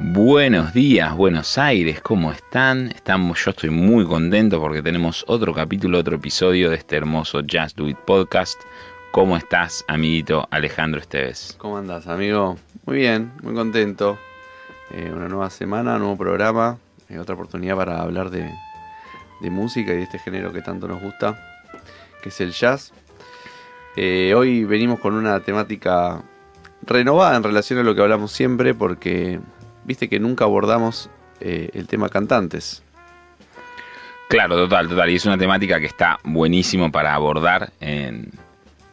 Buenos 0.00 0.72
días, 0.74 1.12
Buenos 1.16 1.58
Aires, 1.58 2.00
¿cómo 2.00 2.30
están? 2.30 2.92
Estamos, 2.92 3.44
yo 3.44 3.50
estoy 3.50 3.70
muy 3.70 4.06
contento 4.06 4.60
porque 4.60 4.80
tenemos 4.80 5.24
otro 5.26 5.52
capítulo, 5.52 5.98
otro 5.98 6.14
episodio 6.14 6.70
de 6.70 6.76
este 6.76 6.96
hermoso 6.96 7.40
Just 7.40 7.76
Do 7.76 7.88
It 7.88 7.98
podcast. 7.98 8.60
¿Cómo 9.10 9.36
estás, 9.36 9.84
amiguito 9.88 10.46
Alejandro 10.52 11.00
Esteves? 11.00 11.56
¿Cómo 11.58 11.78
andas, 11.78 12.06
amigo? 12.06 12.56
Muy 12.86 12.98
bien, 12.98 13.32
muy 13.42 13.54
contento. 13.54 14.20
Eh, 14.92 15.10
una 15.12 15.26
nueva 15.26 15.50
semana, 15.50 15.98
nuevo 15.98 16.16
programa, 16.16 16.78
eh, 17.08 17.18
otra 17.18 17.34
oportunidad 17.34 17.74
para 17.74 18.00
hablar 18.00 18.30
de, 18.30 18.48
de, 19.40 19.50
música 19.50 19.92
y 19.92 19.96
de 19.96 20.02
este 20.04 20.20
género 20.20 20.52
que 20.52 20.62
tanto 20.62 20.86
nos 20.86 21.02
gusta, 21.02 21.36
que 22.22 22.28
es 22.28 22.40
el 22.40 22.52
jazz. 22.52 22.92
Eh, 23.96 24.32
hoy 24.36 24.62
venimos 24.62 25.00
con 25.00 25.14
una 25.14 25.40
temática 25.40 26.22
renovada 26.82 27.36
en 27.36 27.42
relación 27.42 27.80
a 27.80 27.82
lo 27.82 27.96
que 27.96 28.02
hablamos 28.02 28.30
siempre, 28.30 28.74
porque 28.74 29.40
viste 29.88 30.08
que 30.08 30.20
nunca 30.20 30.44
abordamos 30.44 31.08
eh, 31.40 31.70
el 31.72 31.88
tema 31.88 32.10
cantantes. 32.10 32.82
Claro, 34.28 34.56
total, 34.56 34.88
total. 34.88 35.10
Y 35.10 35.16
es 35.16 35.24
una 35.24 35.38
temática 35.38 35.80
que 35.80 35.86
está 35.86 36.18
buenísimo 36.22 36.92
para 36.92 37.14
abordar 37.14 37.72
en, 37.80 38.30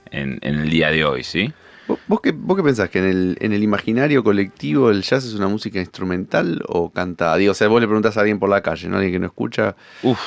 el 0.10 0.70
día 0.70 0.90
de 0.92 1.04
hoy, 1.04 1.24
¿sí? 1.24 1.54
¿Vos, 2.08 2.22
qué, 2.22 2.32
vos 2.32 2.56
qué 2.56 2.64
pensás? 2.64 2.90
¿Que 2.90 3.00
en 3.00 3.06
el, 3.06 3.38
en 3.42 3.52
el 3.52 3.62
imaginario 3.62 4.24
colectivo 4.24 4.90
el 4.90 5.04
jazz 5.04 5.26
es 5.26 5.34
una 5.34 5.50
música 5.50 5.80
instrumental 5.80 6.64
o 6.68 6.90
cantada? 6.90 7.36
Digo, 7.36 7.52
o 7.52 7.56
sea, 7.56 7.68
vos 7.68 7.82
le 7.82 7.88
preguntás 7.88 8.16
a 8.16 8.22
alguien 8.22 8.40
por 8.40 8.50
la 8.50 8.62
calle, 8.62 8.88
¿no? 8.88 8.96
Alguien 8.96 9.14
que 9.14 9.20
no 9.20 9.28
escucha. 9.28 9.76
Uf 10.02 10.20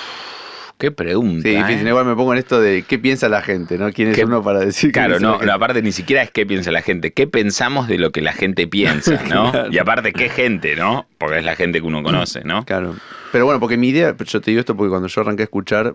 Qué 0.79 0.93
pregunta. 0.93 1.43
Sí, 1.43 1.57
difícil. 1.57 1.87
¿eh? 1.87 1.91
Igual 1.91 2.07
me 2.07 2.15
pongo 2.15 2.33
en 2.33 2.39
esto 2.39 2.61
de 2.61 2.83
qué 2.83 3.01
piensa 3.01 3.29
la 3.29 3.43
gente, 3.43 3.77
¿no? 3.77 3.93
¿Quién 3.93 4.11
es 4.11 4.19
uno 4.19 4.45
para 4.45 4.61
decir 4.61 4.93
Claro, 4.93 5.19
no, 5.19 5.43
la 5.43 5.55
aparte 5.55 5.83
ni 5.83 5.91
siquiera 5.91 6.23
es 6.23 6.31
qué 6.31 6.47
piensa 6.47 6.71
la 6.71 6.83
gente, 6.83 7.13
qué 7.13 7.27
pensamos 7.27 7.89
de 7.89 7.99
lo 7.99 8.13
que 8.13 8.23
la 8.23 8.33
gente 8.33 8.69
piensa, 8.69 9.21
¿no? 9.29 9.53
Y 9.73 9.79
aparte, 9.79 10.13
qué 10.13 10.29
gente, 10.29 10.77
¿no? 10.77 11.07
Porque 11.19 11.39
es 11.39 11.45
la 11.45 11.57
gente 11.57 11.81
que 11.81 11.87
uno 11.87 12.05
conoce, 12.05 12.45
¿no? 12.45 12.65
Claro. 12.65 12.95
Pero 13.33 13.45
bueno, 13.45 13.59
porque 13.59 13.77
mi 13.77 13.89
idea, 13.89 14.15
yo 14.17 14.41
te 14.41 14.53
digo 14.53 14.61
esto 14.61 14.77
porque 14.77 14.91
cuando 14.91 15.09
yo 15.09 15.21
arranqué 15.21 15.43
a 15.43 15.45
escuchar, 15.45 15.95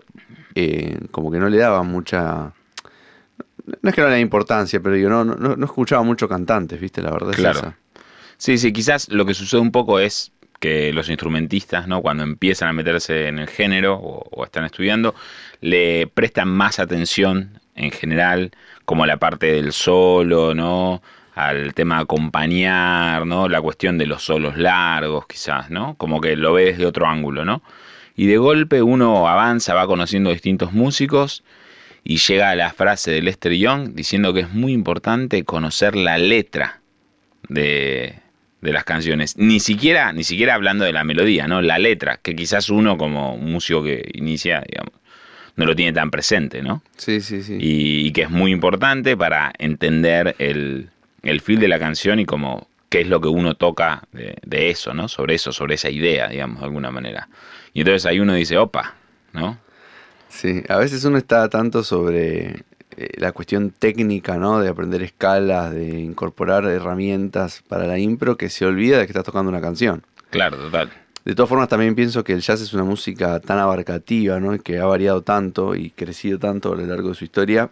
eh, 0.54 0.98
como 1.10 1.32
que 1.32 1.38
no 1.38 1.48
le 1.48 1.56
daba 1.56 1.82
mucha. 1.82 2.52
No 3.80 3.88
es 3.88 3.94
que 3.94 4.02
no 4.02 4.08
le 4.08 4.12
daba 4.12 4.20
importancia, 4.20 4.80
pero 4.80 4.94
digo, 4.94 5.08
no, 5.08 5.24
no, 5.24 5.56
no 5.56 5.64
escuchaba 5.64 6.02
mucho 6.02 6.28
cantantes, 6.28 6.78
¿viste? 6.78 7.00
La 7.00 7.10
verdad 7.10 7.32
claro. 7.32 7.58
es 7.58 7.64
esa. 7.64 7.78
Sí, 8.36 8.58
sí, 8.58 8.72
quizás 8.72 9.08
lo 9.08 9.24
que 9.24 9.32
sucede 9.32 9.60
un 9.60 9.72
poco 9.72 9.98
es 9.98 10.32
que 10.64 10.94
los 10.94 11.10
instrumentistas, 11.10 11.86
¿no? 11.86 12.00
cuando 12.00 12.22
empiezan 12.22 12.70
a 12.70 12.72
meterse 12.72 13.28
en 13.28 13.38
el 13.38 13.48
género 13.48 13.96
o, 14.00 14.44
están 14.46 14.64
estudiando, 14.64 15.14
le 15.60 16.06
prestan 16.06 16.48
más 16.48 16.78
atención 16.78 17.60
en 17.74 17.90
general, 17.90 18.50
como 18.86 19.04
la 19.04 19.18
parte 19.18 19.52
del 19.52 19.74
solo, 19.74 20.54
¿no? 20.54 21.02
al 21.34 21.74
tema 21.74 21.96
de 21.96 22.04
acompañar, 22.04 23.26
¿no? 23.26 23.46
la 23.46 23.60
cuestión 23.60 23.98
de 23.98 24.06
los 24.06 24.22
solos 24.22 24.56
largos, 24.56 25.26
quizás, 25.26 25.68
¿no? 25.68 25.96
como 25.96 26.22
que 26.22 26.34
lo 26.34 26.54
ve 26.54 26.64
desde 26.64 26.86
otro 26.86 27.06
ángulo, 27.06 27.44
¿no? 27.44 27.62
Y 28.16 28.24
de 28.26 28.38
golpe 28.38 28.80
uno 28.80 29.28
avanza, 29.28 29.74
va 29.74 29.86
conociendo 29.86 30.30
distintos 30.30 30.72
músicos 30.72 31.44
y 32.04 32.16
llega 32.16 32.48
a 32.48 32.54
la 32.54 32.72
frase 32.72 33.10
de 33.10 33.20
Lester 33.20 33.52
Young 33.52 33.90
diciendo 33.92 34.32
que 34.32 34.40
es 34.40 34.50
muy 34.50 34.72
importante 34.72 35.44
conocer 35.44 35.94
la 35.94 36.16
letra 36.16 36.80
de, 37.50 38.23
de 38.64 38.72
las 38.72 38.84
canciones. 38.84 39.36
Ni 39.36 39.60
siquiera, 39.60 40.12
ni 40.14 40.24
siquiera 40.24 40.54
hablando 40.54 40.86
de 40.86 40.92
la 40.92 41.04
melodía, 41.04 41.46
¿no? 41.46 41.60
La 41.60 41.78
letra, 41.78 42.18
que 42.22 42.34
quizás 42.34 42.70
uno 42.70 42.96
como 42.96 43.36
músico 43.36 43.84
que 43.84 44.10
inicia, 44.14 44.64
digamos, 44.66 44.94
no 45.56 45.66
lo 45.66 45.76
tiene 45.76 45.92
tan 45.92 46.10
presente, 46.10 46.62
¿no? 46.62 46.82
Sí, 46.96 47.20
sí, 47.20 47.42
sí. 47.42 47.58
Y, 47.60 48.10
que 48.12 48.22
es 48.22 48.30
muy 48.30 48.52
importante 48.52 49.18
para 49.18 49.52
entender 49.58 50.34
el, 50.38 50.88
el 51.22 51.40
feel 51.42 51.60
de 51.60 51.68
la 51.68 51.78
canción 51.78 52.18
y 52.20 52.24
como 52.24 52.66
qué 52.88 53.02
es 53.02 53.06
lo 53.06 53.20
que 53.20 53.28
uno 53.28 53.54
toca 53.54 54.04
de, 54.12 54.38
de, 54.42 54.70
eso, 54.70 54.94
¿no? 54.94 55.08
Sobre 55.08 55.34
eso, 55.34 55.52
sobre 55.52 55.74
esa 55.74 55.90
idea, 55.90 56.28
digamos, 56.28 56.60
de 56.60 56.64
alguna 56.64 56.90
manera. 56.90 57.28
Y 57.74 57.80
entonces 57.80 58.06
ahí 58.06 58.18
uno 58.18 58.32
dice, 58.32 58.56
opa, 58.56 58.94
¿no? 59.34 59.58
Sí, 60.30 60.62
a 60.68 60.78
veces 60.78 61.04
uno 61.04 61.18
está 61.18 61.50
tanto 61.50 61.84
sobre 61.84 62.64
eh, 62.96 63.08
la 63.16 63.32
cuestión 63.32 63.70
técnica, 63.70 64.38
¿no? 64.38 64.60
De 64.60 64.68
aprender 64.68 65.02
escalas, 65.02 65.72
de 65.72 66.00
incorporar 66.00 66.64
herramientas 66.66 67.62
para 67.68 67.86
la 67.86 67.98
impro, 67.98 68.36
que 68.36 68.50
se 68.50 68.66
olvida 68.66 68.98
de 68.98 69.06
que 69.06 69.12
estás 69.12 69.24
tocando 69.24 69.50
una 69.50 69.60
canción. 69.60 70.02
Claro, 70.30 70.56
total. 70.56 70.90
De 71.24 71.34
todas 71.34 71.48
formas, 71.48 71.68
también 71.68 71.94
pienso 71.94 72.22
que 72.22 72.34
el 72.34 72.40
jazz 72.40 72.60
es 72.60 72.74
una 72.74 72.84
música 72.84 73.40
tan 73.40 73.58
abarcativa, 73.58 74.38
¿no? 74.40 74.58
Que 74.58 74.78
ha 74.78 74.86
variado 74.86 75.22
tanto 75.22 75.74
y 75.74 75.90
crecido 75.90 76.38
tanto 76.38 76.72
a 76.72 76.76
lo 76.76 76.86
largo 76.86 77.08
de 77.08 77.14
su 77.14 77.24
historia, 77.24 77.70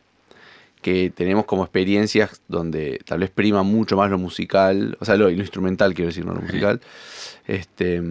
que 0.81 1.13
tenemos 1.15 1.45
como 1.45 1.63
experiencias 1.63 2.41
donde 2.49 3.01
tal 3.05 3.21
vez 3.21 3.31
prima 3.31 3.63
mucho 3.63 3.97
más 3.97 4.11
lo 4.11 4.19
musical, 4.19 4.97
o 5.01 5.05
sea, 5.05 5.17
lo, 5.17 5.25
lo 5.25 5.31
instrumental, 5.31 5.95
quiero 5.95 6.09
decir, 6.09 6.25
no 6.25 6.35
lo 6.35 6.41
musical. 6.41 6.81
Este 7.47 8.03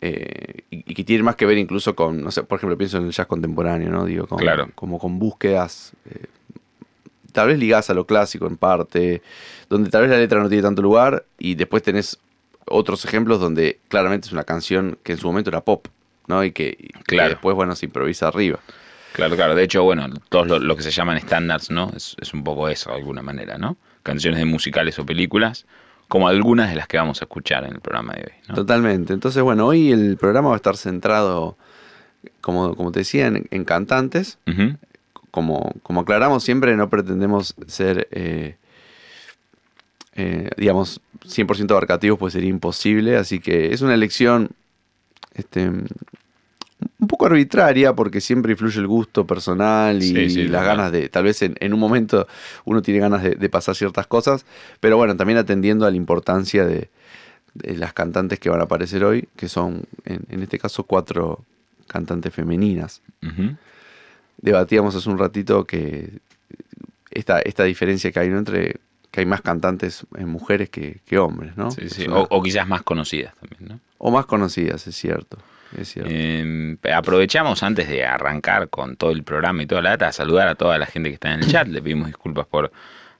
eh, 0.00 0.62
y, 0.70 0.94
que 0.94 1.04
tiene 1.04 1.22
más 1.24 1.36
que 1.36 1.46
ver 1.46 1.58
incluso 1.58 1.96
con, 1.96 2.22
no 2.22 2.30
sé, 2.30 2.44
por 2.44 2.58
ejemplo, 2.58 2.78
pienso 2.78 2.98
en 2.98 3.06
el 3.06 3.12
jazz 3.12 3.26
contemporáneo, 3.26 3.90
¿no? 3.90 4.04
Digo, 4.04 4.28
como 4.74 4.98
con 4.98 5.18
búsquedas, 5.18 5.92
eh, 6.08 6.26
tal 7.32 7.48
vez 7.48 7.58
ligadas 7.58 7.90
a 7.90 7.94
lo 7.94 8.06
clásico 8.06 8.46
en 8.46 8.56
parte, 8.56 9.22
donde 9.68 9.90
tal 9.90 10.02
vez 10.02 10.10
la 10.10 10.18
letra 10.18 10.40
no 10.40 10.48
tiene 10.48 10.62
tanto 10.62 10.82
lugar, 10.82 11.24
y 11.38 11.56
después 11.56 11.82
tenés 11.82 12.18
otros 12.66 13.04
ejemplos 13.04 13.40
donde 13.40 13.80
claramente 13.88 14.28
es 14.28 14.32
una 14.32 14.44
canción 14.44 14.98
que 15.02 15.12
en 15.12 15.18
su 15.18 15.26
momento 15.26 15.50
era 15.50 15.62
pop, 15.62 15.88
¿no? 16.28 16.44
Y 16.44 16.52
que, 16.52 16.90
después, 17.08 17.56
bueno, 17.56 17.74
se 17.74 17.86
improvisa 17.86 18.28
arriba. 18.28 18.60
Claro, 19.14 19.34
claro. 19.34 19.56
De 19.56 19.64
hecho, 19.64 19.82
bueno, 19.82 20.06
todos 20.28 20.62
lo, 20.62 20.76
que 20.76 20.82
se 20.82 20.92
llaman 20.92 21.16
estándares, 21.16 21.70
¿no? 21.70 21.90
Es, 21.96 22.14
es 22.20 22.34
un 22.34 22.44
poco 22.44 22.68
eso, 22.68 22.90
de 22.90 22.96
alguna 22.96 23.22
manera, 23.22 23.58
¿no? 23.58 23.76
Canciones 24.04 24.38
de 24.38 24.44
musicales 24.44 24.98
o 24.98 25.06
películas 25.06 25.66
como 26.08 26.28
algunas 26.28 26.70
de 26.70 26.76
las 26.76 26.88
que 26.88 26.96
vamos 26.96 27.20
a 27.20 27.26
escuchar 27.26 27.64
en 27.64 27.74
el 27.74 27.80
programa 27.80 28.14
de 28.14 28.22
hoy. 28.22 28.54
Totalmente. 28.54 29.12
Entonces, 29.12 29.42
bueno, 29.42 29.66
hoy 29.66 29.92
el 29.92 30.16
programa 30.16 30.48
va 30.48 30.54
a 30.54 30.56
estar 30.56 30.76
centrado, 30.76 31.56
como, 32.40 32.74
como 32.74 32.90
te 32.92 33.00
decía, 33.00 33.26
en, 33.26 33.64
cantantes. 33.64 34.38
como, 35.30 35.72
como 35.82 36.00
aclaramos, 36.00 36.42
siempre 36.42 36.74
no 36.76 36.88
pretendemos 36.88 37.54
ser, 37.66 38.08
eh, 38.10 38.56
eh, 40.14 40.50
digamos, 40.56 41.02
100% 41.26 41.70
abarcativos, 41.70 42.18
pues 42.18 42.32
sería 42.32 42.48
imposible. 42.48 43.18
Así 43.18 43.38
que 43.38 43.74
es 43.74 43.82
una 43.82 43.92
elección 43.92 44.50
este, 45.34 45.70
un 46.98 47.08
poco 47.08 47.26
arbitraria 47.26 47.94
porque 47.94 48.20
siempre 48.20 48.52
influye 48.52 48.78
el 48.78 48.86
gusto 48.86 49.26
personal 49.26 50.02
y, 50.02 50.48
las 50.48 50.64
ganas 50.64 50.92
de, 50.92 51.08
tal 51.08 51.24
vez 51.24 51.42
en, 51.42 51.72
un 51.72 51.80
momento 51.80 52.26
uno 52.64 52.82
tiene 52.82 53.00
ganas 53.00 53.22
de, 53.22 53.48
pasar 53.48 53.74
ciertas 53.74 54.06
cosas, 54.06 54.46
pero 54.80 54.96
bueno, 54.96 55.16
también 55.16 55.38
atendiendo 55.38 55.86
a 55.86 55.90
la 55.90 55.96
importancia 55.96 56.64
de, 56.64 56.90
las 57.54 57.92
cantantes 57.92 58.38
que 58.38 58.50
van 58.50 58.60
a 58.60 58.64
aparecer 58.64 59.02
hoy, 59.04 59.28
que 59.36 59.48
son 59.48 59.82
en, 60.04 60.42
este 60.42 60.58
caso 60.58 60.84
cuatro 60.84 61.44
cantantes 61.88 62.32
femeninas. 62.32 63.02
Debatíamos 64.40 64.94
hace 64.94 65.08
un 65.10 65.18
ratito 65.18 65.64
que 65.64 66.20
esta, 67.10 67.40
esta 67.40 67.64
diferencia 67.64 68.12
que 68.12 68.20
hay 68.20 68.28
entre 68.28 68.76
que 69.10 69.20
hay 69.20 69.26
más 69.26 69.40
cantantes 69.40 70.06
en 70.16 70.28
mujeres 70.28 70.68
que, 70.68 71.00
hombres, 71.18 71.56
¿no? 71.56 71.70
Sí, 71.70 71.88
sí. 71.88 72.06
O, 72.08 72.26
o, 72.28 72.42
quizás 72.42 72.68
más 72.68 72.82
conocidas 72.82 73.34
también, 73.36 73.66
¿no? 73.66 73.80
O 73.96 74.10
más 74.10 74.26
conocidas, 74.26 74.86
es 74.86 74.94
cierto. 74.94 75.38
Em, 75.96 76.78
aprovechamos 76.92 77.62
antes 77.62 77.88
de 77.88 78.04
arrancar 78.04 78.68
con 78.68 78.96
todo 78.96 79.10
el 79.10 79.22
programa 79.22 79.62
y 79.62 79.66
toda 79.66 79.82
la 79.82 79.90
data 79.90 80.08
a 80.08 80.12
saludar 80.12 80.48
a 80.48 80.54
toda 80.54 80.78
la 80.78 80.86
gente 80.86 81.10
que 81.10 81.14
está 81.14 81.32
en 81.34 81.40
el 81.42 81.50
chat. 81.50 81.68
Le 81.68 81.82
pedimos 81.82 82.06
disculpas 82.06 82.46
por 82.46 82.72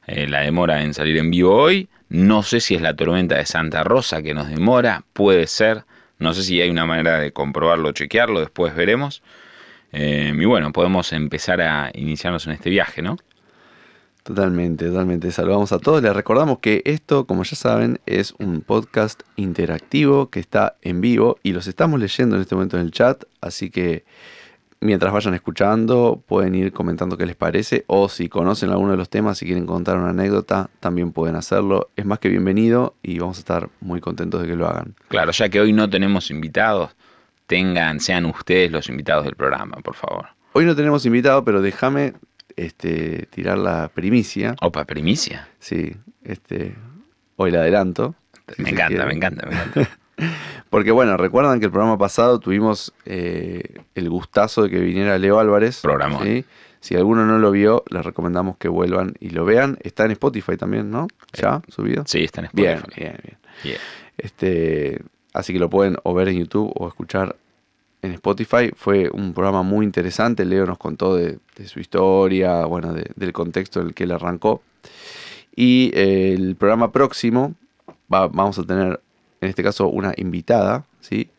eh, 0.07 0.27
la 0.27 0.41
demora 0.41 0.83
en 0.83 0.95
salir 0.95 1.17
en 1.19 1.31
vivo 1.31 1.55
hoy. 1.55 1.89
No 2.09 2.43
sé 2.43 2.61
si 2.61 2.75
es 2.75 2.81
la 2.81 2.97
tormenta 2.97 3.37
de 3.37 3.45
Santa 3.45 3.85
Rosa 3.85 4.23
que 4.23 4.33
nos 4.33 4.49
demora, 4.49 5.05
puede 5.13 5.47
ser. 5.47 5.85
No 6.19 6.33
sé 6.35 6.43
si 6.43 6.61
hay 6.61 6.71
una 6.71 6.87
manera 6.87 7.19
de 7.19 7.33
comprobarlo 7.33 7.91
o 7.91 7.93
chequearlo, 7.93 8.41
después 8.41 8.75
veremos. 8.75 9.23
Em, 9.93 10.41
y 10.41 10.45
bueno, 10.47 10.73
podemos 10.73 11.13
empezar 11.13 11.61
a 11.61 11.91
iniciarnos 11.95 12.47
en 12.47 12.55
este 12.55 12.71
viaje, 12.71 13.03
¿no? 13.03 13.19
Totalmente, 14.29 14.89
totalmente. 14.89 15.33
Saludamos 15.33 15.73
a 15.73 15.79
todos. 15.79 16.03
Les 16.03 16.13
recordamos 16.13 16.59
que 16.59 16.83
esto, 16.85 17.25
como 17.25 17.45
ya 17.45 17.57
saben, 17.57 17.99
es 18.05 18.35
un 18.39 18.61
podcast 18.61 19.23
interactivo 19.37 20.29
que 20.29 20.39
está 20.39 20.77
en 20.83 21.01
vivo 21.01 21.39
y 21.43 21.53
los 21.53 21.67
estamos 21.67 21.99
leyendo 21.99 22.37
en 22.37 22.43
este 22.43 22.55
momento 22.55 22.77
en 22.77 22.83
el 22.83 22.91
chat. 22.91 23.25
Así 23.41 23.71
que 23.71 24.05
mientras 24.81 25.15
vayan 25.15 25.33
escuchando, 25.33 26.23
pueden 26.27 26.55
ir 26.55 26.75
comentando 26.75 27.17
qué 27.17 27.25
les 27.25 27.37
parece 27.37 27.85
o 27.87 28.11
si 28.11 28.29
conocen 28.29 28.69
alguno 28.69 28.91
de 28.91 28.99
los 28.99 29.09
temas, 29.09 29.39
si 29.39 29.47
quieren 29.47 29.65
contar 29.65 29.97
una 29.97 30.11
anécdota, 30.11 30.69
también 30.79 31.13
pueden 31.13 31.35
hacerlo. 31.35 31.89
Es 31.97 32.05
más 32.05 32.19
que 32.19 32.29
bienvenido 32.29 32.97
y 33.03 33.19
vamos 33.21 33.39
a 33.39 33.41
estar 33.41 33.71
muy 33.81 34.03
contentos 34.03 34.43
de 34.43 34.49
que 34.49 34.57
lo 34.57 34.69
hagan. 34.69 34.95
Claro, 35.09 35.33
ya 35.33 35.49
que 35.49 35.59
hoy 35.59 35.73
no 35.73 35.89
tenemos 35.89 36.31
invitados, 36.31 36.91
tengan, 37.47 37.99
sean 37.99 38.27
ustedes 38.27 38.71
los 38.71 38.91
invitados 38.91 39.25
del 39.25 39.37
programa, 39.37 39.79
por 39.83 39.95
favor. 39.95 40.27
Hoy 40.53 40.67
no 40.67 40.77
tenemos 40.77 41.07
invitado, 41.07 41.45
pero 41.45 41.63
déjame 41.63 42.13
este, 42.59 43.27
tirar 43.31 43.57
la 43.57 43.89
primicia. 43.89 44.57
Opa, 44.61 44.85
primicia. 44.85 45.49
Sí, 45.61 45.97
este, 46.25 46.75
hoy 47.37 47.53
la 47.53 47.61
adelanto. 47.61 48.17
me, 48.59 48.71
encanta, 48.71 49.07
me 49.07 49.15
encanta, 49.15 49.47
me 49.47 49.55
encanta, 49.55 49.89
Porque 50.71 50.91
bueno, 50.91 51.17
recuerdan 51.17 51.61
que 51.61 51.67
el 51.67 51.73
programa 51.73 51.97
pasado 51.97 52.41
tuvimos 52.41 52.93
eh, 53.05 53.63
el 53.95 54.11
gustazo 54.11 54.65
de 54.65 54.71
que 54.71 54.81
viniera 54.81 55.17
Leo 55.19 55.39
Álvarez. 55.39 55.81
Programa. 55.81 56.21
Si 56.81 56.97
alguno 56.97 57.27
no 57.27 57.39
lo 57.39 57.51
vio, 57.51 57.85
les 57.91 58.05
recomendamos 58.05 58.57
que 58.57 58.69
vuelvan 58.69 59.15
y 59.21 59.31
lo 59.31 59.45
vean. 59.45 59.79
Está 59.83 60.05
en 60.05 60.13
Spotify 60.13 60.57
también, 60.57 60.91
¿no? 60.91 61.09
¿Ya 61.33 61.63
subido? 61.69 62.05
Sí, 62.07 62.25
está 62.25 62.41
en 62.41 62.47
Spotify. 62.47 62.83
Bien, 62.97 63.17
bien, 63.23 63.37
bien. 63.63 63.79
Este, 64.17 65.01
así 65.33 65.53
que 65.53 65.59
lo 65.61 65.71
pueden 65.71 65.97
o 66.03 66.15
ver 66.15 66.29
en 66.29 66.39
YouTube 66.39 66.73
o 66.75 66.89
escuchar 66.89 67.37
en 68.03 68.13
Spotify. 68.13 68.71
Fue 68.75 69.11
un 69.11 69.35
programa 69.35 69.63
muy 69.63 69.85
interesante. 69.85 70.45
Leo 70.45 70.67
nos 70.67 70.79
contó 70.79 71.15
de, 71.17 71.39
su 71.67 71.81
historia, 71.81 72.65
bueno, 72.65 72.93
del 72.93 73.33
contexto 73.33 73.81
en 73.81 73.89
el 73.89 73.95
que 73.95 74.05
él 74.05 74.13
arrancó. 74.13 74.63
Y 75.55 75.91
eh, 75.95 76.35
el 76.35 76.57
programa 76.57 76.93
próximo 76.93 77.55
vamos 78.09 78.59
a 78.59 78.65
tener, 78.65 79.01
en 79.41 79.49
este 79.49 79.63
caso, 79.63 79.89
una 79.89 80.15
invitada, 80.17 80.85
¿sí? 81.01 81.31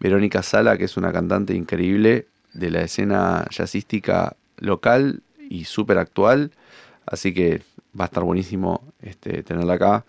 Verónica 0.00 0.42
Sala, 0.42 0.76
que 0.76 0.84
es 0.84 0.96
una 0.96 1.12
cantante 1.12 1.54
increíble 1.54 2.26
de 2.52 2.70
la 2.70 2.82
escena 2.82 3.46
jazzística 3.50 4.36
local 4.58 5.22
y 5.48 5.64
súper 5.64 5.98
actual. 5.98 6.52
Así 7.06 7.32
que 7.32 7.62
va 7.98 8.04
a 8.04 8.06
estar 8.06 8.22
buenísimo 8.22 8.82
este, 9.02 9.42
tenerla 9.42 9.74
acá. 9.74 10.04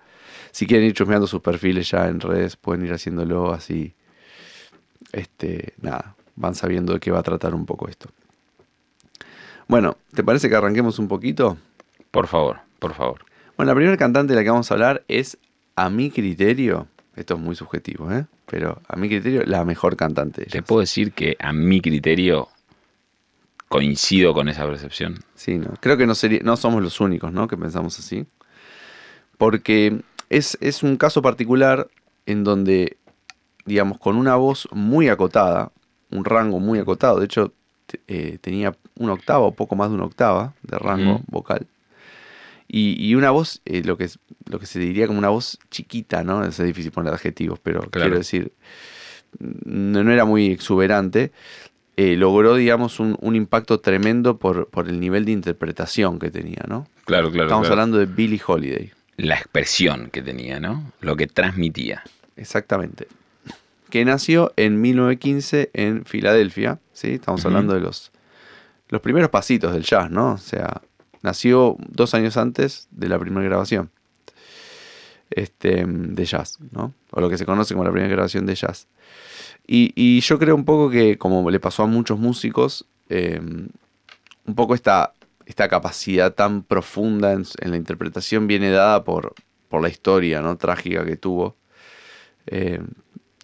Si 0.51 0.67
quieren 0.67 0.87
ir 0.87 0.93
chusmeando 0.93 1.27
sus 1.27 1.41
perfiles 1.41 1.89
ya 1.89 2.07
en 2.07 2.19
redes, 2.19 2.55
pueden 2.55 2.85
ir 2.85 2.93
haciéndolo 2.93 3.53
así. 3.53 3.93
Este, 5.11 5.73
nada, 5.81 6.15
van 6.35 6.55
sabiendo 6.55 6.93
de 6.93 6.99
qué 6.99 7.11
va 7.11 7.19
a 7.19 7.23
tratar 7.23 7.53
un 7.53 7.65
poco 7.65 7.87
esto. 7.87 8.09
Bueno, 9.67 9.97
¿te 10.13 10.23
parece 10.23 10.49
que 10.49 10.55
arranquemos 10.55 10.99
un 10.99 11.07
poquito? 11.07 11.57
Por 12.11 12.27
favor, 12.27 12.59
por 12.79 12.93
favor. 12.93 13.25
Bueno, 13.55 13.71
la 13.71 13.75
primera 13.75 13.97
cantante 13.97 14.33
de 14.33 14.39
la 14.39 14.43
que 14.43 14.49
vamos 14.49 14.71
a 14.71 14.73
hablar 14.73 15.03
es, 15.07 15.37
a 15.75 15.89
mi 15.89 16.09
criterio, 16.09 16.87
esto 17.15 17.35
es 17.35 17.39
muy 17.39 17.55
subjetivo, 17.55 18.11
¿eh? 18.11 18.25
pero 18.45 18.81
a 18.87 18.95
mi 18.95 19.09
criterio, 19.09 19.43
la 19.45 19.63
mejor 19.65 19.95
cantante. 19.95 20.45
Te 20.45 20.63
puedo 20.63 20.81
decir 20.81 21.11
que 21.11 21.35
a 21.39 21.53
mi 21.53 21.81
criterio 21.81 22.49
coincido 23.69 24.33
con 24.33 24.49
esa 24.49 24.65
percepción. 24.65 25.19
Sí, 25.35 25.57
no. 25.57 25.73
Creo 25.79 25.95
que 25.95 26.07
no, 26.07 26.15
sería, 26.15 26.39
no 26.43 26.57
somos 26.57 26.81
los 26.81 26.99
únicos 26.99 27.31
¿no? 27.31 27.47
que 27.47 27.55
pensamos 27.55 27.97
así. 27.99 28.25
Porque 29.37 30.01
es, 30.29 30.57
es 30.59 30.83
un 30.83 30.97
caso 30.97 31.21
particular 31.21 31.87
en 32.25 32.43
donde, 32.43 32.97
digamos, 33.69 33.99
con 33.99 34.17
una 34.17 34.35
voz 34.35 34.67
muy 34.71 35.09
acotada, 35.09 35.71
un 36.09 36.25
rango 36.25 36.59
muy 36.59 36.79
acotado, 36.79 37.19
de 37.19 37.25
hecho 37.25 37.53
eh, 38.07 38.39
tenía 38.41 38.75
una 38.95 39.13
octava 39.13 39.45
o 39.45 39.51
poco 39.51 39.75
más 39.75 39.89
de 39.89 39.95
una 39.95 40.05
octava 40.05 40.53
de 40.63 40.77
rango 40.77 41.21
vocal. 41.27 41.67
Y, 42.71 43.15
una 43.15 43.31
voz, 43.31 43.61
eh, 43.65 43.81
lo, 43.83 43.97
que, 43.97 44.07
lo 44.45 44.59
que 44.59 44.67
se 44.67 44.77
diría 44.77 45.07
como 45.07 45.17
una 45.17 45.29
voz 45.29 45.57
chiquita, 45.71 46.23
¿no? 46.23 46.43
Es 46.43 46.61
difícil 46.61 46.91
poner 46.91 47.11
adjetivos, 47.11 47.59
pero 47.63 47.81
quiero 47.89 48.15
decir, 48.15 48.51
no, 49.39 50.03
no, 50.03 50.11
era 50.11 50.23
muy 50.23 50.51
exuberante. 50.51 51.31
Eh, 51.97 52.15
logró, 52.15 52.55
digamos, 52.55 52.99
un, 52.99 53.35
impacto 53.35 53.79
tremendo 53.79 54.37
por, 54.37 54.69
el 54.85 54.99
nivel 54.99 55.25
de 55.25 55.31
interpretación 55.31 56.19
que 56.19 56.29
tenía, 56.29 56.63
¿no? 56.67 56.87
Claro, 57.05 57.31
claro. 57.31 57.47
Estamos 57.47 57.69
hablando 57.71 57.97
de 57.97 58.05
Billie 58.05 58.39
Holiday. 58.45 58.91
La 59.17 59.35
expresión 59.35 60.11
que 60.11 60.21
tenía, 60.21 60.59
¿no? 60.59 60.91
Lo 61.01 61.15
que 61.15 61.25
transmitía. 61.25 62.03
Exactamente. 62.35 63.07
Que 63.89 64.05
nació 64.05 64.53
en 64.55 64.81
1915 64.81 65.71
en 65.73 66.05
Filadelfia, 66.05 66.79
¿sí? 66.93 67.13
Estamos 67.13 67.45
hablando 67.45 67.73
de 67.73 67.79
los, 67.79 68.11
los 68.89 69.01
primeros 69.01 69.29
pasitos 69.29 69.73
del 69.73 69.83
jazz, 69.83 70.11
¿no? 70.11 70.33
O 70.33 70.37
sea, 70.37 70.81
nació 71.21 71.75
dos 71.79 72.13
años 72.13 72.37
antes 72.37 72.87
de 72.91 73.09
la 73.09 73.17
primera 73.17 73.45
grabación 73.45 73.89
este, 75.29 75.85
de 75.85 76.25
jazz, 76.25 76.59
¿no? 76.71 76.93
O 77.11 77.21
lo 77.21 77.29
que 77.29 77.37
se 77.37 77.45
conoce 77.45 77.73
como 77.73 77.83
la 77.83 77.91
primera 77.91 78.11
grabación 78.11 78.45
de 78.45 78.55
jazz. 78.55 78.87
Y, 79.71 80.19
yo 80.21 80.39
creo 80.39 80.55
un 80.55 80.65
poco 80.65 80.89
que, 80.89 81.17
como 81.17 81.47
le 81.51 81.59
pasó 81.59 81.83
a 81.83 81.85
muchos 81.85 82.17
músicos, 82.17 82.85
em, 83.07 83.69
un 84.45 84.55
poco 84.55 84.73
esta, 84.73 85.13
esta 85.45 85.67
capacidad 85.67 86.33
tan 86.33 86.63
profunda 86.63 87.33
en, 87.33 87.45
la 87.61 87.77
interpretación 87.77 88.47
viene 88.47 88.71
dada 88.71 89.03
por, 89.03 89.35
por 89.67 89.81
la 89.83 89.89
historia 89.89 90.41
¿no? 90.41 90.57
trágica 90.57 91.05
que 91.05 91.17
tuvo. 91.17 91.55
Em, 92.47 92.87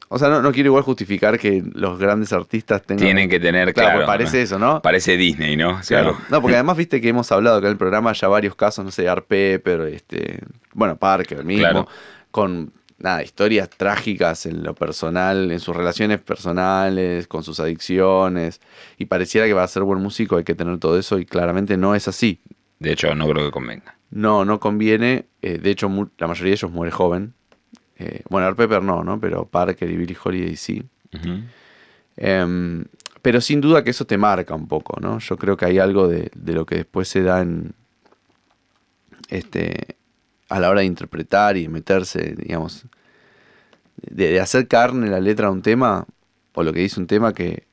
o 0.07 0.19
sea, 0.19 0.30
no, 0.30 0.52
quiero 0.52 0.68
igual 0.68 0.84
justificar 0.84 1.40
que 1.40 1.63
los 1.74 1.98
grandes 1.98 2.31
artistas 2.31 2.84
tengan... 2.84 3.04
Tienen 3.04 3.30
que 3.30 3.40
tener, 3.40 3.74
claro. 3.74 4.06
parece 4.06 4.44
eso, 4.44 4.60
¿no? 4.60 4.81
Parece 4.81 5.18
Disney, 5.18 5.56
¿no? 5.56 5.80
Claro. 5.88 6.18
No, 6.30 6.42
porque 6.42 6.56
además 6.56 6.78
viste 6.78 7.02
que 7.02 7.10
hemos 7.10 7.31
hablado 7.31 7.57
acá 7.57 7.68
en 7.68 7.72
el 7.72 7.78
programa 7.78 8.13
ya 8.13 8.28
varios 8.28 8.56
casos, 8.56 8.86
no 8.86 8.92
sé, 8.92 9.10
Art 9.10 9.25
Pepper, 9.28 9.81
este, 9.81 10.40
bueno, 10.74 10.96
Parker 10.96 11.44
mismo, 11.44 11.88
con 12.31 12.72
nada, 12.98 13.24
historias 13.24 13.69
trágicas 13.69 14.46
en 14.46 14.63
lo 14.63 14.75
personal, 14.75 15.52
en 15.52 15.60
sus 15.60 15.75
relaciones 15.75 16.19
personales, 16.19 17.28
con 17.28 17.44
sus 17.44 17.60
adicciones. 17.60 18.62
Y 18.98 19.06
pareciera 19.06 19.48
que 19.48 19.54
va 19.54 19.63
a 19.63 19.68
ser 19.68 19.84
buen 19.84 20.02
músico, 20.02 20.38
hay 20.38 20.44
que 20.44 20.56
tener 20.56 20.78
todo 20.80 20.98
eso 20.98 21.19
y 21.19 21.25
claramente 21.25 21.78
no 21.78 21.96
es 21.96 22.07
así. 22.07 22.42
De 22.80 22.92
hecho, 22.92 23.13
no 23.16 23.28
creo 23.28 23.46
que 23.46 23.52
convenga. 23.52 23.98
No, 24.12 24.46
no 24.46 24.60
conviene. 24.60 25.25
Eh, 25.42 25.57
de 25.57 25.72
hecho, 25.72 25.90
la 26.18 26.28
mayoría 26.28 26.52
de 26.52 26.56
ellos 26.56 26.72
muere 26.72 26.92
joven. 26.92 27.34
Eh, 27.97 28.21
bueno, 28.30 28.47
Art 28.47 28.57
Pepper 28.57 28.81
no, 28.81 29.03
¿no? 29.03 29.19
Pero 29.19 29.45
Parker 29.45 29.89
y 29.89 29.97
Billy 29.97 30.18
Holiday 30.21 30.56
sí. 30.56 30.83
Em, 32.18 32.86
pero 33.21 33.42
sin 33.42 33.62
duda 33.62 33.83
que 33.83 33.92
eso 33.92 34.06
te 34.06 34.18
marca 34.18 34.53
un 34.53 34.68
poco, 34.68 35.00
¿no? 35.00 35.19
Yo 35.19 35.38
creo 35.38 35.56
que 35.57 35.65
hay 35.65 35.80
algo 35.80 36.07
de, 36.07 36.30
de 36.36 36.53
lo 36.53 36.65
que 36.65 36.75
después 36.75 37.07
se 37.07 37.24
da 37.24 37.42
en, 37.42 37.74
este, 39.30 39.97
a 40.50 40.59
la 40.59 40.69
hora 40.69 40.81
de 40.81 40.88
interpretar 40.88 41.57
y 41.57 41.68
meterse, 41.68 42.36
digamos, 42.38 42.86
de, 44.01 44.39
hacer 44.39 44.68
carne 44.68 45.09
la 45.09 45.19
letra 45.19 45.47
de 45.47 45.53
un 45.53 45.62
tema, 45.62 46.06
o 46.53 46.63
lo 46.63 46.74
que 46.74 46.81
dice 46.81 47.00
un 47.00 47.07
tema 47.07 47.33
que, 47.33 47.65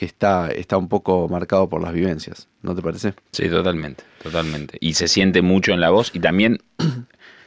está, 0.00 0.50
está 0.50 0.76
un 0.76 0.88
poco 0.88 1.28
marcado 1.28 1.68
por 1.68 1.80
las 1.80 1.92
vivencias, 1.92 2.48
¿no 2.62 2.74
te 2.74 2.82
parece? 2.82 3.14
Sí, 3.30 3.48
totalmente, 3.48 4.02
totalmente. 4.20 4.76
Y 4.80 4.94
se 4.94 5.06
siente 5.06 5.42
mucho 5.42 5.72
en 5.72 5.80
la 5.80 5.90
voz 5.90 6.10
y 6.12 6.18
también, 6.18 6.58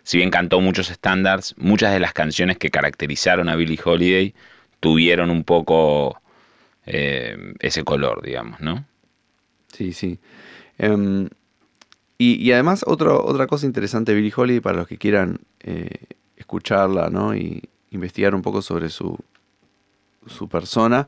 si 0.05 0.17
bien 0.17 0.29
cantó 0.29 0.61
muchos 0.61 0.91
estándares, 0.91 1.55
muchas 1.57 1.91
de 1.91 1.99
las 1.99 2.13
canciones 2.13 2.59
que 2.59 2.69
caracterizaron 2.69 3.49
a 3.49 3.55
Billie 3.55 3.79
Holiday 3.83 4.35
tuvieron 4.79 5.31
un 5.31 5.43
poco 5.43 6.21
eh, 6.85 7.35
ese 7.59 7.83
color, 7.83 8.21
digamos, 8.21 8.61
¿no? 8.61 8.85
Sí, 9.73 9.93
sí. 9.93 10.19
Em, 10.77 11.27
y, 12.19 12.51
además, 12.51 12.85
otra 12.85 13.47
cosa 13.47 13.65
interesante 13.65 14.11
de 14.11 14.17
Billie 14.17 14.33
Holiday, 14.33 14.61
para 14.61 14.77
los 14.77 14.87
que 14.87 14.99
quieran 14.99 15.39
eh, 15.61 15.89
escucharla 16.37 17.09
¿no? 17.09 17.35
y 17.35 17.63
investigar 17.89 18.35
un 18.35 18.43
poco 18.43 18.61
sobre 18.61 18.89
su, 18.89 19.17
su 20.27 20.47
persona, 20.47 21.07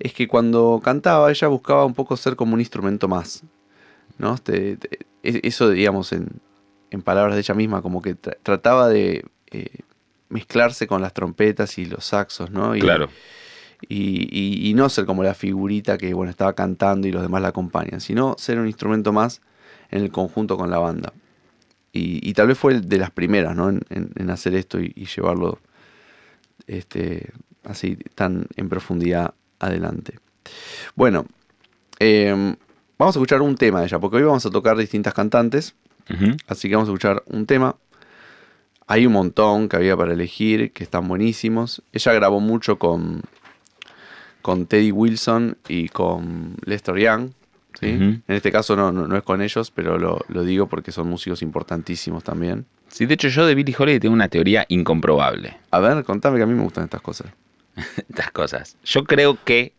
es 0.00 0.14
que 0.14 0.26
cuando 0.26 0.80
cantaba 0.82 1.30
ella 1.30 1.48
buscaba 1.48 1.84
un 1.84 1.92
poco 1.92 2.16
ser 2.16 2.34
como 2.34 2.54
un 2.54 2.60
instrumento 2.60 3.08
más. 3.08 3.42
¿no? 4.16 4.34
Este, 4.36 4.78
e, 5.22 5.40
eso, 5.42 5.68
digamos, 5.68 6.14
en, 6.14 6.40
en, 6.92 7.02
palabras 7.02 7.34
de 7.34 7.40
ella 7.40 7.54
misma, 7.54 7.82
como 7.82 8.02
que 8.02 8.14
trataba 8.14 8.88
de 8.88 9.24
eh, 9.50 9.78
mezclarse 10.28 10.86
con 10.86 11.02
las 11.02 11.12
trompetas 11.12 11.78
y 11.78 11.86
los 11.86 12.04
saxos, 12.04 12.50
¿no? 12.50 12.76
Y, 12.76 12.80
claro. 12.80 13.08
Y, 13.88 14.68
y, 14.68 14.74
no 14.74 14.88
ser 14.88 15.06
como 15.06 15.24
la 15.24 15.34
figurita 15.34 15.98
que 15.98 16.14
bueno 16.14 16.30
estaba 16.30 16.52
cantando 16.52 17.08
y 17.08 17.10
los 17.10 17.22
demás 17.22 17.42
la 17.42 17.48
acompañan, 17.48 18.00
sino 18.00 18.36
ser 18.38 18.60
un 18.60 18.68
instrumento 18.68 19.12
más 19.12 19.40
en 19.90 20.02
el 20.02 20.10
conjunto 20.10 20.56
con 20.56 20.70
la 20.70 20.78
banda. 20.78 21.12
Y, 21.94 22.32
tal 22.32 22.46
vez 22.46 22.56
fue 22.56 22.80
de 22.80 22.96
las 22.96 23.10
primeras 23.10 23.54
¿no? 23.54 23.68
en, 23.68 24.30
hacer 24.30 24.54
esto 24.54 24.80
y, 24.80 25.06
llevarlo 25.14 25.58
este, 26.66 27.32
así 27.64 27.96
tan 28.14 28.46
en 28.56 28.70
profundidad 28.70 29.34
adelante. 29.58 30.18
Bueno, 30.94 31.26
em, 31.98 32.56
vamos 32.98 33.14
a 33.14 33.18
escuchar 33.18 33.42
un 33.42 33.56
tema 33.56 33.80
de 33.80 33.86
ella, 33.86 33.98
porque 33.98 34.16
hoy 34.16 34.22
vamos 34.22 34.46
a 34.46 34.50
tocar 34.50 34.78
distintas 34.78 35.12
cantantes. 35.12 35.74
Así 36.46 36.68
que 36.68 36.74
vamos 36.74 36.88
a 36.88 36.92
escuchar 36.92 37.22
un 37.26 37.46
tema. 37.46 37.76
Hay 38.86 39.06
un 39.06 39.12
montón 39.12 39.68
que 39.68 39.76
había 39.76 39.96
para 39.96 40.12
elegir, 40.12 40.72
que 40.72 40.84
están 40.84 41.08
buenísimos. 41.08 41.82
Ella 41.92 42.12
grabó 42.12 42.40
mucho 42.40 42.78
con, 42.78 43.22
con 44.42 44.66
Teddy 44.66 44.90
Wilson 44.90 45.56
y 45.68 45.88
con 45.88 46.56
Lester 46.64 46.96
Young. 46.96 47.30
En 47.80 48.22
este 48.28 48.52
caso 48.52 48.76
no, 48.76 48.92
no, 48.92 49.16
es 49.16 49.22
con 49.22 49.42
ellos, 49.42 49.70
pero 49.70 49.98
lo, 49.98 50.44
digo 50.44 50.68
porque 50.68 50.92
son 50.92 51.08
músicos 51.08 51.42
importantísimos 51.42 52.22
también. 52.22 52.66
Sí, 52.88 53.06
de 53.06 53.14
hecho 53.14 53.28
yo 53.28 53.46
de 53.46 53.54
Billy 53.54 53.74
Holiday 53.76 53.98
tengo 53.98 54.14
una 54.14 54.28
teoría 54.28 54.66
incomprobable. 54.68 55.56
A 55.70 55.80
ver, 55.80 56.04
contame 56.04 56.36
que 56.36 56.42
a 56.42 56.46
mí 56.46 56.54
me 56.54 56.62
gustan 56.62 56.84
estas 56.84 57.00
cosas. 57.00 57.32
estas 58.08 58.30
cosas. 58.30 58.76
Yo 58.84 59.04
creo 59.04 59.38
que, 59.44 59.72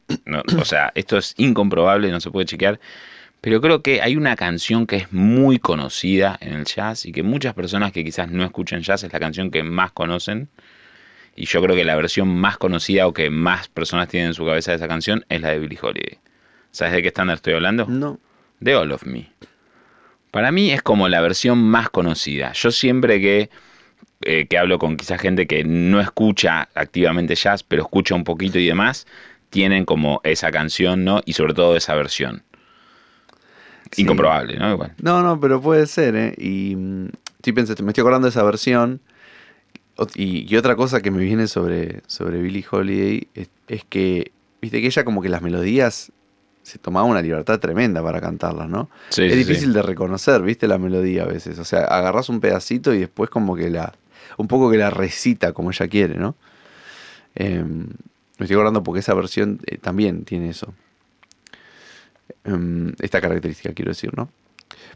o 0.57 0.65
sea, 0.65 0.91
esto 0.95 1.17
es 1.17 1.33
incomprobable, 1.37 2.11
no 2.11 2.19
se 2.19 2.31
puede 2.31 2.45
chequear, 2.45 2.79
pero 3.43 3.59
creo 3.59 3.81
que 3.81 4.01
hay 4.01 4.15
una 4.15 4.37
canción 4.37 4.87
que 4.87 4.95
es 4.95 5.11
muy 5.11 5.59
conocida 5.59 6.37
en 6.39 6.53
el 6.53 6.63
jazz 6.63 7.05
y 7.05 7.11
que 7.11 7.23
muchas 7.23 7.53
personas 7.53 7.91
que 7.91 8.01
quizás 8.01 8.31
no 8.31 8.45
escuchen 8.45 8.79
jazz 8.79 9.03
es 9.03 9.11
la 9.11 9.19
canción 9.19 9.51
que 9.51 9.63
más 9.63 9.91
conocen. 9.91 10.47
Y 11.35 11.45
yo 11.45 11.61
creo 11.61 11.75
que 11.75 11.83
la 11.83 11.97
versión 11.97 12.29
más 12.29 12.57
conocida 12.57 13.05
o 13.05 13.11
que 13.13 13.29
más 13.29 13.67
personas 13.67 14.07
tienen 14.07 14.29
en 14.29 14.33
su 14.33 14.45
cabeza 14.45 14.71
de 14.71 14.77
esa 14.77 14.87
canción 14.87 15.25
es 15.27 15.41
la 15.41 15.49
de 15.49 15.59
Billy 15.59 15.77
Holiday. 15.81 16.19
¿Sabes 16.71 16.93
de 16.93 17.01
qué 17.01 17.09
estándar 17.09 17.35
estoy 17.35 17.55
hablando? 17.55 17.85
No. 17.85 18.17
De 18.61 18.77
All 18.77 18.93
of 18.93 19.03
Me. 19.03 19.29
Para 20.31 20.53
mí 20.53 20.71
es 20.71 20.81
como 20.81 21.09
la 21.09 21.19
versión 21.19 21.61
más 21.61 21.89
conocida. 21.89 22.53
Yo 22.53 22.71
siempre 22.71 23.19
que, 23.19 23.49
eh, 24.21 24.47
que 24.49 24.57
hablo 24.57 24.79
con 24.79 24.95
quizá 24.95 25.17
gente 25.17 25.47
que 25.47 25.65
no 25.65 25.99
escucha 25.99 26.69
activamente 26.75 27.35
jazz, 27.35 27.61
pero 27.61 27.81
escucha 27.81 28.15
un 28.15 28.23
poquito 28.23 28.57
y 28.57 28.65
demás, 28.65 29.05
tienen 29.49 29.83
como 29.83 30.21
esa 30.23 30.49
canción, 30.49 31.03
¿no? 31.03 31.21
Y 31.25 31.33
sobre 31.33 31.53
todo 31.53 31.75
esa 31.75 31.93
versión. 31.93 32.43
Incomprobable, 33.97 34.57
¿no? 34.57 34.77
No, 35.01 35.21
no, 35.21 35.39
pero 35.39 35.61
puede 35.61 35.87
ser, 35.87 36.15
¿eh? 36.15 36.35
Y 36.37 36.75
mm, 36.75 37.09
me 37.53 37.61
estoy 37.61 38.01
acordando 38.01 38.25
de 38.25 38.29
esa 38.29 38.43
versión 38.43 39.01
y, 40.15 40.55
otra 40.55 40.75
cosa 40.75 41.01
que 41.01 41.11
me 41.11 41.23
viene 41.23 41.47
sobre, 41.47 42.01
sobre 42.07 42.41
Billie 42.41 42.65
Holiday 42.69 43.27
es, 43.67 43.83
que, 43.85 44.31
viste 44.61 44.81
que 44.81 44.87
ella 44.87 45.03
como 45.03 45.21
que 45.21 45.29
las 45.29 45.41
melodías 45.41 46.11
se 46.63 46.79
tomaba 46.79 47.05
una 47.05 47.21
libertad 47.21 47.59
tremenda 47.59 48.01
para 48.01 48.21
cantarlas, 48.21 48.69
¿no? 48.69 48.89
es 49.09 49.35
difícil 49.35 49.73
de 49.73 49.81
reconocer, 49.81 50.41
viste, 50.41 50.67
la 50.67 50.77
melodía 50.77 51.23
a 51.23 51.27
veces. 51.27 51.59
O 51.59 51.65
sea, 51.65 51.81
agarras 51.81 52.29
un 52.29 52.39
pedacito 52.39 52.93
y 52.93 52.99
después 52.99 53.29
como 53.29 53.55
que 53.55 53.69
la, 53.69 53.93
un 54.37 54.47
poco 54.47 54.71
que 54.71 54.77
la 54.77 54.89
recita 54.89 55.53
como 55.53 55.71
ella 55.71 55.87
quiere, 55.87 56.15
¿no? 56.15 56.35
Em, 57.35 57.87
me 58.37 58.45
estoy 58.45 58.55
acordando 58.55 58.83
porque 58.83 59.01
esa 59.01 59.13
versión 59.13 59.59
eh, 59.65 59.77
también 59.77 60.23
tiene 60.23 60.49
eso. 60.49 60.73
Em, 62.43 62.93
esta 62.99 63.21
característica, 63.21 63.73
quiero 63.73 63.91
decir, 63.91 64.11
¿no? 64.15 64.29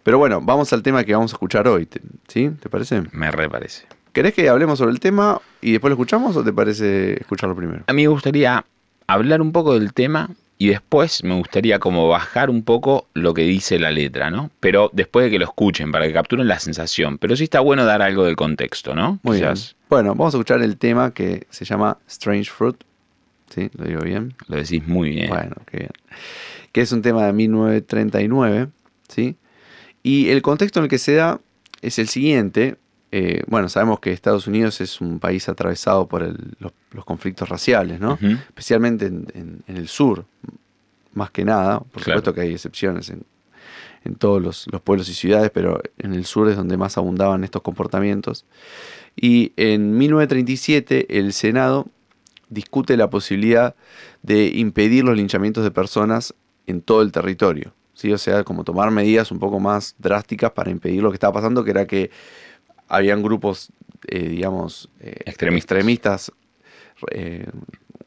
Pero 0.03 0.17
bueno, 0.17 0.41
vamos 0.41 0.71
al 0.73 0.83
tema 0.83 1.03
que 1.03 1.13
vamos 1.13 1.31
a 1.33 1.35
escuchar 1.35 1.67
hoy, 1.67 1.87
¿sí? 2.27 2.49
¿Te 2.61 2.69
parece? 2.69 3.03
Me 3.11 3.31
reparece. 3.31 3.85
¿Querés 4.11 4.33
que 4.33 4.49
hablemos 4.49 4.79
sobre 4.79 4.91
el 4.91 4.99
tema 4.99 5.41
y 5.61 5.71
después 5.71 5.89
lo 5.89 5.95
escuchamos 5.95 6.35
o 6.35 6.43
te 6.43 6.51
parece 6.51 7.19
escucharlo 7.19 7.55
primero? 7.55 7.83
A 7.87 7.93
mí 7.93 8.03
me 8.03 8.07
gustaría 8.07 8.65
hablar 9.05 9.41
un 9.41 9.51
poco 9.51 9.77
del 9.77 9.93
tema 9.93 10.29
y 10.57 10.69
después 10.69 11.23
me 11.23 11.35
gustaría 11.35 11.79
como 11.79 12.07
bajar 12.07 12.49
un 12.49 12.63
poco 12.63 13.07
lo 13.13 13.33
que 13.33 13.43
dice 13.43 13.77
la 13.77 13.91
letra, 13.91 14.31
¿no? 14.31 14.49
Pero 14.59 14.89
después 14.91 15.25
de 15.25 15.31
que 15.31 15.39
lo 15.39 15.45
escuchen, 15.45 15.91
para 15.91 16.07
que 16.07 16.13
capturen 16.13 16.47
la 16.47 16.59
sensación. 16.59 17.19
Pero 17.19 17.35
sí 17.35 17.43
está 17.43 17.59
bueno 17.59 17.85
dar 17.85 18.01
algo 18.01 18.25
del 18.25 18.35
contexto, 18.35 18.95
¿no? 18.95 19.19
Muy 19.21 19.39
bien. 19.39 19.53
Bueno, 19.89 20.15
vamos 20.15 20.33
a 20.33 20.37
escuchar 20.37 20.61
el 20.63 20.77
tema 20.77 21.13
que 21.13 21.45
se 21.51 21.63
llama 21.63 21.99
Strange 22.07 22.49
Fruit. 22.49 22.77
¿Sí? 23.53 23.69
¿Lo 23.77 23.85
digo 23.85 24.01
bien? 24.01 24.33
Lo 24.47 24.57
decís 24.57 24.85
muy 24.87 25.11
bien. 25.11 25.29
Bueno, 25.29 25.55
qué 25.69 25.77
bien. 25.77 25.91
Que 26.71 26.81
es 26.81 26.91
un 26.91 27.01
tema 27.01 27.25
de 27.25 27.33
1939, 27.33 28.69
¿sí? 29.07 29.35
Y 30.03 30.29
el 30.29 30.41
contexto 30.41 30.79
en 30.79 30.83
el 30.85 30.89
que 30.89 30.99
se 30.99 31.15
da 31.15 31.39
es 31.81 31.99
el 31.99 32.07
siguiente. 32.07 32.77
Eh, 33.11 33.43
bueno, 33.47 33.69
sabemos 33.69 33.99
que 33.99 34.11
Estados 34.11 34.47
Unidos 34.47 34.81
es 34.81 35.01
un 35.01 35.19
país 35.19 35.47
atravesado 35.49 36.07
por 36.07 36.33
los, 36.59 37.05
conflictos 37.05 37.49
raciales, 37.49 37.99
¿no? 37.99 38.17
Especialmente 38.21 39.05
en, 39.07 39.63
el 39.67 39.87
sur, 39.87 40.25
más 41.13 41.31
que 41.31 41.45
nada. 41.45 41.79
Por 41.79 42.03
supuesto 42.03 42.33
que 42.33 42.41
hay 42.41 42.53
excepciones 42.53 43.09
en, 43.09 43.25
todos 44.17 44.41
los, 44.41 44.67
pueblos 44.83 45.09
y 45.09 45.13
ciudades, 45.13 45.51
pero 45.53 45.81
en 45.97 46.13
el 46.13 46.23
sur 46.23 46.47
es 46.47 46.55
donde 46.55 46.77
más 46.77 46.97
abundaban 46.97 47.43
estos 47.43 47.61
comportamientos. 47.61 48.45
Y 49.15 49.51
en 49.57 49.97
1937 49.97 51.17
el 51.19 51.33
Senado 51.33 51.87
discute 52.49 52.95
la 52.95 53.09
posibilidad 53.09 53.75
de 54.23 54.47
impedir 54.47 55.03
los 55.03 55.17
linchamientos 55.17 55.65
de 55.65 55.71
personas 55.71 56.33
en 56.67 56.81
todo 56.81 57.01
el 57.01 57.11
territorio. 57.11 57.73
¿sí? 57.93 58.13
O 58.13 58.17
sea, 58.17 58.43
como 58.43 58.63
tomar 58.63 58.91
medidas 58.91 59.31
un 59.31 59.39
poco 59.39 59.59
más 59.59 59.95
drásticas 59.97 60.51
para 60.51 60.69
impedir 60.69 61.01
lo 61.01 61.09
que 61.09 61.15
estaba 61.15 61.33
pasando, 61.33 61.63
que 61.63 61.71
era 61.71 61.87
que 61.87 62.11
habían 62.87 63.23
grupos, 63.23 63.71
eh, 64.07 64.29
digamos, 64.29 64.89
eh, 64.99 65.17
extremistas, 65.25 66.31
eh, 67.11 67.47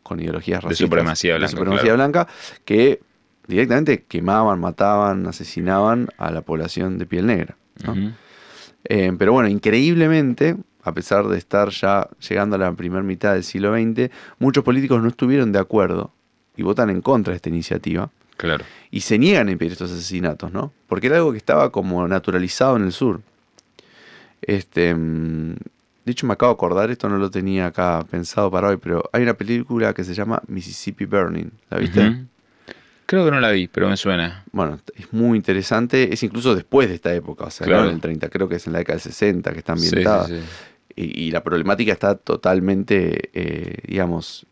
con 0.02 0.20
ideologías 0.20 0.62
racistas. 0.62 0.78
De 0.78 0.86
supremacía 0.86 1.36
blanca. 1.36 1.46
De 1.46 1.58
supremacía 1.58 1.94
blanca, 1.94 2.28
que 2.64 3.00
directamente 3.46 4.04
quemaban, 4.04 4.60
mataban, 4.60 5.26
asesinaban 5.26 6.08
a 6.18 6.30
la 6.30 6.42
población 6.42 6.98
de 6.98 7.06
piel 7.06 7.26
negra. 7.26 7.56
pero 8.82 9.32
bueno, 9.32 9.48
increíblemente, 9.48 10.56
a 10.82 10.92
pesar 10.92 11.28
de 11.28 11.36
estar 11.36 11.70
ya 11.70 12.08
llegando 12.26 12.56
a 12.56 12.58
la 12.58 12.72
primera 12.72 13.02
mitad 13.02 13.34
del 13.34 13.44
siglo 13.44 13.74
XX, 13.74 14.10
muchos 14.38 14.64
políticos 14.64 15.02
no 15.02 15.08
estuvieron 15.08 15.52
de 15.52 15.58
acuerdo 15.58 16.12
y 16.56 16.62
votan 16.62 16.90
en 16.90 17.02
contra 17.02 17.32
de 17.32 17.36
esta 17.36 17.48
iniciativa. 17.48 18.10
Claro. 18.40 18.64
Y 18.90 19.02
se 19.02 19.18
niegan 19.18 19.48
a 19.48 19.50
impedir 19.50 19.72
estos 19.72 19.92
asesinatos, 19.92 20.50
¿no? 20.50 20.72
Porque 20.88 21.08
era 21.08 21.16
algo 21.16 21.32
que 21.32 21.36
estaba 21.36 21.70
como 21.70 22.08
naturalizado 22.08 22.76
en 22.76 22.84
el 22.84 22.92
sur. 22.92 23.20
Este, 24.40 24.94
mm, 24.94 25.56
de 26.06 26.12
hecho, 26.12 26.26
me 26.26 26.32
acabo 26.32 26.50
de 26.50 26.54
acordar, 26.54 26.90
esto 26.90 27.10
no 27.10 27.18
lo 27.18 27.30
tenía 27.30 27.66
acá 27.66 28.02
pensado 28.10 28.50
para 28.50 28.68
hoy, 28.68 28.78
pero 28.78 29.04
hay 29.12 29.24
una 29.24 29.34
película 29.34 29.92
que 29.92 30.04
se 30.04 30.14
llama 30.14 30.40
Mississippi 30.46 31.04
Burning. 31.04 31.50
¿La 31.68 31.76
viste? 31.76 32.24
Creo 33.04 33.26
que 33.26 33.30
no 33.30 33.40
la 33.40 33.50
vi, 33.50 33.68
pero 33.68 33.90
me 33.90 33.96
suena. 33.98 34.42
Bueno, 34.52 34.80
es 34.94 35.12
muy 35.12 35.36
interesante. 35.36 36.14
Es 36.14 36.22
incluso 36.22 36.54
después 36.54 36.88
de 36.88 36.94
esta 36.94 37.14
época, 37.14 37.44
o 37.44 37.50
sea, 37.50 37.66
en 37.66 37.90
el 37.90 38.00
30, 38.00 38.30
creo 38.30 38.48
que 38.48 38.56
es 38.56 38.66
en 38.66 38.72
la 38.72 38.78
década 38.78 38.96
del 38.96 39.02
60 39.02 39.52
que 39.52 39.58
está 39.58 39.74
ambientada. 39.74 40.28
Y, 40.96 41.30
la 41.30 41.42
problemática 41.42 41.92
está 41.92 42.14
totalmente, 42.14 43.30
eh, 43.32 43.78
digamos, 43.86 44.46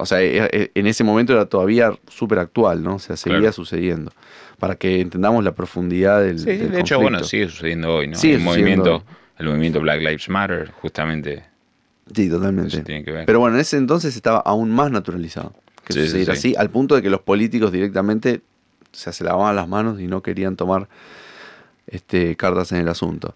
o 0.00 0.06
sea, 0.06 0.20
e, 0.22 0.48
e, 0.52 0.70
en 0.74 0.86
ese 0.86 1.04
momento 1.04 1.32
era 1.32 1.46
todavía 1.46 1.92
súper 2.08 2.38
actual, 2.38 2.82
¿no? 2.82 2.96
O 2.96 2.98
sea, 2.98 3.16
seguía 3.16 3.52
sucediendo. 3.52 4.12
Para 4.58 4.74
que 4.74 5.00
entendamos 5.00 5.42
la 5.44 5.54
profundidad 5.54 6.22
del. 6.22 6.38
Sí, 6.38 6.56
de 6.56 6.80
hecho, 6.80 7.00
bueno, 7.00 7.22
sigue 7.24 7.48
sucediendo 7.48 7.94
hoy, 7.94 8.08
¿no? 8.08 8.16
Sí, 8.16 8.32
el 8.32 8.40
movimiento, 8.40 9.04
el 9.38 9.46
movimiento 9.46 9.80
Black 9.80 10.00
Lives 10.00 10.28
Matter, 10.28 10.70
justamente. 10.82 11.44
Sí, 12.14 12.28
totalmente. 12.28 12.82
Pero 13.26 13.40
bueno, 13.40 13.56
en 13.56 13.60
ese 13.60 13.76
entonces 13.76 14.16
estaba 14.16 14.40
aún 14.40 14.70
más 14.70 14.90
naturalizado 14.90 15.54
que 15.84 15.92
sucediera 15.92 16.32
así, 16.34 16.54
al 16.56 16.70
punto 16.70 16.94
de 16.94 17.02
que 17.02 17.10
los 17.10 17.20
políticos 17.20 17.72
directamente 17.72 18.42
se 18.92 19.24
lavaban 19.24 19.56
las 19.56 19.68
manos 19.68 20.00
y 20.00 20.06
no 20.06 20.22
querían 20.22 20.56
tomar 20.56 20.88
este, 21.86 22.36
cartas 22.36 22.72
en 22.72 22.78
el 22.78 22.88
asunto. 22.88 23.34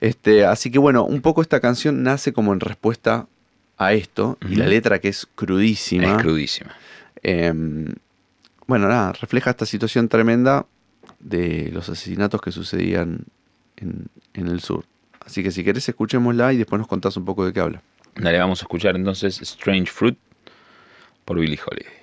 Este, 0.00 0.44
así 0.44 0.70
que 0.70 0.78
bueno, 0.78 1.04
un 1.04 1.20
poco 1.20 1.42
esta 1.42 1.60
canción 1.60 2.02
nace 2.02 2.32
como 2.32 2.52
en 2.52 2.60
respuesta 2.60 3.26
a 3.86 3.92
esto 3.92 4.38
y 4.48 4.56
la 4.56 4.66
letra 4.66 4.98
que 5.00 5.08
es 5.08 5.26
crudísima. 5.34 6.16
Es 6.16 6.22
crudísima. 6.22 6.74
Em, 7.22 7.92
bueno, 8.66 8.88
nada, 8.88 9.12
refleja 9.12 9.50
esta 9.50 9.66
situación 9.66 10.08
tremenda 10.08 10.66
de 11.20 11.70
los 11.72 11.88
asesinatos 11.88 12.40
que 12.40 12.52
sucedían 12.52 13.26
en, 13.76 14.08
el 14.34 14.60
sur. 14.60 14.84
Así 15.24 15.42
que 15.42 15.50
si 15.50 15.64
querés 15.64 15.88
escuchémosla 15.88 16.52
y 16.52 16.58
después 16.58 16.78
nos 16.78 16.88
contás 16.88 17.16
un 17.16 17.24
poco 17.24 17.44
de 17.44 17.52
qué 17.52 17.60
habla. 17.60 17.82
Dale, 18.16 18.38
vamos 18.38 18.60
a 18.60 18.64
escuchar 18.64 18.96
entonces 18.96 19.40
Strange 19.40 19.90
Fruit 19.90 20.18
por 21.24 21.38
Billy 21.38 21.58
Holiday. 21.64 22.02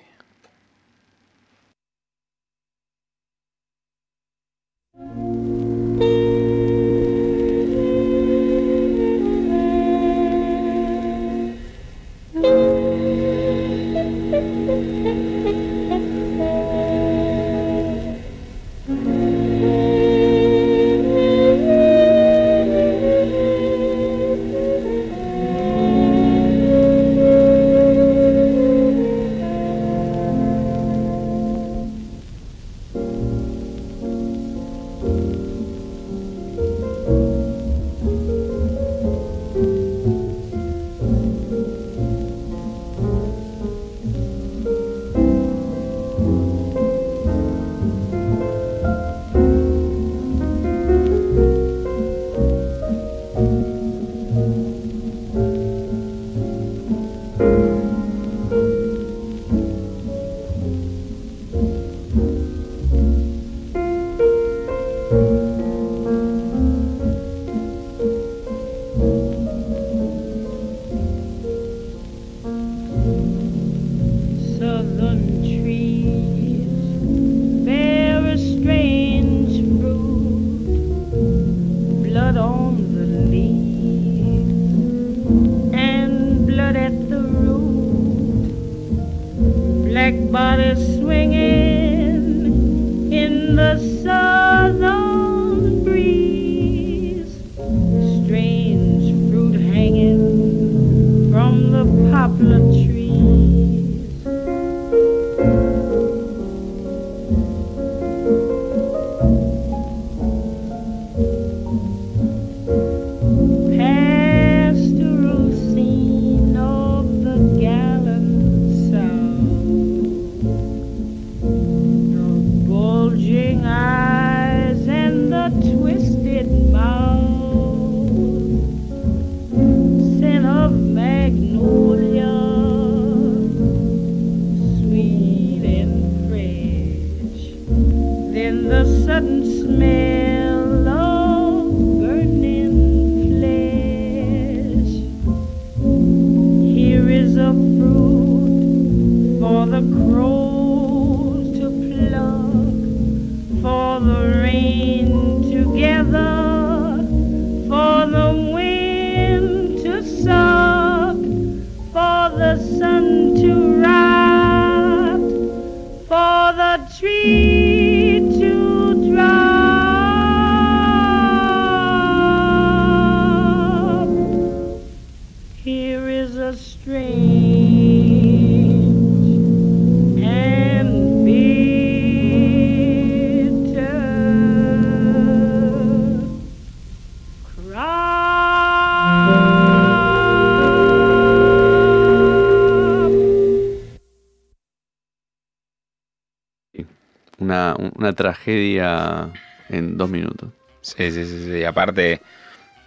Tragedia 198.20 199.30
en 199.70 199.96
dos 199.96 200.10
minutos. 200.10 200.50
Sí, 200.82 201.10
sí, 201.10 201.24
sí, 201.24 201.44
sí. 201.46 201.64
Aparte, 201.64 202.20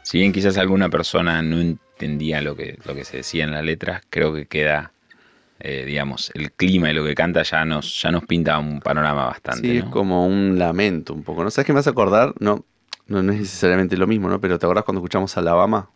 si 0.03 0.19
bien 0.19 0.31
quizás 0.31 0.57
alguna 0.57 0.89
persona 0.89 1.41
no 1.41 1.59
entendía 1.59 2.41
lo 2.41 2.55
que, 2.55 2.77
lo 2.85 2.93
que 2.93 3.03
se 3.03 3.17
decía 3.17 3.43
en 3.45 3.51
las 3.51 3.63
letras, 3.63 4.01
creo 4.09 4.33
que 4.33 4.45
queda, 4.45 4.91
eh, 5.59 5.85
digamos, 5.85 6.31
el 6.35 6.51
clima 6.51 6.91
y 6.91 6.93
lo 6.93 7.03
que 7.03 7.15
canta 7.15 7.41
ya 7.43 7.65
nos, 7.65 8.01
ya 8.01 8.11
nos 8.11 8.25
pinta 8.25 8.59
un 8.59 8.79
panorama 8.79 9.25
bastante. 9.25 9.67
Sí, 9.67 9.73
¿no? 9.73 9.79
es 9.79 9.85
como 9.85 10.27
un 10.27 10.59
lamento 10.59 11.13
un 11.13 11.23
poco. 11.23 11.43
¿No 11.43 11.49
sabes 11.51 11.65
qué 11.65 11.73
me 11.73 11.79
vas 11.79 11.87
a 11.87 11.91
acordar? 11.91 12.33
No, 12.39 12.63
no, 13.07 13.23
no 13.23 13.31
es 13.33 13.39
necesariamente 13.39 13.97
lo 13.97 14.05
mismo, 14.07 14.29
¿no? 14.29 14.39
Pero 14.39 14.59
¿te 14.59 14.65
acordás 14.65 14.83
cuando 14.85 14.99
escuchamos 14.99 15.35
Alabama 15.37 15.89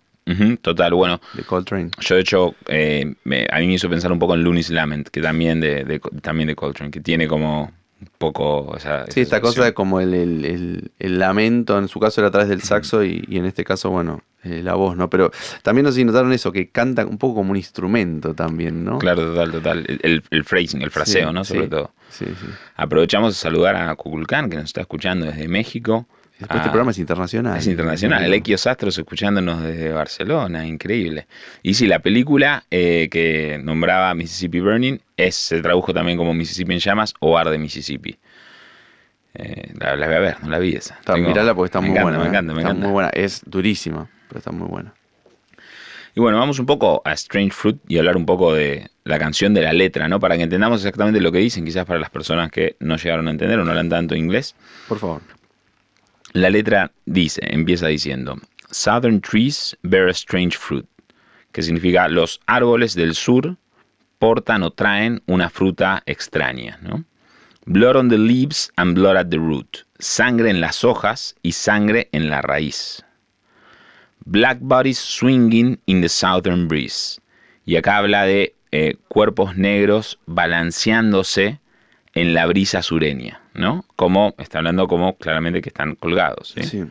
total, 0.62 0.94
bueno, 0.94 1.22
de 1.34 1.44
Coltrane? 1.44 1.90
yo 2.02 2.16
de 2.16 2.22
hecho, 2.22 2.56
eh, 2.68 3.16
me- 3.24 3.48
a 3.50 3.60
mí 3.60 3.68
me 3.68 3.74
hizo 3.76 3.90
pensar 3.90 4.12
un 4.12 4.20
poco 4.20 4.34
en 4.36 4.44
Lunis 4.44 4.70
Lament, 4.70 5.08
que 5.08 5.22
también 5.22 5.62
de, 5.62 5.86
de- 5.86 6.02
también 6.22 6.48
de 6.48 6.56
Coltrane, 6.56 6.92
que 6.92 7.00
tiene 7.00 7.28
como 7.30 7.72
un 8.00 8.08
poco 8.18 8.76
esa, 8.78 9.06
Sí, 9.06 9.22
esa 9.22 9.22
esta 9.22 9.42
cosa 9.42 9.64
de 9.66 9.74
como 9.74 10.00
el, 10.00 10.14
el- 10.14 10.46
el- 10.46 10.92
el 11.00 11.20
lamento, 11.20 11.78
en 11.80 11.88
su 11.88 12.00
caso 12.00 12.22
era 12.22 12.28
a 12.28 12.32
través 12.32 12.50
del 12.50 12.62
saxo 12.62 13.04
y, 13.04 13.26
y 13.28 13.38
en 13.38 13.46
este 13.46 13.64
caso, 13.64 13.90
bueno, 13.90 14.22
eh, 14.44 14.62
la 14.64 14.76
voz, 14.76 14.96
¿no? 14.96 15.10
Pero 15.10 15.32
también 15.64 15.84
no 15.86 15.92
sé 15.92 15.98
si 15.98 16.06
notaron 16.06 16.32
eso, 16.32 16.52
que 16.52 16.70
canta 16.70 17.06
un 17.06 17.18
poco 17.18 17.36
como 17.36 17.52
un 17.52 17.58
instrumento 17.58 18.34
también, 18.36 18.84
¿no? 18.86 19.00
Claro, 19.00 19.24
total, 19.26 19.52
total. 19.52 19.86
El, 19.88 20.00
el- 20.04 20.24
el 20.30 20.44
phrasing, 20.44 20.82
el 20.84 20.92
fraseo, 20.92 21.30
Sí, 21.30 21.34
¿no? 21.34 21.44
Sobre 21.44 21.64
sí, 21.64 21.70
todo. 21.70 21.92
Sí, 22.10 22.26
sí. 22.26 22.48
Aprovechamos 22.76 23.34
de 23.34 23.40
saludar 23.40 23.76
a 23.76 23.96
Kukulkan, 23.96 24.50
que 24.50 24.58
nos 24.58 24.66
está 24.66 24.82
escuchando 24.82 25.26
desde 25.26 25.48
México. 25.48 26.08
Después 26.40 26.58
este 26.60 26.70
a- 26.70 26.72
programa 26.72 26.92
es 26.92 27.00
internacional. 27.00 27.58
Es 27.58 27.68
internacional. 27.68 28.24
El 28.24 28.34
Equio 28.34 28.56
Astros 28.64 28.98
escuchándonos 28.98 29.64
desde 29.64 29.90
Barcelona, 29.92 30.68
increíble. 30.68 31.26
Y 31.64 31.74
sí, 31.74 31.88
la 31.88 32.00
película 32.00 32.64
eh, 32.70 33.08
que 33.12 33.60
nombraba 33.64 34.14
Mississippi 34.14 34.60
Burning 34.60 35.00
es, 35.18 35.36
se 35.36 35.62
tradujo 35.62 35.94
también 35.94 36.18
como 36.18 36.34
Mississippi 36.36 36.74
en 36.74 36.80
llamas 36.80 37.14
o 37.20 37.38
Arde 37.38 37.58
Mississippi. 37.58 38.18
Eh, 39.34 39.72
la, 39.80 39.96
la 39.96 40.08
voy 40.08 40.16
a 40.16 40.20
ver, 40.20 40.44
no 40.44 40.50
la 40.50 40.60
vi 40.60 40.76
esa. 40.76 40.96
Está, 40.96 41.14
Tengo- 41.14 41.28
mirala 41.30 41.54
porque 41.56 41.68
está 41.68 41.80
muy 41.82 41.90
encanta, 41.92 42.04
buena. 42.04 42.18
Me 42.20 42.26
¿eh? 42.26 42.28
encanta, 42.30 42.54
me 42.54 42.60
está 42.60 42.70
encanta. 42.70 42.86
muy 42.88 42.94
buena. 42.94 43.10
Es 43.10 43.42
durísima, 43.46 44.10
pero 44.28 44.40
está 44.40 44.52
muy 44.52 44.68
buena. 44.68 44.94
Y 46.16 46.20
bueno, 46.20 46.40
vamos 46.40 46.58
un 46.58 46.66
poco 46.66 47.04
a 47.06 47.14
Strange 47.14 47.52
Fruit 47.52 47.78
y 47.88 48.00
hablar 48.00 48.18
un 48.18 48.26
poco 48.26 48.52
de 48.54 48.90
la 49.04 49.20
canción, 49.20 49.54
de 49.54 49.62
la 49.62 49.72
letra, 49.74 50.08
¿no? 50.08 50.20
Para 50.20 50.36
que 50.36 50.44
entendamos 50.44 50.80
exactamente 50.82 51.22
lo 51.22 51.32
que 51.32 51.38
dicen, 51.38 51.64
quizás 51.64 51.86
para 51.86 52.00
las 52.00 52.10
personas 52.10 52.50
que 52.52 52.76
no 52.80 52.98
llegaron 52.98 53.28
a 53.28 53.32
entender 53.32 53.60
o 53.60 53.64
no 53.64 53.70
hablan 53.70 53.90
tanto 53.90 54.16
inglés. 54.16 54.56
Por 54.88 54.98
favor. 54.98 55.22
La 56.34 56.50
letra 56.50 56.92
dice, 57.06 57.42
empieza 57.44 57.88
diciendo, 57.88 58.38
Southern 58.70 59.22
trees 59.22 59.78
bear 59.84 60.08
a 60.08 60.12
strange 60.12 60.58
fruit, 60.58 60.86
que 61.54 61.62
significa 61.62 62.08
los 62.10 62.40
árboles 62.48 62.96
del 62.96 63.16
sur 63.16 63.56
portan 64.20 64.64
o 64.64 64.72
traen 64.72 65.22
una 65.28 65.50
fruta 65.50 66.04
extraña, 66.06 66.78
¿no? 66.82 67.04
Blood 67.66 67.96
on 67.98 68.10
the 68.10 68.18
leaves 68.18 68.72
and 68.78 68.94
blood 68.96 69.18
at 69.18 69.30
the 69.30 69.38
root, 69.38 69.86
sangre 70.00 70.50
en 70.50 70.62
las 70.62 70.84
hojas 70.84 71.36
y 71.44 71.52
sangre 71.52 72.08
en 72.12 72.30
la 72.30 72.42
raíz. 72.42 73.04
Black 74.26 74.60
bodies 74.62 75.00
swinging 75.00 75.80
in 75.86 76.02
the 76.02 76.10
southern 76.10 76.68
breeze. 76.68 77.20
Y 77.66 77.76
acá 77.76 77.98
habla 77.98 78.24
de 78.24 78.56
eh, 78.72 78.96
cuerpos 79.08 79.56
negros 79.58 80.20
balanceándose 80.26 81.60
en 82.14 82.34
la 82.34 82.46
brisa 82.46 82.82
sureña, 82.82 83.42
¿no? 83.58 83.84
Como, 83.96 84.34
está 84.38 84.60
hablando 84.60 84.88
como 84.88 85.18
claramente 85.18 85.62
que 85.62 85.70
están 85.70 85.96
colgados, 85.96 86.54
¿sí? 86.56 86.64
Sí. 86.64 86.84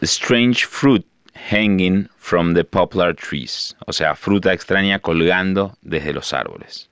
Strange 0.00 0.66
fruit 0.66 1.06
hanging 1.50 2.08
from 2.18 2.54
the 2.54 2.64
poplar 2.64 3.14
trees. 3.14 3.74
O 3.86 3.92
sea, 3.92 4.14
fruta 4.14 4.52
extraña 4.52 4.98
colgando 4.98 5.76
desde 5.82 6.12
los 6.12 6.32
árboles. 6.32 6.88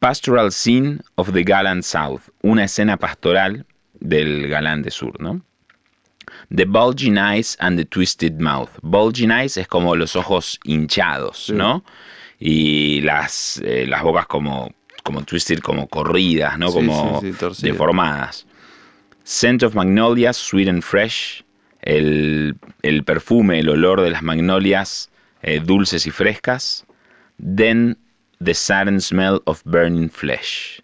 Pastoral 0.00 0.50
scene 0.50 0.98
of 1.16 1.32
the 1.32 1.42
gallant 1.42 1.84
south. 1.84 2.22
Una 2.42 2.64
escena 2.64 2.96
pastoral 2.96 3.64
del 4.00 4.48
galante 4.48 4.90
sur, 4.90 5.20
¿no? 5.20 5.42
The 6.50 6.64
bulging 6.64 7.18
eyes 7.18 7.56
and 7.60 7.78
the 7.78 7.84
twisted 7.84 8.40
mouth. 8.40 8.70
Bulging 8.82 9.30
eyes 9.30 9.56
es 9.56 9.68
como 9.68 9.94
los 9.96 10.16
ojos 10.16 10.58
hinchados, 10.64 11.46
Sí. 11.46 11.52
¿no? 11.52 11.84
Y 12.38 13.02
las, 13.02 13.60
eh, 13.64 13.84
las 13.86 14.02
bocas 14.02 14.26
como, 14.26 14.72
como 15.02 15.22
twisted, 15.22 15.60
como 15.60 15.86
corridas, 15.88 16.58
¿no? 16.58 16.72
Como 16.72 17.20
sí, 17.20 17.32
sí, 17.32 17.38
torcidas. 17.38 17.72
deformadas. 17.72 18.46
Scent 19.24 19.62
of 19.62 19.74
magnolias, 19.74 20.36
sweet 20.36 20.68
and 20.68 20.82
fresh. 20.82 21.44
El, 21.82 22.56
el 22.82 23.04
perfume, 23.04 23.60
el 23.60 23.68
olor 23.68 24.02
de 24.02 24.10
las 24.10 24.22
magnolias 24.22 25.10
eh, 25.42 25.60
dulces 25.60 26.06
y 26.06 26.10
frescas. 26.10 26.84
Then 27.38 27.96
the 28.40 28.54
sudden 28.54 29.00
smell 29.00 29.40
of 29.46 29.62
burning 29.64 30.10
flesh. 30.10 30.82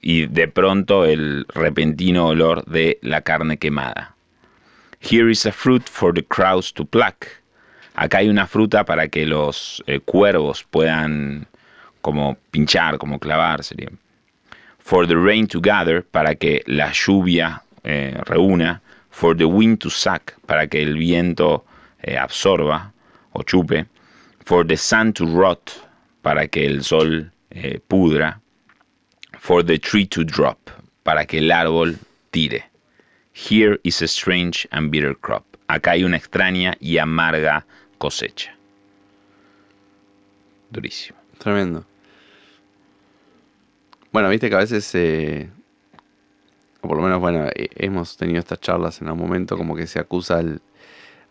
Y 0.00 0.26
de 0.26 0.46
pronto 0.48 1.04
el 1.04 1.46
repentino 1.54 2.28
olor 2.28 2.64
de 2.66 2.98
la 3.02 3.22
carne 3.22 3.56
quemada. 3.56 4.14
Here 5.00 5.30
is 5.30 5.46
a 5.46 5.52
fruit 5.52 5.88
for 5.88 6.12
the 6.12 6.22
crows 6.22 6.72
to 6.74 6.84
pluck. 6.84 7.26
Acá 7.94 8.18
hay 8.18 8.28
una 8.28 8.46
fruta 8.46 8.84
para 8.84 9.08
que 9.08 9.24
los 9.24 9.82
eh, 9.86 10.00
cuervos 10.00 10.64
puedan 10.64 11.46
como 12.04 12.36
pinchar, 12.50 12.98
como 12.98 13.18
clavar, 13.18 13.64
sería. 13.64 13.88
For 14.78 15.06
the 15.06 15.16
rain 15.16 15.46
to 15.46 15.58
gather, 15.58 16.02
para 16.02 16.34
que 16.34 16.62
la 16.66 16.92
lluvia 16.92 17.62
eh, 17.82 18.20
reúna. 18.26 18.82
For 19.10 19.34
the 19.34 19.46
wind 19.46 19.78
to 19.78 19.88
suck, 19.88 20.34
para 20.46 20.66
que 20.66 20.82
el 20.82 20.98
viento 20.98 21.64
eh, 22.02 22.18
absorba 22.18 22.92
o 23.32 23.42
chupe. 23.42 23.86
For 24.44 24.66
the 24.66 24.76
sun 24.76 25.14
to 25.14 25.24
rot, 25.24 25.72
para 26.20 26.46
que 26.46 26.66
el 26.66 26.84
sol 26.84 27.30
eh, 27.52 27.78
pudra. 27.88 28.38
For 29.38 29.64
the 29.64 29.78
tree 29.78 30.06
to 30.08 30.24
drop, 30.24 30.58
para 31.04 31.24
que 31.24 31.38
el 31.38 31.50
árbol 31.50 31.96
tire. 32.32 32.64
Here 33.32 33.78
is 33.82 34.02
a 34.02 34.08
strange 34.08 34.68
and 34.72 34.90
bitter 34.90 35.14
crop. 35.14 35.44
Acá 35.68 35.92
hay 35.92 36.04
una 36.04 36.18
extraña 36.18 36.76
y 36.80 36.98
amarga 36.98 37.64
cosecha. 37.96 38.54
Durísimo. 40.70 41.18
Tremendo. 41.38 41.86
Bueno, 44.14 44.28
viste 44.28 44.48
que 44.48 44.54
a 44.54 44.60
veces, 44.60 44.88
eh, 44.94 45.48
o 46.80 46.86
por 46.86 46.96
lo 46.98 47.02
menos, 47.02 47.18
bueno, 47.18 47.46
eh, 47.52 47.68
hemos 47.74 48.16
tenido 48.16 48.38
estas 48.38 48.60
charlas 48.60 49.02
en 49.02 49.08
algún 49.08 49.22
momento, 49.24 49.56
como 49.56 49.74
que 49.74 49.88
se 49.88 49.98
acusa 49.98 50.38
al- 50.38 50.62